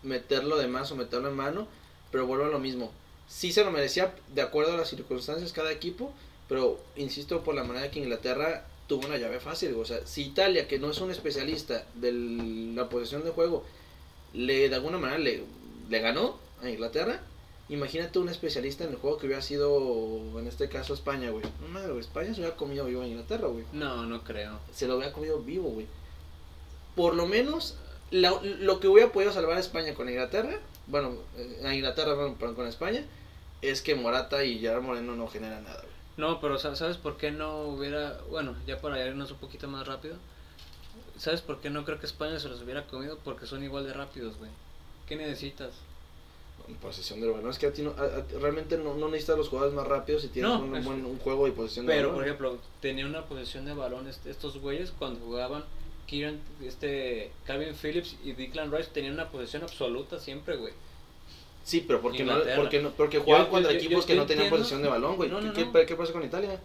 meterlo 0.05 0.57
de 0.57 0.69
más 0.69 0.93
o 0.93 0.97
meterlo 0.97 1.29
en 1.29 1.37
mano, 1.37 1.67
pero 2.11 2.27
vuelvo 2.27 2.45
a 2.45 2.49
lo 2.49 2.59
mismo. 2.59 2.93
Sí 3.29 3.53
se 3.53 3.65
lo 3.65 3.71
merecía 3.71 4.15
de 4.35 4.43
acuerdo 4.43 4.75
a 4.75 4.77
las 4.77 4.89
circunstancias 4.89 5.53
cada 5.53 5.73
equipo, 5.73 6.13
pero 6.49 6.79
insisto 6.97 7.43
por 7.43 7.55
la 7.55 7.65
manera 7.65 7.91
que 7.91 8.01
Inglaterra 8.01 8.67
tuvo 8.87 9.07
una 9.07 9.17
llave 9.17 9.41
fácil. 9.41 9.75
O 9.75 9.85
sea, 9.85 10.07
si 10.07 10.23
Italia, 10.23 10.69
que 10.69 10.79
no 10.79 10.91
es 10.91 11.01
un 11.01 11.11
especialista 11.11 11.87
de 11.95 12.13
la 12.13 12.89
posesión 12.89 13.25
de 13.25 13.31
juego, 13.31 13.65
le 14.35 14.69
de 14.69 14.75
alguna 14.75 14.99
manera 14.99 15.19
le, 15.19 15.45
le 15.89 16.01
ganó 16.01 16.39
a 16.63 16.69
Inglaterra, 16.69 17.21
imagínate 17.69 18.19
un 18.19 18.29
especialista 18.29 18.85
en 18.85 18.91
el 18.91 18.97
juego 18.97 19.17
que 19.19 19.27
hubiera 19.27 19.43
sido, 19.43 20.39
en 20.39 20.47
este 20.47 20.69
caso, 20.69 20.95
España, 20.95 21.31
güey. 21.31 21.45
No 21.73 21.81
güey, 21.83 22.01
España 22.01 22.35
se 22.35 22.41
hubiera 22.41 22.57
comido 22.57 22.85
vivo 22.85 23.03
a 23.03 23.07
Inglaterra, 23.07 23.49
güey 23.49 23.65
No, 23.73 24.05
no 24.05 24.23
creo. 24.23 24.59
se 24.73 24.87
lo 24.87 24.97
hubiera 24.97 25.13
comido 25.13 25.41
vivo, 25.41 25.71
güey. 25.71 25.87
Por 26.95 27.15
lo 27.15 27.27
menos, 27.27 27.77
la- 28.15 28.41
lo 28.43 28.81
que 28.81 28.89
hubiera 28.89 29.11
podido 29.13 29.33
salvar 29.33 29.57
a 29.57 29.61
España 29.61 29.95
con 29.95 30.09
Inglaterra, 30.09 30.59
bueno, 30.87 31.15
eh, 31.37 31.63
a 31.65 31.75
Inglaterra 31.75 32.15
perdón, 32.39 32.55
con 32.55 32.67
España, 32.67 33.05
es 33.63 33.83
que 33.83 33.95
Morata 33.95 34.45
y 34.45 34.59
Gerard 34.61 34.83
Moreno 34.83 35.17
no 35.17 35.27
generan 35.29 35.65
nada. 35.65 35.83
No, 36.17 36.41
pero 36.41 36.59
sa- 36.59 36.77
¿sabes 36.77 36.97
por 36.97 37.17
qué 37.17 37.31
no 37.33 37.63
hubiera... 37.63 38.21
Bueno, 38.31 38.55
ya 38.67 38.81
para 38.81 39.05
irnos 39.05 39.33
un 39.33 39.39
poquito 39.39 39.67
más 39.67 39.87
rápido. 39.87 40.15
¿Sabes 41.19 41.41
por 41.41 41.61
qué 41.61 41.71
no 41.71 41.85
creo 41.85 41.99
que 41.99 42.07
España 42.07 42.39
se 42.39 42.49
los 42.49 42.63
hubiera 42.63 42.87
comido? 42.87 43.19
Porque 43.25 43.47
son 43.47 43.65
igual 43.65 43.85
de 43.87 43.95
rápidos, 43.95 44.37
güey. 44.39 44.51
¿Qué 45.09 45.17
necesitas? 45.17 45.71
Posesión 46.81 47.21
del 47.21 47.33
balón. 47.33 47.51
Es 47.51 47.59
que 47.59 47.67
a 47.67 47.73
ti 47.73 47.83
no- 47.83 47.95
a- 47.99 48.05
a- 48.05 48.41
realmente 48.41 48.79
no, 48.79 48.95
no 48.95 49.09
necesitas 49.09 49.37
los 49.37 49.49
jugadores 49.49 49.75
más 49.75 49.87
rápidos 49.87 50.23
si 50.23 50.29
tienes 50.29 50.51
No, 50.53 50.61
un, 50.61 50.77
es- 50.77 50.85
buen 50.85 51.05
un 51.05 51.19
juego 51.19 51.47
de 51.47 51.53
posesión 51.53 51.85
de 51.87 51.93
Pero, 51.93 52.09
balón. 52.09 52.15
por 52.17 52.25
ejemplo, 52.25 52.59
tenía 52.81 53.07
una 53.07 53.25
posesión 53.27 53.65
de 53.65 53.75
balón 53.75 54.09
est- 54.09 54.27
estos 54.27 54.59
güeyes 54.59 54.93
cuando 54.99 55.21
jugaban 55.21 55.65
Kieran, 56.07 56.41
este, 56.63 57.31
Calvin 57.47 57.75
Phillips 57.75 58.17
y 58.25 58.33
Declan 58.33 58.71
Rice 58.73 58.91
tenían 58.93 59.15
una 59.15 59.29
posesión 59.31 59.63
absoluta 59.63 60.19
siempre, 60.21 60.57
güey. 60.57 60.73
Sí, 61.65 61.83
pero 61.87 62.01
porque 62.03 62.25
no, 62.25 62.35
porque 62.57 62.81
no, 62.83 62.91
porque 62.91 63.19
jugaban 63.21 63.49
contra 63.49 63.73
yo- 63.73 63.79
equipos 63.79 64.05
yo- 64.05 64.07
que 64.07 64.15
no 64.17 64.27
tenían 64.27 64.45
entiendo. 64.47 64.57
posesión 64.59 64.83
de 64.83 64.89
balón, 64.89 65.17
güey. 65.17 65.31
No, 65.31 65.41
no, 65.41 65.53
¿Qué, 65.55 65.67
qué, 65.73 65.87
qué 65.87 65.97
pasó 65.97 66.13
con 66.13 66.23
Italia? 66.25 66.61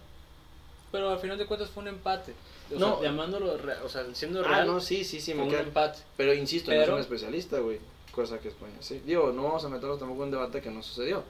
Pero 0.91 1.09
al 1.11 1.19
final 1.19 1.37
de 1.37 1.45
cuentas 1.45 1.69
fue 1.69 1.83
un 1.83 1.89
empate. 1.89 2.33
O 2.75 2.79
No. 2.79 2.99
sea, 2.99 3.09
llamándolo, 3.09 3.57
o 3.83 3.89
sea, 3.89 4.05
siendo 4.13 4.41
Ah, 4.41 4.47
real, 4.49 4.67
no, 4.67 4.79
sí, 4.81 5.03
sí, 5.05 5.21
sí, 5.21 5.33
fue 5.33 5.43
me 5.45 5.49
un 5.49 5.55
empate. 5.55 5.99
Pero 6.17 6.33
insisto, 6.33 6.71
no 6.71 6.77
es 6.77 6.83
Pero- 6.83 6.95
un 6.95 7.01
especialista, 7.01 7.59
güey. 7.59 7.79
Cosa 8.11 8.39
que 8.39 8.49
España 8.49 8.73
sí. 8.81 9.01
Digo, 9.05 9.31
no 9.31 9.43
vamos 9.43 9.63
a 9.63 9.69
meternos 9.69 9.99
tampoco 9.99 10.23
en 10.23 10.25
un 10.27 10.31
debate 10.31 10.61
que 10.61 10.69
no 10.71 10.83
sucedió. 10.83 11.23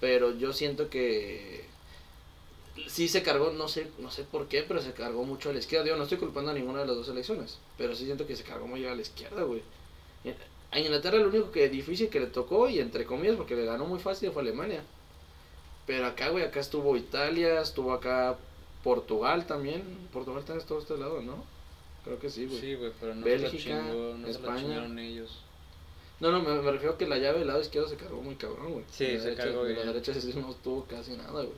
Pero 0.00 0.36
yo 0.36 0.52
siento 0.52 0.90
que 0.90 1.64
sí 2.88 3.08
se 3.08 3.22
cargó, 3.22 3.52
no 3.52 3.68
sé, 3.68 3.88
no 3.98 4.10
sé 4.10 4.24
por 4.24 4.46
qué, 4.48 4.62
pero 4.66 4.80
se 4.82 4.92
cargó 4.92 5.24
mucho 5.24 5.50
a 5.50 5.52
la 5.52 5.58
izquierda. 5.58 5.84
Digo, 5.84 5.96
no 5.96 6.02
estoy 6.04 6.18
culpando 6.18 6.50
a 6.50 6.54
ninguna 6.54 6.80
de 6.80 6.86
las 6.86 6.96
dos 6.96 7.06
selecciones. 7.06 7.58
Pero 7.78 7.94
sí 7.94 8.04
siento 8.04 8.26
que 8.26 8.36
se 8.36 8.42
cargó 8.44 8.66
muy 8.66 8.84
a 8.86 8.94
la 8.94 9.02
izquierda, 9.02 9.42
güey. 9.42 9.62
A 10.70 10.78
Inglaterra 10.80 11.18
lo 11.18 11.28
único 11.28 11.52
que 11.52 11.68
difícil 11.68 12.08
que 12.08 12.18
le 12.20 12.26
tocó, 12.26 12.68
y 12.68 12.80
entre 12.80 13.04
comillas, 13.04 13.36
porque 13.36 13.54
le 13.54 13.64
ganó 13.64 13.84
muy 13.86 14.00
fácil, 14.00 14.32
fue 14.32 14.42
Alemania. 14.42 14.82
Pero 15.86 16.06
acá, 16.06 16.30
güey, 16.30 16.44
acá 16.44 16.60
estuvo 16.60 16.96
Italia, 16.96 17.60
estuvo 17.60 17.92
acá 17.92 18.36
Portugal 18.82 19.46
también. 19.46 19.82
Portugal 20.12 20.42
también 20.42 20.60
estuvo 20.60 20.78
a 20.78 20.82
este 20.82 20.96
lado, 20.96 21.22
¿no? 21.22 21.44
Creo 22.04 22.18
que 22.18 22.28
sí, 22.28 22.46
güey. 22.46 22.60
Sí, 22.60 22.74
güey, 22.74 22.92
pero 23.00 23.14
no 23.14 23.24
Bélgica, 23.24 23.50
se 23.52 23.58
chingó, 23.58 24.14
no 24.18 24.26
se 24.26 24.32
España. 24.32 24.60
chingaron 24.60 24.98
ellos. 24.98 25.40
No, 26.20 26.30
no, 26.32 26.42
me, 26.42 26.54
me 26.60 26.70
refiero 26.72 26.96
que 26.98 27.06
la 27.06 27.18
llave 27.18 27.40
del 27.40 27.48
lado 27.48 27.60
izquierdo 27.60 27.88
se 27.88 27.96
cargó 27.96 28.20
muy 28.22 28.34
cabrón, 28.36 28.72
güey. 28.72 28.84
Sí, 28.90 29.06
la 29.12 29.20
se 29.20 29.30
derecha- 29.30 29.44
cargó 29.44 29.64
de 29.64 29.74
La 29.74 29.84
derecha 29.92 30.14
sí 30.14 30.32
no 30.36 30.50
estuvo 30.50 30.84
casi 30.86 31.12
nada, 31.16 31.30
güey. 31.32 31.48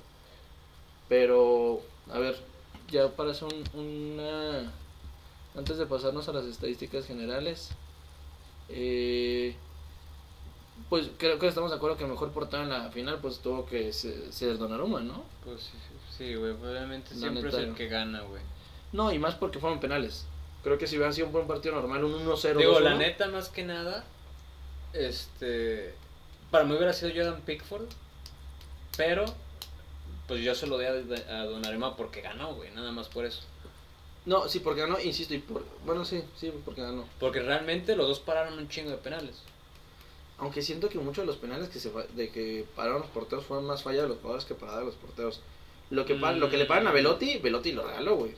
Pero, 1.09 1.81
a 2.13 2.19
ver, 2.19 2.37
ya 2.91 3.09
para 3.09 3.31
hacer 3.33 3.49
un, 3.75 3.81
una... 3.81 4.73
Antes 5.57 5.79
de 5.79 5.87
pasarnos 5.87 6.29
a 6.29 6.33
las 6.33 6.45
estadísticas 6.45 7.07
generales, 7.07 7.71
eh, 8.69 9.55
pues 10.91 11.09
creo 11.19 11.39
que 11.39 11.47
estamos 11.49 11.71
de 11.71 11.77
acuerdo 11.77 11.97
que 11.97 12.05
mejor 12.07 12.31
portado 12.33 12.63
en 12.65 12.69
la 12.69 12.91
final 12.91 13.19
pues 13.21 13.39
tuvo 13.39 13.65
que 13.65 13.93
se- 13.93 14.31
ser 14.33 14.59
Donnarumma, 14.59 15.01
¿no? 15.01 15.25
Pues 15.45 15.63
sí, 15.63 15.73
sí, 16.19 16.35
güey, 16.35 16.53
obviamente 16.53 17.15
La 17.15 17.21
siempre 17.21 17.43
neta, 17.45 17.57
es 17.63 17.69
el 17.69 17.75
que 17.75 17.89
gana, 17.89 18.21
güey. 18.23 18.43
No, 18.93 19.13
y 19.13 19.19
más 19.19 19.35
porque 19.35 19.59
fueron 19.59 19.81
penales. 19.81 20.27
Creo 20.63 20.77
que 20.79 20.87
si 20.87 20.97
hubiera 20.97 21.13
sido 21.13 21.29
un 21.29 21.33
buen 21.33 21.47
partido 21.47 21.75
normal, 21.75 22.05
un 22.05 22.13
1-0. 22.27 22.57
Digo, 22.59 22.79
2-1, 22.79 22.81
la 22.81 22.95
neta, 22.97 23.29
más 23.29 23.49
que 23.49 23.65
nada, 23.65 24.05
este, 24.93 25.95
para 26.51 26.65
mí 26.65 26.75
hubiera 26.75 26.93
sido 26.93 27.13
Jordan 27.15 27.41
Pickford, 27.43 27.87
pero, 28.97 29.25
pues 30.29 30.43
yo 30.43 30.55
se 30.55 30.67
lo 30.67 30.77
doy 30.77 30.87
a, 30.87 30.91
a 31.41 31.45
Donnarumma 31.45 31.97
porque 31.97 32.21
ganó, 32.21 32.55
güey, 32.55 32.71
nada 32.73 32.93
más 32.93 33.09
por 33.09 33.25
eso. 33.25 33.43
No, 34.25 34.49
sí, 34.49 34.59
porque 34.59 34.81
ganó, 34.81 34.99
insisto, 35.01 35.35
y 35.35 35.39
por... 35.39 35.65
Bueno, 35.85 36.05
sí, 36.05 36.23
sí, 36.37 36.53
porque 36.65 36.83
ganó. 36.83 37.05
Porque 37.21 37.41
realmente 37.41 37.95
los 37.95 38.09
dos 38.09 38.19
pararon 38.21 38.59
un 38.59 38.69
chingo 38.69 38.91
de 38.91 38.97
penales. 38.97 39.37
Aunque 40.39 40.63
siento 40.63 40.89
que 40.89 40.99
muchos 40.99 41.23
de 41.23 41.27
los 41.27 41.37
penales 41.37 41.69
que 41.69 41.79
se 41.79 41.91
fa- 41.91 42.07
de 42.15 42.31
que 42.31 42.67
pararon 42.75 43.03
los 43.03 43.11
porteros 43.11 43.47
fueron 43.47 43.67
más 43.67 43.83
falla 43.85 44.03
de 44.03 44.09
los 44.09 44.19
jugadores 44.19 44.45
que 44.45 44.55
parada 44.55 44.81
de 44.81 44.87
los 44.87 44.95
porteros. 44.97 45.41
Lo 45.91 46.05
que, 46.05 46.17
pa- 46.17 46.33
lo 46.33 46.51
que 46.51 46.57
le 46.57 46.67
paran 46.67 46.89
a 46.89 46.91
Mm. 46.91 46.95
Velotti, 46.95 47.39
Velotti 47.39 47.73
lo 47.73 47.87
regaló, 47.87 48.17
güey. 48.17 48.35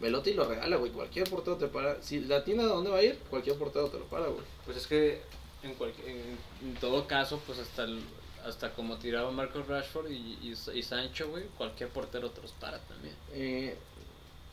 Velotti 0.00 0.34
lo 0.34 0.44
regala, 0.48 0.76
güey. 0.76 0.90
Cualquier 0.90 1.28
portero 1.30 1.56
te 1.56 1.68
para. 1.68 2.02
Si 2.02 2.20
la 2.20 2.42
tiene 2.44 2.62
a 2.62 2.66
dónde 2.66 2.90
va 2.90 2.98
a 2.98 3.02
ir, 3.02 3.18
cualquier 3.30 3.56
portero 3.56 3.88
te 3.88 3.98
lo 3.98 4.04
para, 4.06 4.26
güey. 4.26 4.44
Pues 4.64 4.76
es 4.78 4.86
que 4.86 5.20
en, 5.62 5.74
cualquier, 5.74 6.08
en, 6.08 6.38
en 6.62 6.74
todo 6.80 7.06
caso, 7.06 7.40
pues 7.46 7.58
hasta 7.58 7.84
el- 7.84 8.00
hasta 8.44 8.72
como 8.72 8.96
tiraba 8.96 9.30
Marcos 9.30 9.66
Rashford 9.66 10.10
y, 10.10 10.38
y, 10.42 10.54
y 10.74 10.82
Sancho, 10.82 11.28
güey, 11.30 11.44
cualquier 11.56 11.88
portero 11.90 12.30
te 12.30 12.42
los 12.42 12.52
para 12.52 12.78
también. 12.78 13.14
Eh, 13.32 13.76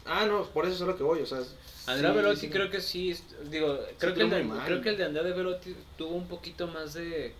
ah, 0.05 0.25
no, 0.25 0.43
por 0.45 0.65
eso 0.65 0.75
es 0.75 0.81
a 0.81 0.85
lo 0.85 0.97
que 0.97 1.03
voy, 1.03 1.21
o 1.21 1.25
sea. 1.25 1.39
Andrea 1.87 2.11
sí, 2.11 2.17
Velotti 2.17 2.39
sí. 2.41 2.49
creo 2.49 2.69
que 2.69 2.81
sí, 2.81 3.17
digo, 3.49 3.79
creo, 3.97 4.13
que 4.13 4.21
el 4.21 4.29
de, 4.29 4.43
mal. 4.43 4.65
creo 4.65 4.81
que 4.81 4.89
el 4.89 4.97
de 4.97 5.05
Andrea 5.05 5.23
de 5.23 5.33
Velotti 5.33 5.75
tuvo 5.97 6.15
un 6.15 6.27
poquito 6.27 6.67
más 6.67 6.93
de, 6.93 7.33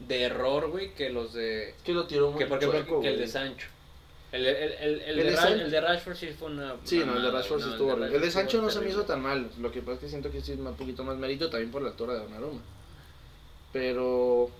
de 0.00 0.22
error, 0.22 0.70
güey, 0.70 0.92
que 0.94 1.10
los 1.10 1.32
de... 1.32 1.74
Que 1.84 1.92
lo 1.92 2.06
tiró 2.06 2.30
muy 2.30 2.38
Que 2.38 2.46
por 2.46 2.58
ejemplo, 2.58 2.80
chueco, 2.80 3.00
que 3.00 3.08
el 3.08 3.18
de. 3.18 3.26
Sancho. 3.28 3.68
El, 4.32 4.44
el, 4.44 4.72
el, 4.72 5.00
el, 5.02 5.16
de 5.16 5.24
de 5.24 5.36
Ra- 5.36 5.42
San- 5.42 5.60
el 5.60 5.70
de 5.70 5.80
Rashford 5.80 6.16
sí 6.16 6.26
fue 6.38 6.48
una... 6.50 6.74
Sí, 6.84 6.98
no, 7.06 7.16
el 7.16 7.22
de 7.22 7.30
Rashford 7.30 7.60
sí 7.60 7.66
no, 7.66 7.72
estuvo. 7.72 7.94
El 8.04 8.20
de 8.20 8.30
Sancho 8.30 8.60
no 8.60 8.68
se 8.68 8.80
me 8.80 8.90
hizo 8.90 9.02
tan 9.04 9.22
mal. 9.22 9.48
Lo 9.58 9.70
que 9.70 9.80
pasa 9.80 9.94
es 9.94 10.00
que 10.00 10.08
siento 10.08 10.30
que 10.30 10.42
sí 10.42 10.52
es 10.52 10.58
un 10.58 10.74
poquito 10.74 11.04
más 11.04 11.16
mérito 11.16 11.48
también 11.48 11.70
por 11.70 11.80
la 11.80 11.90
altura 11.90 12.14
de 12.14 12.18
Donnarumma. 12.20 12.60
Pero, 13.72 14.50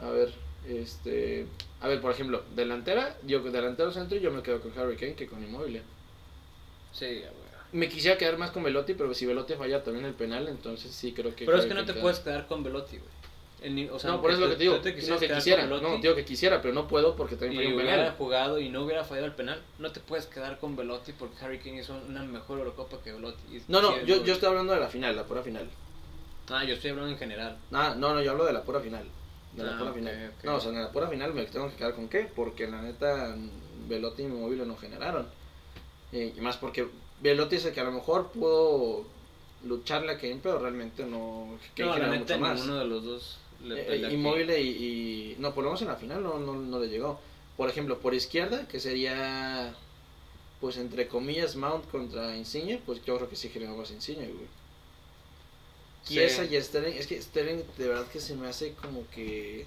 a 0.00 0.08
ver, 0.10 0.32
este. 0.68 1.46
A 1.80 1.88
ver, 1.88 2.00
por 2.00 2.12
ejemplo, 2.12 2.42
delantera, 2.54 3.16
yo 3.26 3.40
delantero 3.40 3.92
centro, 3.92 4.18
yo 4.18 4.30
me 4.30 4.42
quedo 4.42 4.60
con 4.60 4.76
Harry 4.78 4.96
Kane 4.96 5.14
que 5.14 5.26
con 5.26 5.42
Inmóvil. 5.42 5.82
Sí, 6.92 7.06
güey. 7.06 7.42
Me 7.72 7.88
quisiera 7.88 8.18
quedar 8.18 8.36
más 8.36 8.50
con 8.50 8.62
Velotti, 8.62 8.94
pero 8.94 9.14
si 9.14 9.24
Velotti 9.24 9.54
falla 9.54 9.82
también 9.82 10.04
el 10.04 10.12
penal, 10.12 10.46
entonces 10.48 10.92
sí 10.92 11.12
creo 11.12 11.34
que. 11.34 11.46
Pero 11.46 11.58
es 11.58 11.66
que 11.66 11.74
no 11.74 11.84
te 11.84 11.92
queda. 11.92 12.02
puedes 12.02 12.20
quedar 12.20 12.46
con 12.46 12.62
Velotti, 12.62 12.98
güey. 12.98 13.88
O 13.90 13.98
sea, 13.98 14.10
no, 14.10 14.20
por 14.20 14.32
eso 14.32 14.40
es 14.40 14.44
lo 14.44 14.50
que 14.50 14.56
te 14.56 14.62
digo. 14.64 14.80
te 14.80 14.92
no, 15.08 15.18
que 15.18 15.28
quisiera. 15.28 15.66
No, 15.66 15.98
digo 15.98 16.14
que 16.14 16.24
quisiera, 16.24 16.60
pero 16.60 16.74
no 16.74 16.88
puedo 16.88 17.14
porque 17.14 17.36
también 17.36 17.62
fue 17.62 17.72
un 17.72 17.80
hubiera 17.80 17.96
penal. 17.96 18.14
jugado 18.18 18.58
y 18.58 18.68
no 18.68 18.82
hubiera 18.82 19.04
fallado 19.04 19.26
el 19.26 19.34
penal, 19.34 19.62
no 19.78 19.92
te 19.92 20.00
puedes 20.00 20.26
quedar 20.26 20.58
con 20.58 20.74
Velotti 20.74 21.12
porque 21.12 21.42
Harry 21.44 21.58
Kane 21.58 21.80
hizo 21.80 21.94
una 22.08 22.24
mejor 22.24 22.58
Eurocopa 22.58 22.98
que 23.02 23.12
Velotti. 23.12 23.62
No, 23.68 23.80
no, 23.80 23.92
sí, 23.92 24.00
yo, 24.04 24.24
yo 24.24 24.34
estoy 24.34 24.48
hablando 24.48 24.72
de 24.72 24.80
la 24.80 24.88
final, 24.88 25.14
la 25.14 25.24
pura 25.24 25.42
final. 25.42 25.68
Ah, 26.48 26.64
yo 26.64 26.74
estoy 26.74 26.90
hablando 26.90 27.12
en 27.12 27.18
general. 27.18 27.56
Ah, 27.72 27.94
no, 27.96 28.14
no, 28.14 28.22
yo 28.22 28.32
hablo 28.32 28.44
de 28.44 28.52
la 28.52 28.62
pura 28.62 28.80
final. 28.80 29.04
De 29.56 29.62
la 29.64 29.74
Ah, 29.76 29.78
pura 29.78 29.92
final. 29.92 30.32
No, 30.44 30.54
o 30.56 30.60
sea, 30.60 30.70
en 30.70 30.82
la 30.82 30.90
pura 30.92 31.08
final 31.08 31.34
me 31.34 31.44
tengo 31.44 31.68
que 31.70 31.76
quedar 31.76 31.94
con 31.94 32.08
qué, 32.08 32.20
porque 32.34 32.66
la 32.68 32.80
neta 32.82 33.36
Velotti 33.88 34.22
y 34.22 34.26
Móvil 34.28 34.66
no 34.66 34.76
generaron. 34.76 35.26
Eh, 36.12 36.32
y 36.36 36.40
más 36.40 36.56
porque 36.56 36.88
Velotti 37.20 37.56
es 37.56 37.64
el 37.66 37.72
que 37.74 37.80
a 37.80 37.84
lo 37.84 37.92
mejor 37.92 38.28
pudo 38.30 39.04
lucharle 39.64 40.12
a 40.12 40.18
Kane, 40.18 40.40
pero 40.42 40.58
realmente 40.58 41.04
no. 41.04 41.58
Kane 41.76 41.90
no, 41.90 42.06
neta, 42.08 42.18
mucho 42.18 42.38
más. 42.38 42.54
ninguno 42.60 42.78
de 42.78 42.84
los 42.86 43.04
dos 43.04 43.38
le 43.64 44.08
Eh. 44.08 44.12
Inmóvil 44.12 44.50
y, 44.50 44.54
y- 44.54 45.36
No, 45.38 45.54
por 45.54 45.62
lo 45.64 45.70
menos 45.70 45.82
en 45.82 45.88
la 45.88 45.96
final 45.96 46.22
no, 46.22 46.38
no, 46.38 46.54
no 46.54 46.78
le 46.80 46.88
llegó. 46.88 47.20
Por 47.56 47.68
ejemplo, 47.68 47.98
por 47.98 48.14
izquierda, 48.14 48.66
que 48.66 48.80
sería. 48.80 49.74
Pues 50.60 50.76
entre 50.76 51.08
comillas, 51.08 51.56
Mount 51.56 51.90
contra 51.90 52.36
Insigne, 52.36 52.80
pues 52.86 53.04
yo 53.04 53.16
creo 53.16 53.28
que 53.28 53.36
sí 53.36 53.48
generó 53.48 53.76
más 53.76 53.90
Insigne, 53.90 54.26
güey. 54.28 54.46
Sí. 56.04 56.14
Chiesa 56.14 56.44
y 56.44 56.60
Sterling, 56.60 56.92
es 56.96 57.06
que 57.06 57.20
Sterling 57.22 57.62
de 57.78 57.88
verdad 57.88 58.06
que 58.06 58.20
se 58.20 58.34
me 58.34 58.48
hace 58.48 58.74
como 58.74 59.08
que. 59.10 59.66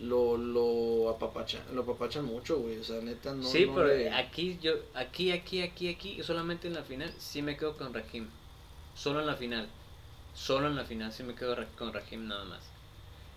Lo, 0.00 0.36
lo 0.36 1.08
apapachan, 1.10 1.62
lo 1.72 1.82
apapachan 1.82 2.24
mucho, 2.24 2.58
güey. 2.58 2.78
O 2.78 2.84
sea, 2.84 3.00
neta, 3.00 3.32
no. 3.32 3.46
sí, 3.46 3.64
no 3.66 3.74
pero 3.76 3.88
le- 3.88 4.10
aquí, 4.10 4.58
yo, 4.60 4.72
aquí, 4.94 5.30
aquí, 5.30 5.62
aquí, 5.62 5.88
aquí, 5.88 6.20
solamente 6.24 6.66
en 6.66 6.74
la 6.74 6.82
final, 6.82 7.12
sí 7.18 7.42
me 7.42 7.56
quedo 7.56 7.76
con 7.76 7.94
Rahim. 7.94 8.26
Solo 8.96 9.20
en 9.20 9.26
la 9.26 9.36
final. 9.36 9.68
Solo 10.34 10.66
en 10.66 10.74
la 10.74 10.84
final 10.84 11.12
sí 11.12 11.22
me 11.22 11.36
quedo 11.36 11.56
con 11.78 11.92
Rahim 11.92 12.26
nada 12.26 12.44
más. 12.44 12.60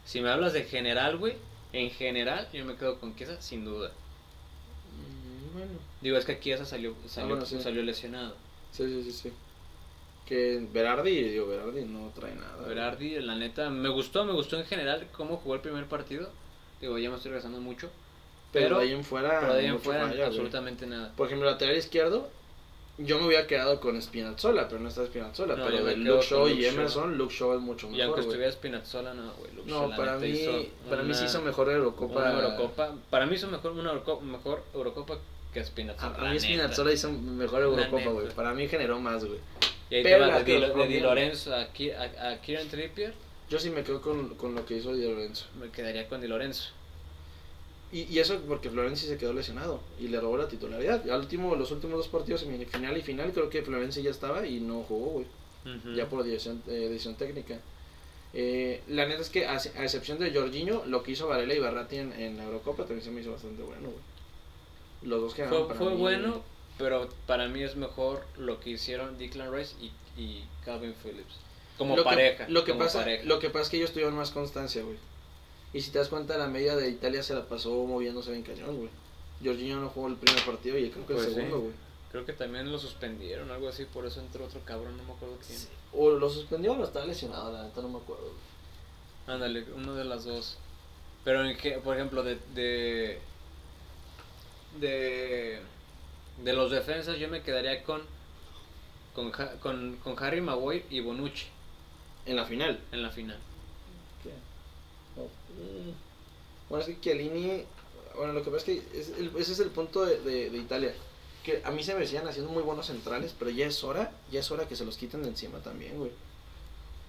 Si 0.03 0.19
me 0.19 0.29
hablas 0.31 0.53
de 0.53 0.63
general, 0.63 1.17
güey, 1.17 1.35
en 1.73 1.91
general 1.91 2.47
yo 2.51 2.65
me 2.65 2.75
quedo 2.75 2.99
con 2.99 3.15
Chiesa 3.15 3.39
sin 3.39 3.63
duda. 3.63 3.91
Mm, 4.95 5.53
Bueno, 5.57 5.71
Digo, 6.01 6.17
es 6.17 6.25
que 6.25 6.39
Chiesa 6.39 6.65
salió, 6.65 6.95
salió, 7.07 7.29
bueno, 7.35 7.45
sí. 7.45 7.61
salió 7.61 7.83
lesionado. 7.83 8.35
sí, 8.71 8.83
sí, 8.87 9.03
sí. 9.03 9.11
sí. 9.11 9.31
Que 10.27 10.65
Berardi, 10.73 11.23
digo, 11.23 11.47
Berardi 11.47 11.85
no 11.85 12.11
trae 12.13 12.35
nada. 12.35 12.55
güey. 12.57 12.69
Berardi, 12.69 13.19
la 13.21 13.35
neta, 13.35 13.69
me 13.69 13.89
gustó, 13.89 14.25
me 14.25 14.33
gustó 14.33 14.57
en 14.57 14.65
general 14.65 15.07
cómo 15.13 15.37
jugó 15.37 15.55
el 15.55 15.61
primer 15.61 15.85
partido. 15.85 16.29
Digo, 16.81 16.97
ya 16.97 17.09
me 17.09 17.15
estoy 17.15 17.31
regresando 17.31 17.59
mucho. 17.61 17.89
Pero, 18.51 18.65
Pero, 18.67 18.77
de 18.79 18.83
ahí 18.85 18.91
en 18.93 19.03
fuera. 19.03 19.39
pero 19.41 19.53
de 19.53 19.59
ahí 19.61 19.65
en 19.67 19.79
fuera, 19.79 20.01
falla, 20.01 20.15
güey. 20.15 20.27
absolutamente 20.27 20.85
nada. 20.85 21.11
Por 21.15 21.27
ejemplo, 21.27 21.49
lateral 21.49 21.75
izquierdo, 21.77 22.29
yo 22.97 23.19
me 23.19 23.27
hubiera 23.27 23.45
quedado 23.47 23.79
con 23.79 24.01
Spinazzola, 24.01 24.67
pero 24.67 24.79
no 24.81 24.89
está 24.89 25.05
Spinazzola. 25.05 25.55
No, 25.55 25.65
pero 25.65 25.85
de 25.85 25.97
Luke 25.97 26.25
Shaw 26.25 26.47
y. 26.49 26.65
Emerson, 26.65 27.17
Luke 27.17 27.33
Shaw 27.33 27.55
es 27.55 27.61
mucho 27.61 27.87
Y 27.87 27.91
mejor. 27.91 28.05
aunque 28.05 28.21
güey. 28.21 28.27
estuviera 28.29 28.51
Spinazzola, 28.51 29.13
no, 29.13 29.31
güey. 29.33 29.53
Luke 29.53 29.69
No, 29.69 29.87
Shaw, 29.89 29.97
para 29.97 30.17
mí, 30.17 30.27
hizo 30.27 30.51
para 30.89 31.03
mí 31.03 31.13
sí 31.13 31.19
una- 31.21 31.29
hizo 31.29 31.41
mejor 31.41 31.69
Eurocopa. 31.71 32.19
Una 32.19 32.33
Eurocopa. 32.33 32.95
Para 33.09 33.25
mí 33.25 33.35
hizo 33.35 33.47
mejor 33.47 33.71
una 33.71 33.89
Eurocopa, 33.91 34.25
mejor 34.25 34.63
Eurocopa 34.73 35.17
que 35.53 35.63
Spinazzola. 35.63 36.17
a 36.29 36.31
mí. 36.33 36.39
Spinazzola 36.39 36.91
hizo 36.91 37.11
mejor 37.11 37.61
Eurocopa, 37.61 38.09
güey. 38.09 38.27
Para 38.33 38.53
mí 38.53 38.67
generó 38.67 38.99
más, 38.99 39.23
güey. 39.25 39.39
Y 39.89 39.95
ahí 39.95 40.03
Pero 40.03 40.25
te 40.27 40.43
de, 40.43 40.87
Di, 40.87 40.93
de. 40.95 41.01
Lorenzo 41.01 41.55
a, 41.55 41.67
Ki- 41.71 41.91
a, 41.91 42.31
a 42.31 42.41
Kieran 42.41 42.67
Trippier. 42.67 43.13
Yo 43.49 43.59
sí 43.59 43.69
me 43.69 43.83
quedo 43.83 44.01
con, 44.01 44.35
con 44.35 44.55
lo 44.55 44.65
que 44.65 44.75
hizo 44.77 44.93
Di 44.93 45.03
Lorenzo. 45.07 45.45
Me 45.59 45.69
quedaría 45.69 46.07
con 46.07 46.19
Di 46.21 46.27
Lorenzo. 46.27 46.69
Y, 47.93 48.01
y 48.13 48.19
eso 48.19 48.37
porque 48.47 48.69
Florenzi 48.69 49.07
se 49.07 49.17
quedó 49.17 49.31
lesionado 49.31 49.79
y 49.97 50.09
le 50.09 50.19
robó 50.19 50.35
la 50.37 50.49
titularidad. 50.49 51.09
Al 51.09 51.21
último, 51.21 51.55
los 51.55 51.71
últimos 51.71 51.97
dos 51.97 52.09
partidos, 52.09 52.43
final 52.69 52.97
y 52.97 53.01
final, 53.01 53.31
creo 53.31 53.49
que 53.49 53.61
Florenzi 53.61 54.01
ya 54.03 54.11
estaba 54.11 54.45
y 54.45 54.59
no 54.59 54.83
jugó, 54.83 55.11
güey. 55.11 55.25
Ya 55.95 56.07
por 56.07 56.23
decisión, 56.23 56.61
eh, 56.67 56.87
decisión 56.89 57.15
técnica. 57.15 57.59
Eh, 58.33 58.81
la 58.89 59.05
neta 59.05 59.21
es 59.21 59.29
que, 59.29 59.45
a, 59.45 59.53
a 59.53 59.83
excepción 59.83 60.17
de 60.19 60.33
Jorginho, 60.33 60.83
lo 60.85 61.01
que 61.03 61.11
hizo 61.11 61.27
Varela 61.27 61.53
y 61.53 61.59
Barrati 61.59 61.97
en, 61.97 62.13
en 62.13 62.37
la 62.37 62.43
Eurocopa 62.43 62.83
también 62.83 63.01
se 63.03 63.11
me 63.11 63.21
hizo 63.21 63.31
bastante 63.31 63.63
bueno, 63.63 63.83
güey. 63.89 64.03
Los 65.03 65.21
dos 65.21 65.33
quedaron 65.33 65.57
Fue, 65.59 65.67
para 65.67 65.79
fue 65.79 65.91
mí- 65.91 65.97
bueno, 65.97 66.43
pero 66.77 67.09
para 67.25 67.47
mí 67.47 67.63
es 67.63 67.75
mejor 67.75 68.25
lo 68.37 68.59
que 68.59 68.71
hicieron 68.71 69.17
Declan 69.17 69.53
Rice 69.53 69.75
y, 69.81 69.91
y 70.21 70.45
Calvin 70.65 70.93
Phillips. 71.03 71.35
Como 71.77 71.95
lo 71.95 72.03
que- 72.03 72.09
pareja. 72.09 72.45
lo, 72.49 72.63
que 72.63 72.71
como 72.71 72.85
pasa, 72.85 72.99
pareja. 72.99 73.23
lo 73.25 73.39
que 73.39 73.49
pasa 73.49 73.63
es 73.63 73.69
que 73.69 73.77
ellos 73.77 73.91
tuvieron 73.91 74.15
más 74.15 74.31
constancia, 74.31 74.83
güey. 74.83 74.97
Y 75.73 75.81
si 75.81 75.91
te 75.91 75.99
das 75.99 76.07
cuenta, 76.09 76.37
la 76.37 76.47
media 76.47 76.75
de 76.75 76.89
Italia 76.89 77.21
se 77.21 77.33
la 77.35 77.45
pasó 77.45 77.71
moviéndose 77.85 78.31
bien 78.31 78.43
cañón, 78.43 78.77
güey. 78.77 78.89
Jorginho 79.43 79.79
no 79.79 79.89
jugó 79.89 80.07
el 80.07 80.15
primer 80.15 80.43
partido 80.45 80.77
y 80.77 80.89
creo 80.89 81.05
que 81.05 81.13
Pues 81.13 81.25
el 81.27 81.33
sí. 81.33 81.35
segundo, 81.35 81.59
güey. 81.61 81.73
Creo 82.11 82.25
que 82.25 82.33
también 82.33 82.71
lo 82.71 82.79
suspendieron, 82.79 83.51
algo 83.51 83.67
así, 83.67 83.83
por 83.85 84.05
eso 84.05 84.21
entró 84.21 84.45
otro 84.45 84.61
cabrón, 84.65 84.95
no 84.97 85.03
me 85.03 85.11
acuerdo 85.11 85.37
quién. 85.45 85.59
O 85.93 86.09
lo 86.11 86.29
suspendió 86.29 86.71
o 86.71 86.77
lo 86.77 86.85
estaba 86.85 87.05
lesionado, 87.05 87.51
la 87.51 87.63
neta 87.63 87.81
no 87.81 87.89
me 87.89 87.97
acuerdo. 87.97 88.31
Ándale, 89.27 89.65
uno 89.75 89.93
de 89.93 90.05
las 90.05 90.23
dos. 90.23 90.57
Pero, 91.25 91.43
en 91.45 91.57
que, 91.57 91.71
por 91.79 91.95
ejemplo, 91.95 92.23
de, 92.23 92.37
de. 92.55 93.19
De. 94.79 95.59
De 96.43 96.53
los 96.53 96.71
defensas, 96.71 97.17
yo 97.17 97.27
me 97.29 97.41
quedaría 97.41 97.83
con. 97.83 98.01
Con, 99.15 99.31
con, 99.59 99.97
con 100.03 100.23
Harry 100.23 100.41
Maguire 100.41 100.85
y 100.91 100.99
Bonucci 100.99 101.47
En 102.27 102.35
la 102.35 102.45
final. 102.45 102.79
en 102.91 103.01
la 103.01 103.09
final. 103.09 103.37
Oh, 105.17 105.23
mm. 105.23 105.91
Bueno, 106.69 106.83
es 106.85 106.89
que 106.95 106.99
Chiellini, 107.01 107.63
bueno, 108.15 108.33
lo 108.33 108.43
que 108.43 108.51
pasa 108.51 108.57
es 108.71 108.81
que 108.83 108.99
es 108.99 109.09
el- 109.17 109.31
ese 109.37 109.53
es 109.53 109.59
el 109.59 109.69
punto 109.69 110.05
de, 110.05 110.19
de- 110.21 110.49
de 110.51 110.57
Italia. 110.57 110.93
Que 111.43 111.61
a 111.63 111.71
mí 111.71 111.81
se 111.83 111.93
me 111.95 112.01
decían 112.01 112.27
haciendo 112.27 112.51
muy 112.51 112.61
buenos 112.61 112.85
centrales, 112.87 113.33
pero 113.39 113.49
ya 113.49 113.65
es 113.65 113.83
hora, 113.83 114.11
ya 114.31 114.41
es 114.41 114.51
hora 114.51 114.67
que 114.67 114.75
se 114.75 114.85
los 114.85 114.97
quiten 114.97 115.23
de 115.23 115.29
encima 115.29 115.59
también, 115.59 115.97
güey. 115.97 116.11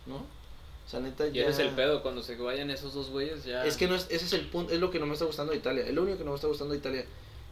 ¿No? 0.06 0.16
O 0.16 0.90
sea, 0.90 1.00
neta, 1.00 1.26
ya... 1.28 1.46
es 1.46 1.58
el 1.58 1.70
pedo, 1.70 2.02
cuando 2.02 2.22
se 2.22 2.36
vayan 2.36 2.70
esos 2.70 2.94
dos 2.94 3.10
güeyes 3.10 3.44
ya... 3.44 3.66
Es 3.66 3.76
que 3.76 3.86
no 3.88 3.94
es, 3.96 4.06
ese 4.08 4.24
es 4.24 4.32
el 4.32 4.46
punto, 4.46 4.72
es 4.72 4.80
lo 4.80 4.90
que 4.90 4.98
no 4.98 5.04
me 5.04 5.12
está 5.12 5.26
gustando 5.26 5.52
de 5.52 5.58
Italia. 5.58 5.84
Es 5.86 5.92
lo 5.92 6.02
único 6.02 6.16
que 6.16 6.24
no 6.24 6.30
me 6.30 6.36
está 6.36 6.46
gustando 6.46 6.72
de 6.72 6.78
Italia. 6.78 7.04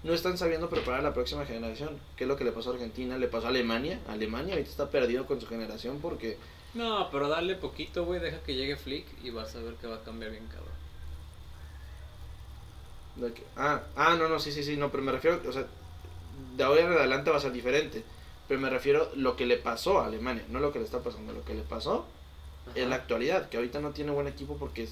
No 0.06 0.14
están 0.14 0.38
sabiendo 0.38 0.70
preparar 0.70 1.00
a 1.00 1.02
la 1.02 1.12
próxima 1.14 1.44
generación. 1.44 1.98
¿Qué 2.16 2.24
es 2.24 2.28
lo 2.28 2.36
que 2.36 2.44
le 2.44 2.52
pasó 2.52 2.70
a 2.70 2.74
Argentina? 2.74 3.18
Le 3.18 3.26
pasó 3.28 3.46
a 3.46 3.50
Alemania. 3.50 4.00
Alemania 4.08 4.54
ahorita 4.54 4.70
está 4.70 4.88
perdido 4.88 5.26
con 5.26 5.40
su 5.40 5.46
generación 5.48 5.98
porque 6.00 6.38
No, 6.74 7.10
pero 7.10 7.28
dale 7.28 7.56
poquito, 7.56 8.04
güey, 8.04 8.20
deja 8.20 8.38
que 8.42 8.54
llegue 8.54 8.76
Flick 8.76 9.04
y 9.24 9.30
vas 9.30 9.54
a 9.56 9.60
ver 9.60 9.74
que 9.74 9.86
va 9.88 9.96
a 9.96 10.02
cambiar 10.04 10.30
bien, 10.30 10.46
cabrón. 10.46 10.76
Que- 13.34 13.44
ah, 13.56 13.82
ah, 13.96 14.14
no, 14.18 14.28
no, 14.28 14.38
sí, 14.38 14.52
sí, 14.52 14.62
sí, 14.62 14.76
no, 14.76 14.90
pero 14.90 15.02
me 15.02 15.10
refiero, 15.10 15.40
o 15.48 15.52
sea, 15.52 15.66
de 16.56 16.62
ahora 16.64 16.82
en 16.82 16.92
adelante 16.92 17.30
va 17.30 17.38
a 17.38 17.40
ser 17.40 17.52
diferente. 17.52 18.04
Pero 18.46 18.60
me 18.60 18.70
refiero 18.70 19.10
lo 19.16 19.34
que 19.36 19.44
le 19.46 19.56
pasó 19.56 19.98
a 20.00 20.06
Alemania, 20.06 20.44
no 20.50 20.60
lo 20.60 20.72
que 20.72 20.78
le 20.78 20.84
está 20.84 21.00
pasando, 21.00 21.32
lo 21.32 21.44
que 21.44 21.54
le 21.54 21.62
pasó 21.62 22.06
en 22.76 22.82
Ajá. 22.82 22.90
la 22.90 22.96
actualidad, 22.96 23.48
que 23.48 23.56
ahorita 23.56 23.80
no 23.80 23.90
tiene 23.90 24.12
buen 24.12 24.28
equipo 24.28 24.56
porque 24.56 24.86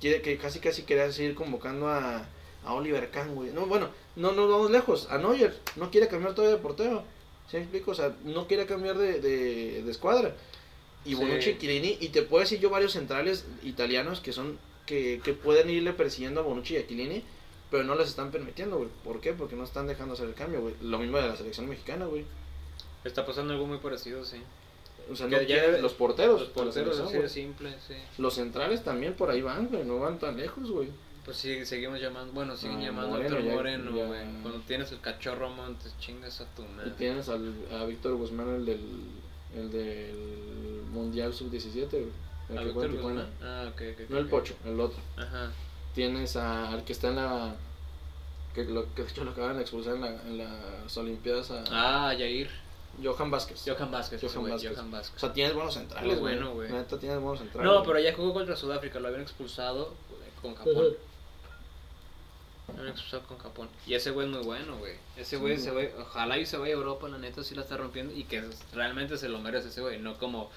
quiere 0.00 0.22
que 0.22 0.36
casi 0.38 0.60
casi 0.60 0.82
quería 0.84 1.10
seguir 1.10 1.34
convocando 1.34 1.88
a, 1.88 2.26
a 2.64 2.74
Oliver 2.74 3.10
Kahn, 3.10 3.34
güey. 3.34 3.50
No, 3.52 3.66
bueno, 3.66 3.88
no 4.16 4.32
nos 4.32 4.50
vamos 4.50 4.70
lejos, 4.70 5.08
a 5.10 5.18
Neuer, 5.18 5.58
no 5.76 5.90
quiere 5.90 6.08
cambiar 6.08 6.34
todavía 6.34 6.56
de 6.56 6.62
portero. 6.62 7.02
¿Sí 7.50 7.56
me 7.56 7.62
explico? 7.64 7.90
O 7.90 7.94
sea, 7.94 8.14
no 8.24 8.46
quiere 8.46 8.66
cambiar 8.66 8.96
de, 8.96 9.20
de, 9.20 9.82
de 9.82 9.90
escuadra. 9.90 10.34
Y 11.04 11.10
Sí. 11.10 11.14
Bonucci 11.16 11.50
y 11.50 11.58
Chiellini, 11.58 11.98
y 12.00 12.08
te 12.08 12.22
puedo 12.22 12.42
decir 12.42 12.60
yo 12.60 12.70
varios 12.70 12.92
centrales 12.92 13.44
italianos 13.64 14.20
que 14.20 14.32
son 14.32 14.58
que, 14.86 15.20
que 15.24 15.32
pueden 15.32 15.68
irle 15.70 15.92
persiguiendo 15.92 16.40
a 16.40 16.44
Bonucci 16.44 16.74
y 16.74 16.76
a 16.78 16.86
Chiellini, 16.86 17.22
pero 17.70 17.84
no 17.84 17.94
les 17.94 18.08
están 18.08 18.30
permitiendo, 18.30 18.76
güey. 18.78 18.88
¿Por 19.04 19.20
qué? 19.20 19.32
Porque 19.32 19.56
no 19.56 19.64
están 19.64 19.86
dejando 19.86 20.14
hacer 20.14 20.28
el 20.28 20.34
cambio, 20.34 20.60
güey. 20.60 20.74
Lo 20.82 20.98
mismo 20.98 21.16
de 21.18 21.28
la 21.28 21.36
selección 21.36 21.68
mexicana, 21.68 22.06
güey. 22.06 22.24
Está 23.04 23.26
pasando 23.26 23.52
algo 23.54 23.66
muy 23.66 23.78
parecido, 23.78 24.24
sí. 24.24 24.36
O 25.10 25.16
sea, 25.16 25.26
no 25.26 25.42
ya 25.42 25.66
los 25.78 25.94
porteros. 25.94 26.40
Los 26.40 26.50
porteros 26.50 27.00
así 27.00 27.18
de 27.18 27.28
simple, 27.28 27.74
sí. 27.86 27.94
Los 28.18 28.34
centrales 28.34 28.84
también 28.84 29.14
por 29.14 29.30
ahí 29.30 29.42
van, 29.42 29.68
güey. 29.68 29.84
No 29.84 29.98
van 29.98 30.18
tan 30.18 30.36
lejos, 30.36 30.70
güey. 30.70 30.88
Pues 31.24 31.36
sí, 31.36 31.64
seguimos 31.64 32.00
llamando, 32.00 32.32
bueno, 32.32 32.56
siguen 32.56 32.78
Ah, 32.78 32.84
llamando 32.86 33.10
Moreno, 33.10 33.36
a 33.36 33.38
Héctor 33.38 33.54
Moreno, 33.54 33.96
ya- 33.96 34.06
güey. 34.06 34.20
Cuando 34.42 34.60
tienes 34.66 34.90
el 34.90 35.00
cachorro 35.00 35.50
Montes, 35.50 35.94
chingas 36.00 36.40
a 36.40 36.46
tu 36.54 36.62
Y 36.62 36.68
madre. 36.68 36.90
tienes 36.98 37.28
al, 37.28 37.54
a 37.72 37.84
Víctor 37.84 38.16
Guzmán, 38.16 38.48
el 38.48 38.66
del, 38.66 38.80
el 39.54 39.70
del 39.70 40.82
Mundial 40.90 41.32
Sub-17, 41.32 41.88
güey. 41.90 42.06
El 42.50 42.58
¿A 42.58 42.60
que 42.62 42.66
Víctor. 42.66 42.92
Guzmán? 43.00 43.30
Ah, 43.40 43.70
ok, 43.72 43.82
ok. 43.94 44.10
No 44.10 44.18
el. 44.18 44.26
Pocho, 44.28 44.54
el 44.64 44.80
otro. 44.80 44.98
Ajá. 45.16 45.52
Tienes 45.94 46.34
a, 46.36 46.70
al 46.72 46.84
que 46.84 46.92
está 46.92 47.08
en 47.08 47.16
la... 47.16 47.54
Que 48.54 48.64
lo 48.64 48.92
que 48.94 49.02
de 49.04 49.08
hecho 49.08 49.24
lo 49.24 49.30
acaban 49.30 49.56
de 49.56 49.62
expulsar 49.62 49.94
en, 49.94 50.00
la, 50.02 50.08
en 50.22 50.38
las 50.38 50.96
Olimpiadas 50.96 51.50
a 51.52 51.64
Ah, 51.70 52.14
Yair. 52.14 52.50
Johan 53.02 53.30
Vázquez. 53.30 53.62
Johan 53.66 53.90
Vázquez, 53.90 54.20
Johan 54.20 54.50
Vázquez. 54.50 54.76
Johan 54.76 54.94
O 54.94 55.18
sea, 55.18 55.32
tienes 55.32 55.54
buenos 55.54 55.72
centrales, 55.72 56.12
Muy 56.12 56.20
bueno, 56.20 56.52
güey. 56.52 56.70
Neta, 56.70 56.98
tienes 56.98 57.18
buenos 57.20 57.38
centrales. 57.38 57.72
No, 57.72 57.82
pero 57.84 57.98
ya 58.00 58.12
jugó 58.12 58.34
contra 58.34 58.54
Sudáfrica, 58.56 59.00
lo 59.00 59.06
habían 59.08 59.22
expulsado 59.22 59.94
con 60.42 60.54
Japón. 60.54 60.88
Habían 62.72 62.88
expulsado 62.88 63.22
con 63.26 63.38
Japón. 63.38 63.68
Y 63.86 63.94
ese 63.94 64.10
güey 64.10 64.26
es 64.26 64.32
muy 64.32 64.42
bueno, 64.44 64.76
güey. 64.78 64.94
Ese 65.16 65.36
güey 65.36 65.56
Sí. 65.56 65.64
se 65.64 65.70
ve, 65.72 65.94
ojalá 66.00 66.38
y 66.38 66.46
se 66.46 66.56
vaya 66.56 66.74
a 66.74 66.76
Europa, 66.76 67.08
la 67.08 67.18
neta 67.18 67.42
sí 67.44 67.54
la 67.54 67.62
está 67.62 67.76
rompiendo 67.76 68.14
y 68.14 68.24
que 68.24 68.42
realmente 68.72 69.16
se 69.18 69.28
lo 69.28 69.38
merece 69.40 69.68
ese 69.68 69.80
güey, 69.80 69.98
no 70.00 70.16
como 70.18 70.50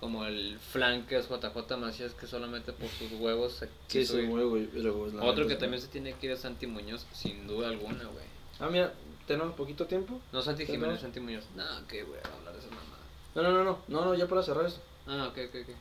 como 0.00 0.24
el 0.24 0.58
flan 0.58 1.04
que 1.06 1.18
es 1.18 1.28
JJ 1.28 1.76
Macías 1.76 2.14
que 2.14 2.26
solamente 2.26 2.72
por 2.72 2.88
sus 2.88 3.12
huevos 3.20 3.52
se 3.52 3.68
Sí, 3.88 4.06
sí, 4.06 4.22
güey, 4.24 4.44
güey. 4.46 4.66
pero, 4.66 5.08
la 5.12 5.22
Otro 5.24 5.46
que 5.46 5.56
también 5.56 5.82
se 5.82 5.88
tiene 5.88 6.14
que 6.14 6.24
ir 6.26 6.32
es 6.32 6.40
Santi 6.40 6.66
Muñoz, 6.66 7.04
sin 7.12 7.46
duda 7.46 7.68
alguna, 7.68 8.04
güey. 8.04 8.24
Ah, 8.60 8.68
mira, 8.70 8.94
tenemos 9.26 9.54
poquito 9.56 9.84
tiempo. 9.84 10.18
No 10.32 10.40
Santi 10.40 10.64
¿Sí, 10.64 10.72
Jiménez, 10.72 10.96
no? 10.96 11.00
Santi 11.02 11.20
Muñoz. 11.20 11.44
No, 11.54 11.64
que 11.86 12.02
güey, 12.04 12.18
hablar 12.24 12.54
de 12.54 12.60
esa 12.60 12.68
mamada. 12.70 12.98
No, 13.34 13.42
no, 13.42 13.50
no, 13.52 13.62
no, 13.64 13.78
no, 13.88 14.04
no, 14.06 14.14
ya 14.14 14.26
para 14.26 14.42
cerrar 14.42 14.64
esto. 14.64 14.80
Ah, 15.06 15.28
ok, 15.30 15.38
ok, 15.50 15.56
ok. 15.68 15.74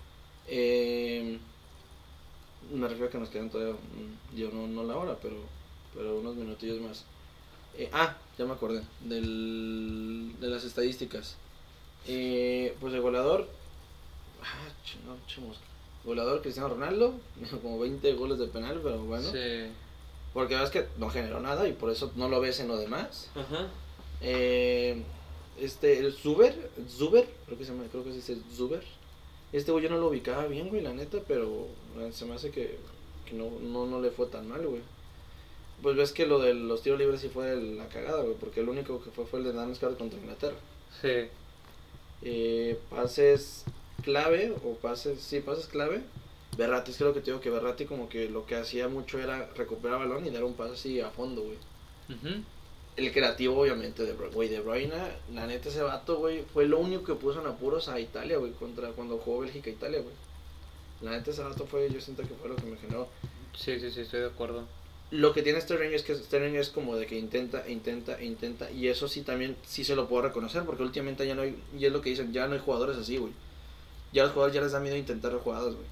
Eh, 0.48 1.40
Me 2.74 2.88
refiero 2.90 3.08
a 3.08 3.10
que 3.12 3.18
nos 3.20 3.30
quedan 3.30 3.50
todavía, 3.50 3.74
mm, 3.74 4.36
yo 4.38 4.52
no, 4.52 4.68
no 4.68 4.84
la 4.84 4.98
hora, 4.98 5.16
pero, 5.22 5.38
pero 5.96 6.20
unos 6.20 6.36
minutillos 6.36 6.82
más. 6.82 7.06
Eh, 7.78 7.90
ah, 7.94 8.18
ya 8.38 8.46
me 8.46 8.54
acordé, 8.54 8.84
del, 9.02 10.36
de 10.40 10.48
las 10.48 10.64
estadísticas. 10.64 11.36
Eh, 12.08 12.76
pues 12.80 12.94
el 12.94 13.02
goleador, 13.02 13.48
ah, 14.44 14.70
chingón, 14.84 15.18
chemos. 15.28 15.58
Goleador 16.04 16.42
Cristiano 16.42 16.70
Ronaldo, 16.70 17.14
como 17.62 17.80
20 17.80 18.14
goles 18.14 18.40
de 18.40 18.48
penal, 18.48 18.80
pero 18.84 19.00
bueno. 19.04 19.32
Sí. 19.32 19.72
Porque 20.34 20.56
ves 20.56 20.70
que 20.70 20.88
no 20.98 21.10
generó 21.10 21.40
nada 21.40 21.68
y 21.68 21.74
por 21.74 21.90
eso 21.90 22.12
no 22.16 22.30
lo 22.30 22.40
ves 22.40 22.60
en 22.60 22.68
lo 22.68 22.78
demás. 22.78 23.30
Ajá. 23.36 23.68
Eh, 24.22 25.04
este, 25.60 26.00
el 26.00 26.14
Zuber, 26.14 26.70
Zuber, 26.90 27.28
creo 27.46 27.58
que 27.58 27.66
se 27.66 27.72
llama, 27.72 27.86
creo 27.92 28.04
que 28.04 28.12
se 28.12 28.18
dice 28.18 28.38
Zuber. 28.56 28.84
Este 29.52 29.72
güey 29.72 29.84
yo 29.84 29.90
no 29.90 29.98
lo 29.98 30.10
ubicaba 30.10 30.46
bien, 30.46 30.70
güey, 30.70 30.82
la 30.82 30.94
neta, 30.94 31.18
pero 31.28 31.68
eh, 32.00 32.12
se 32.14 32.26
me 32.26 32.36
hace 32.36 32.52
que, 32.52 32.78
que 33.26 33.34
no, 33.34 33.50
no, 33.62 33.88
no 33.88 34.00
le 34.00 34.12
fue 34.12 34.28
tan 34.28 34.48
mal, 34.48 34.66
güey. 34.66 34.82
Pues 35.82 35.96
ves 35.96 36.12
que 36.12 36.26
lo 36.26 36.40
de 36.40 36.54
los 36.54 36.82
tiros 36.82 37.00
libres 37.00 37.22
sí 37.22 37.30
fue 37.30 37.56
la 37.56 37.88
cagada, 37.88 38.22
güey, 38.22 38.36
porque 38.36 38.60
el 38.60 38.70
único 38.70 39.02
que 39.02 39.12
fue 39.12 39.26
fue 39.26 39.40
el 39.40 39.46
de 39.46 39.54
Damsgaard 39.54 39.98
contra 39.98 40.20
Inglaterra. 40.20 40.58
Sí. 41.02 41.30
Eh, 42.22 42.78
pases 42.90 43.64
clave, 44.04 44.54
o 44.66 44.74
pases, 44.76 45.22
sí, 45.22 45.40
pases 45.40 45.68
clave. 45.68 46.02
Berratti, 46.58 46.92
es 46.92 46.98
que 46.98 47.04
lo 47.06 47.14
que 47.14 47.22
te 47.22 47.28
digo 47.28 47.40
que 47.40 47.50
Berratti 47.50 47.86
como 47.86 48.10
que 48.10 48.28
lo 48.28 48.46
que 48.46 48.56
hacía 48.56 48.88
mucho 48.88 49.20
era 49.20 49.50
recuperar 49.56 50.00
balón 50.00 50.26
y 50.26 50.30
dar 50.30 50.44
un 50.44 50.56
pase 50.56 50.74
así 50.74 51.00
a 51.00 51.10
fondo, 51.10 51.44
güey. 51.44 51.58
El 52.98 53.14
creativo, 53.14 53.62
obviamente, 53.62 54.04
de 54.04 54.14
güey, 54.14 54.50
de 54.50 54.60
Bruyne, 54.60 54.94
la 55.34 55.48
neta, 55.48 55.70
ese 55.70 55.82
vato, 55.82 56.18
güey, 56.18 56.44
fue 56.54 56.66
lo 56.66 56.80
único 56.80 57.04
que 57.06 57.14
puso 57.14 57.40
en 57.40 57.48
apuros 57.48 57.88
a 57.88 58.00
Italia, 58.00 58.38
güey, 58.38 58.52
contra 58.52 58.90
cuando 58.90 59.18
jugó 59.20 59.42
Bélgica-Italia, 59.42 60.02
güey. 60.02 60.16
La 61.02 61.12
neta, 61.12 61.32
ese 61.32 61.44
vato 61.44 61.66
fue, 61.66 61.90
yo 61.90 62.02
siento 62.02 62.24
que 62.24 62.34
fue 62.34 62.50
lo 62.50 62.58
que 62.58 62.66
me 62.66 62.76
generó. 62.76 63.08
Sí, 63.56 63.80
sí, 63.80 63.90
sí, 63.92 64.02
estoy 64.02 64.22
de 64.22 64.28
acuerdo. 64.28 64.66
Lo 65.12 65.34
que 65.34 65.42
tiene 65.42 65.60
Sterling 65.60 65.92
es 65.94 66.04
que 66.04 66.14
Sterling 66.16 66.56
es 66.56 66.70
como 66.70 66.96
de 66.96 67.08
que 67.08 67.18
intenta, 67.18 67.68
intenta, 67.68 68.22
intenta, 68.22 68.70
y 68.70 68.88
eso 68.90 69.08
sí 69.08 69.22
también, 69.22 69.56
sí 69.66 69.84
se 69.84 69.96
lo 69.96 70.08
puedo 70.08 70.22
reconocer, 70.24 70.64
porque 70.66 70.84
últimamente 70.84 71.26
ya 71.26 71.34
no 71.34 71.42
hay, 71.42 71.58
y 71.78 71.86
es 71.86 71.92
lo 71.92 72.02
que 72.02 72.12
dicen, 72.12 72.32
ya 72.32 72.48
no 72.48 72.54
hay 72.54 72.60
jugadores 72.60 72.96
así, 72.98 73.18
güey. 73.18 73.34
Ya 74.14 74.24
los 74.24 74.34
jugadores 74.34 74.54
ya 74.56 74.62
les 74.62 74.72
da 74.72 74.80
miedo 74.80 74.96
intentar 74.96 75.34
jugadas, 75.40 75.74
güey. 75.74 75.88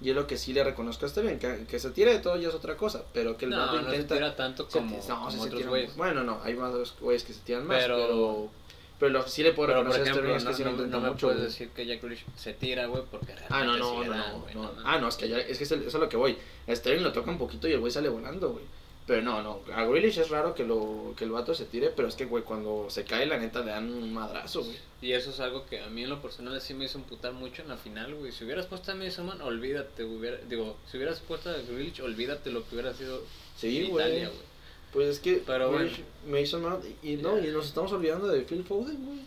Y 0.00 0.10
es 0.10 0.14
lo 0.16 0.26
que 0.26 0.36
sí 0.36 0.52
le 0.52 0.62
reconozco 0.62 1.06
a 1.06 1.08
Sterling, 1.08 1.38
que, 1.38 1.64
que 1.68 1.78
se 1.80 1.90
tire 1.90 2.12
de 2.12 2.18
todo 2.20 2.36
ya 2.36 2.48
es 2.48 2.54
otra 2.54 2.76
cosa, 2.76 3.02
pero 3.14 3.36
que 3.38 3.46
el 3.46 3.52
No, 3.52 3.56
vato 3.58 3.72
no 3.80 3.88
se 3.88 3.96
intenta... 3.96 4.14
tira 4.14 4.36
tanto 4.36 4.66
Se 4.70 4.78
como, 4.78 4.90
ti- 5.00 5.08
no, 5.08 5.18
como 5.18 5.30
se 5.30 5.38
otros 5.40 5.66
güeyes. 5.66 5.96
Bueno, 5.96 6.22
no, 6.22 6.38
hay 6.44 6.54
más 6.54 6.72
güeyes 7.00 7.24
que 7.24 7.32
se 7.32 7.40
tiran 7.40 7.66
más, 7.66 7.82
Pero- 7.82 7.96
pero... 7.96 8.50
Pero, 8.98 9.12
lo 9.12 9.22
sí 9.28 9.42
le 9.44 9.52
puedo 9.52 9.68
Pero, 9.68 9.84
por 9.84 9.92
reconocer 9.92 10.00
a 10.00 10.10
ejemplo, 10.10 10.38
Sterling 10.38 10.44
no, 10.44 10.50
es 10.50 10.56
que 10.56 10.62
sí 10.62 10.64
no- 10.64 10.70
intenta 10.70 10.96
no 10.96 11.02
me 11.02 11.10
mucho, 11.10 11.26
puedes 11.28 11.42
decir 11.42 11.68
que 11.70 11.86
Jack 11.86 12.02
Grealish 12.02 12.24
se 12.36 12.52
tira, 12.54 12.86
güey, 12.86 13.02
porque 13.10 13.32
Ah, 13.48 13.62
no, 13.64 13.76
realmente 13.76 13.78
no, 13.78 13.90
sí 14.02 14.08
no, 14.08 14.10
da, 14.16 14.32
no, 14.32 14.40
güey, 14.40 14.54
no. 14.54 14.62
no, 14.62 14.82
Ah, 14.84 14.98
no, 14.98 15.08
es 15.08 15.16
que 15.16 15.28
ya, 15.28 15.38
es 15.38 15.56
que 15.58 15.64
eso 15.64 15.74
es 15.76 15.94
a 15.94 15.98
lo 15.98 16.08
que 16.08 16.16
voy. 16.16 16.36
A 16.66 16.74
Sterling 16.74 17.04
lo 17.04 17.12
toca 17.12 17.30
un 17.30 17.38
poquito 17.38 17.68
y 17.68 17.72
el 17.72 17.80
güey 17.80 17.92
sale 17.92 18.08
volando, 18.08 18.50
güey. 18.50 18.64
Pero 19.06 19.22
no, 19.22 19.40
no, 19.42 19.60
a 19.72 19.84
Grealish 19.86 20.18
es 20.18 20.28
raro 20.28 20.54
que, 20.54 20.64
lo, 20.64 21.14
que 21.16 21.24
el 21.24 21.30
vato 21.30 21.54
se 21.54 21.64
tire, 21.64 21.88
pero 21.96 22.08
es 22.08 22.14
que, 22.14 22.26
güey, 22.26 22.44
cuando 22.44 22.90
se 22.90 23.04
cae, 23.04 23.24
la 23.24 23.38
neta, 23.38 23.60
le 23.60 23.70
dan 23.70 23.90
un 23.90 24.12
madrazo, 24.12 24.62
güey. 24.62 24.76
Y 25.00 25.12
eso 25.12 25.30
es 25.30 25.40
algo 25.40 25.64
que 25.64 25.80
a 25.80 25.86
mí 25.86 26.02
en 26.02 26.10
lo 26.10 26.20
personal 26.20 26.60
sí 26.60 26.74
me 26.74 26.84
hizo 26.84 26.98
emputar 26.98 27.32
mucho 27.32 27.62
en 27.62 27.68
la 27.68 27.78
final, 27.78 28.14
güey. 28.16 28.32
Si 28.32 28.44
hubieras 28.44 28.66
puesto 28.66 28.92
a 28.92 28.94
Mason 28.96 29.24
Man, 29.24 29.40
olvídate, 29.40 30.04
hubiera, 30.04 30.36
digo, 30.48 30.76
si 30.90 30.98
hubieras 30.98 31.20
puesto 31.20 31.48
a 31.48 31.54
Grealish, 31.54 32.02
olvídate 32.02 32.50
lo 32.50 32.68
que 32.68 32.74
hubiera 32.74 32.92
sido 32.92 33.22
Sí, 33.56 33.78
Italia, 33.90 34.26
güey. 34.28 34.47
Pues 34.92 35.08
es 35.08 35.18
que 35.20 35.42
Pero 35.46 35.70
Grealish, 35.70 36.02
Mason 36.28 36.62
Mount, 36.62 36.84
y, 37.02 37.12
y 37.12 37.16
no, 37.16 37.38
y 37.38 37.48
nos 37.48 37.66
estamos 37.66 37.92
olvidando 37.92 38.28
de 38.28 38.42
Phil 38.42 38.64
Foden, 38.64 39.04
güey. 39.04 39.20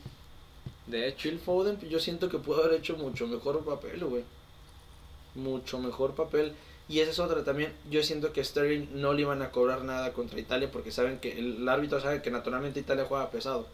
De 0.88 1.08
hecho, 1.08 1.30
Phil 1.30 1.40
Foden, 1.40 1.80
yo 1.90 2.00
siento 2.00 2.30
que 2.30 2.38
pudo 2.40 2.64
haber 2.64 2.80
hecho 2.80 2.98
mucho 2.98 3.28
mejor 3.28 3.64
papel, 3.64 4.04
güey. 4.04 4.24
Mucho 5.36 5.80
mejor 5.80 6.16
papel. 6.16 6.54
Y 6.90 7.00
esa 7.00 7.12
es 7.12 7.20
otra 7.20 7.44
también. 7.44 7.74
Yo 7.90 8.04
siento 8.04 8.34
que 8.34 8.44
Sterling 8.44 8.88
no 8.96 9.14
le 9.14 9.22
iban 9.22 9.42
a 9.42 9.52
cobrar 9.52 9.84
nada 9.84 10.12
contra 10.12 10.40
Italia 10.40 10.70
porque 10.72 10.92
saben 10.92 11.20
que 11.20 11.40
el 11.40 11.68
árbitro 11.70 12.02
sabe 12.02 12.22
que 12.22 12.32
naturalmente 12.32 12.82
Italia 12.82 13.06
juega 13.08 13.32
pesado. 13.32 13.68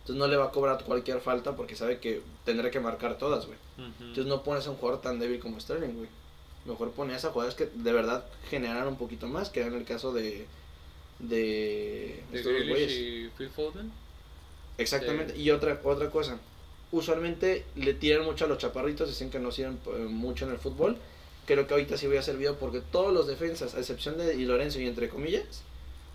Entonces 0.00 0.18
no 0.18 0.26
le 0.26 0.36
va 0.36 0.46
a 0.46 0.50
cobrar 0.50 0.82
cualquier 0.82 1.20
falta 1.20 1.54
porque 1.54 1.76
sabe 1.76 1.98
que 1.98 2.22
tendrá 2.44 2.70
que 2.70 2.80
marcar 2.80 3.18
todas, 3.18 3.46
güey. 3.46 3.58
Entonces 4.00 4.26
no 4.26 4.42
pones 4.42 4.66
a 4.66 4.70
un 4.70 4.76
jugador 4.76 5.00
tan 5.02 5.18
débil 5.18 5.38
como 5.38 5.60
Sterling, 5.60 5.94
güey. 5.94 6.08
Mejor 6.64 6.92
pones 6.92 7.24
a 7.24 7.30
jugadores 7.30 7.56
que 7.56 7.66
de 7.66 7.92
verdad 7.92 8.24
generan 8.48 8.88
un 8.88 8.96
poquito 8.96 9.26
más, 9.26 9.50
que 9.50 9.60
en 9.62 9.74
el 9.74 9.84
caso 9.84 10.12
de. 10.12 10.46
De. 11.22 12.22
estos 12.32 12.52
dos 12.52 12.68
güeyes. 12.68 12.92
y 12.92 13.30
Phil 13.36 13.48
Foden. 13.48 13.90
Exactamente. 14.78 15.36
Y 15.38 15.50
otra 15.50 15.80
otra 15.84 16.10
cosa. 16.10 16.38
Usualmente 16.90 17.64
le 17.74 17.94
tiran 17.94 18.24
mucho 18.24 18.44
a 18.44 18.48
los 18.48 18.58
chaparritos, 18.58 19.08
dicen 19.08 19.30
que 19.30 19.38
no 19.38 19.50
sirven 19.50 19.78
eh, 19.86 19.90
mucho 20.08 20.44
en 20.46 20.52
el 20.52 20.58
fútbol. 20.58 20.96
Creo 21.46 21.66
que 21.66 21.72
ahorita 21.74 21.96
sí 21.96 22.06
voy 22.06 22.18
a 22.18 22.22
servido 22.22 22.56
porque 22.58 22.80
todos 22.80 23.12
los 23.12 23.26
defensas, 23.26 23.74
a 23.74 23.78
excepción 23.78 24.18
de 24.18 24.36
Di 24.36 24.44
Lorenzo 24.44 24.78
y 24.80 24.86
entre 24.86 25.08
comillas, 25.08 25.62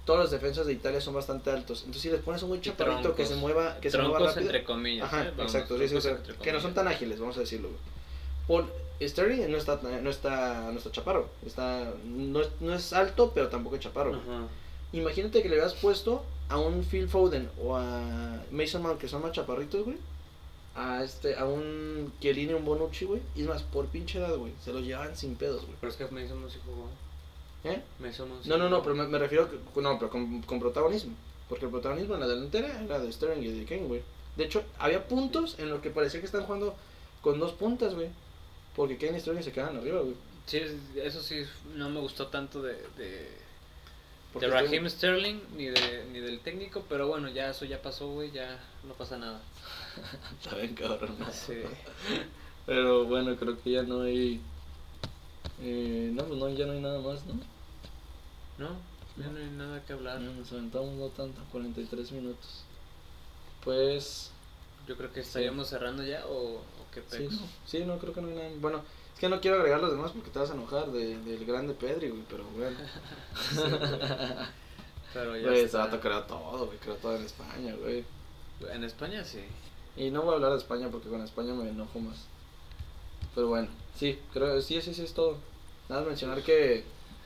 todos 0.05 0.19
los 0.19 0.31
defensas 0.31 0.67
de 0.67 0.73
Italia 0.73 1.01
son 1.01 1.15
bastante 1.15 1.49
altos. 1.49 1.79
Entonces 1.79 2.03
si 2.03 2.09
les 2.11 2.21
pones 2.21 2.43
un 2.43 2.49
buen 2.49 2.61
chaparrito 2.61 3.15
que 3.15 3.23
troncos. 3.23 3.27
se 3.29 3.35
mueva, 3.35 3.79
que 3.81 3.89
se 3.91 3.97
mueva 3.97 4.19
rápido. 4.19 4.45
entre 4.45 4.63
comillas. 4.63 5.05
Ajá, 5.05 5.23
¿eh? 5.25 5.31
Vamos, 5.35 5.53
exacto, 5.53 5.77
sí, 5.79 5.87
sí, 5.89 5.95
o 5.95 6.01
sea, 6.01 6.17
que 6.41 6.51
no 6.51 6.61
son 6.61 6.73
tan 6.73 6.87
ágiles, 6.87 7.19
vamos 7.19 7.35
a 7.37 7.41
decirlo. 7.41 7.69
Paul 8.47 8.67
Sterling 9.01 9.49
no 9.51 9.57
está, 9.57 9.79
no 10.01 10.09
está, 10.09 10.69
no 10.71 10.77
está 10.77 10.91
chaparro, 10.91 11.29
está, 11.45 11.91
no, 12.05 12.41
es- 12.41 12.49
no 12.61 12.73
es 12.73 12.93
alto, 12.93 13.31
pero 13.35 13.49
tampoco 13.49 13.75
es 13.75 13.81
chaparro. 13.81 14.13
Ajá. 14.15 14.47
Imagínate 14.93 15.41
que 15.41 15.49
le 15.49 15.55
hubieras 15.55 15.73
puesto 15.75 16.23
a 16.49 16.59
un 16.59 16.83
Phil 16.83 17.07
Foden 17.09 17.49
o 17.61 17.75
a 17.75 18.41
Mason 18.51 18.81
Mount, 18.81 18.99
que 18.99 19.07
son 19.07 19.21
más 19.21 19.31
chaparritos, 19.31 19.83
güey. 19.85 19.97
A 20.75 21.03
este, 21.03 21.35
a 21.35 21.45
un 21.45 22.13
Chiellini, 22.21 22.53
un 22.53 22.63
Bonucci, 22.63 23.05
güey. 23.05 23.21
Y 23.35 23.41
es 23.41 23.47
más, 23.47 23.63
por 23.63 23.87
pinche 23.87 24.19
edad, 24.19 24.35
güey. 24.35 24.53
Se 24.63 24.71
los 24.71 24.83
llevaban 24.83 25.15
sin 25.17 25.35
pedos, 25.35 25.65
güey. 25.65 25.75
Pero 25.81 25.91
es 25.91 25.97
que 25.97 26.05
Mason 26.05 26.41
no 26.41 26.49
sí 26.49 26.59
jugó. 26.63 26.87
¿Eh? 27.63 27.81
Mason 27.99 28.29
sí 28.41 28.49
No, 28.49 28.57
no, 28.57 28.69
no, 28.69 28.81
pero 28.83 28.95
me, 28.95 29.07
me 29.07 29.17
refiero, 29.17 29.49
que, 29.49 29.81
no, 29.81 29.97
pero 29.97 30.09
con, 30.09 30.41
con 30.43 30.59
protagonismo. 30.59 31.15
Porque 31.49 31.65
el 31.65 31.71
protagonismo 31.71 32.13
en 32.13 32.21
la 32.21 32.27
delantera 32.27 32.81
era 32.81 32.99
de 32.99 33.11
Sterling 33.11 33.43
y 33.43 33.59
de 33.59 33.65
Kane, 33.65 33.87
güey. 33.87 34.01
De 34.35 34.45
hecho, 34.45 34.63
había 34.77 35.07
puntos 35.07 35.57
en 35.57 35.69
los 35.69 35.81
que 35.81 35.89
parecía 35.89 36.19
que 36.19 36.27
están 36.27 36.43
jugando 36.43 36.75
con 37.21 37.39
dos 37.39 37.53
puntas, 37.53 37.95
güey. 37.95 38.09
Porque 38.75 38.97
Kane 38.97 39.17
y 39.17 39.21
Sterling 39.21 39.43
se 39.43 39.51
quedan 39.51 39.77
arriba, 39.77 40.01
güey. 40.01 40.15
Sí, 40.45 40.61
eso 40.95 41.21
sí 41.21 41.43
no 41.75 41.89
me 41.89 41.99
gustó 41.99 42.27
tanto 42.27 42.61
de, 42.61 42.77
de 44.35 44.47
Raheem 44.47 44.89
Sterling 44.89 45.39
ni, 45.55 45.65
de, 45.65 46.05
ni 46.11 46.19
del 46.19 46.39
técnico, 46.39 46.83
pero 46.87 47.07
bueno, 47.07 47.29
ya 47.29 47.49
eso 47.49 47.65
ya 47.65 47.81
pasó, 47.81 48.07
güey, 48.09 48.31
ya 48.31 48.59
no 48.87 48.93
pasa 48.93 49.17
nada. 49.17 49.41
Está 50.41 50.55
bien, 50.55 50.75
cabrón. 50.75 51.15
¿no? 51.19 51.25
Sí. 51.31 51.61
Pero 52.65 53.05
bueno, 53.05 53.35
creo 53.37 53.61
que 53.61 53.71
ya 53.71 53.83
no 53.83 54.01
hay. 54.01 54.41
Eh, 55.61 56.11
no, 56.13 56.25
pues 56.25 56.39
no, 56.39 56.49
ya 56.49 56.65
no 56.65 56.73
hay 56.73 56.81
nada 56.81 56.99
más, 56.99 57.25
¿no? 57.25 57.33
No, 58.57 58.75
ya 59.15 59.31
no 59.31 59.39
hay 59.39 59.49
nada 59.51 59.83
que 59.85 59.93
hablar. 59.93 60.19
No, 60.19 60.33
nos 60.33 60.51
aventamos 60.51 60.93
no 60.95 61.07
tanto, 61.07 61.41
43 61.51 62.11
minutos. 62.11 62.63
Pues. 63.63 64.31
Yo 64.87 64.95
creo 64.95 65.11
que 65.11 65.21
estaríamos 65.21 65.67
cerrando 65.67 66.03
ya 66.03 66.25
o, 66.27 66.55
o 66.55 66.63
qué 66.93 67.01
Sí 67.09 67.23
pex? 67.23 67.33
no, 67.33 67.47
sí, 67.65 67.79
no, 67.85 67.97
creo 67.97 68.13
que 68.13 68.21
no 68.21 68.27
hay 68.29 68.35
nada. 68.35 68.49
Bueno, 68.59 68.83
es 69.17 69.21
que 69.21 69.29
no 69.29 69.41
quiero 69.41 69.57
agregar 69.57 69.81
los 69.81 69.89
demás 69.89 70.11
porque 70.11 70.29
te 70.29 70.37
vas 70.37 70.51
a 70.51 70.53
enojar 70.53 70.91
de, 70.91 71.17
del 71.17 71.43
grande 71.43 71.73
Pedri, 71.73 72.09
güey, 72.09 72.21
pero 72.29 72.43
bueno. 72.55 72.77
Pero 75.13 75.35
ya 75.37 75.47
Güey, 75.47 75.61
está. 75.61 75.79
vato 75.85 75.99
creó 75.99 76.21
todo, 76.23 76.65
güey, 76.67 76.77
creó 76.77 76.95
todo 76.97 77.15
en 77.15 77.23
España, 77.23 77.73
güey. 77.81 78.03
En 78.71 78.83
España 78.83 79.23
sí. 79.23 79.39
Y 79.95 80.11
no 80.11 80.21
voy 80.21 80.33
a 80.33 80.35
hablar 80.35 80.51
de 80.51 80.57
España 80.59 80.89
porque 80.91 81.09
con 81.09 81.21
España 81.23 81.53
me 81.53 81.67
enojo 81.69 81.99
más. 81.99 82.25
Pero 83.33 83.47
bueno, 83.47 83.69
sí, 83.95 84.19
creo, 84.33 84.61
sí, 84.61 84.79
sí, 84.81 84.93
sí, 84.93 85.03
es 85.03 85.13
todo. 85.13 85.37
Nada, 85.89 86.01
más 86.01 86.09
mencionar 86.09 86.43
que, 86.43 86.83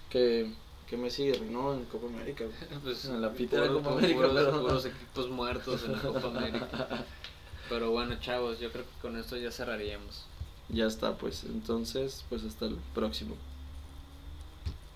que, 0.10 0.54
que 0.88 0.96
Messi 0.96 1.34
reinó 1.34 1.74
en 1.74 1.84
Copa 1.86 2.08
América, 2.08 2.46
güey. 2.46 2.80
Pues, 2.84 3.04
En 3.06 3.22
la 3.22 3.34
pita 3.34 3.60
de 3.60 3.68
puro- 3.68 3.80
Copa 3.82 3.98
América, 3.98 4.20
puros, 4.22 4.34
pero- 4.36 4.62
puros 4.62 4.86
equipos 4.86 5.30
muertos 5.30 5.84
en 5.84 5.92
la 5.94 6.00
Copa 6.00 6.28
América. 6.38 7.06
Pero 7.68 7.92
bueno, 7.92 8.16
chavos, 8.22 8.60
yo 8.60 8.72
creo 8.72 8.86
que 8.86 9.02
con 9.02 9.18
esto 9.18 9.36
ya 9.36 9.52
cerraríamos. 9.52 10.26
Ya 10.72 10.86
está, 10.86 11.18
pues, 11.18 11.44
entonces, 11.44 12.26
pues 12.30 12.44
hasta 12.44 12.66
el 12.66 12.78
próximo. 12.94 13.36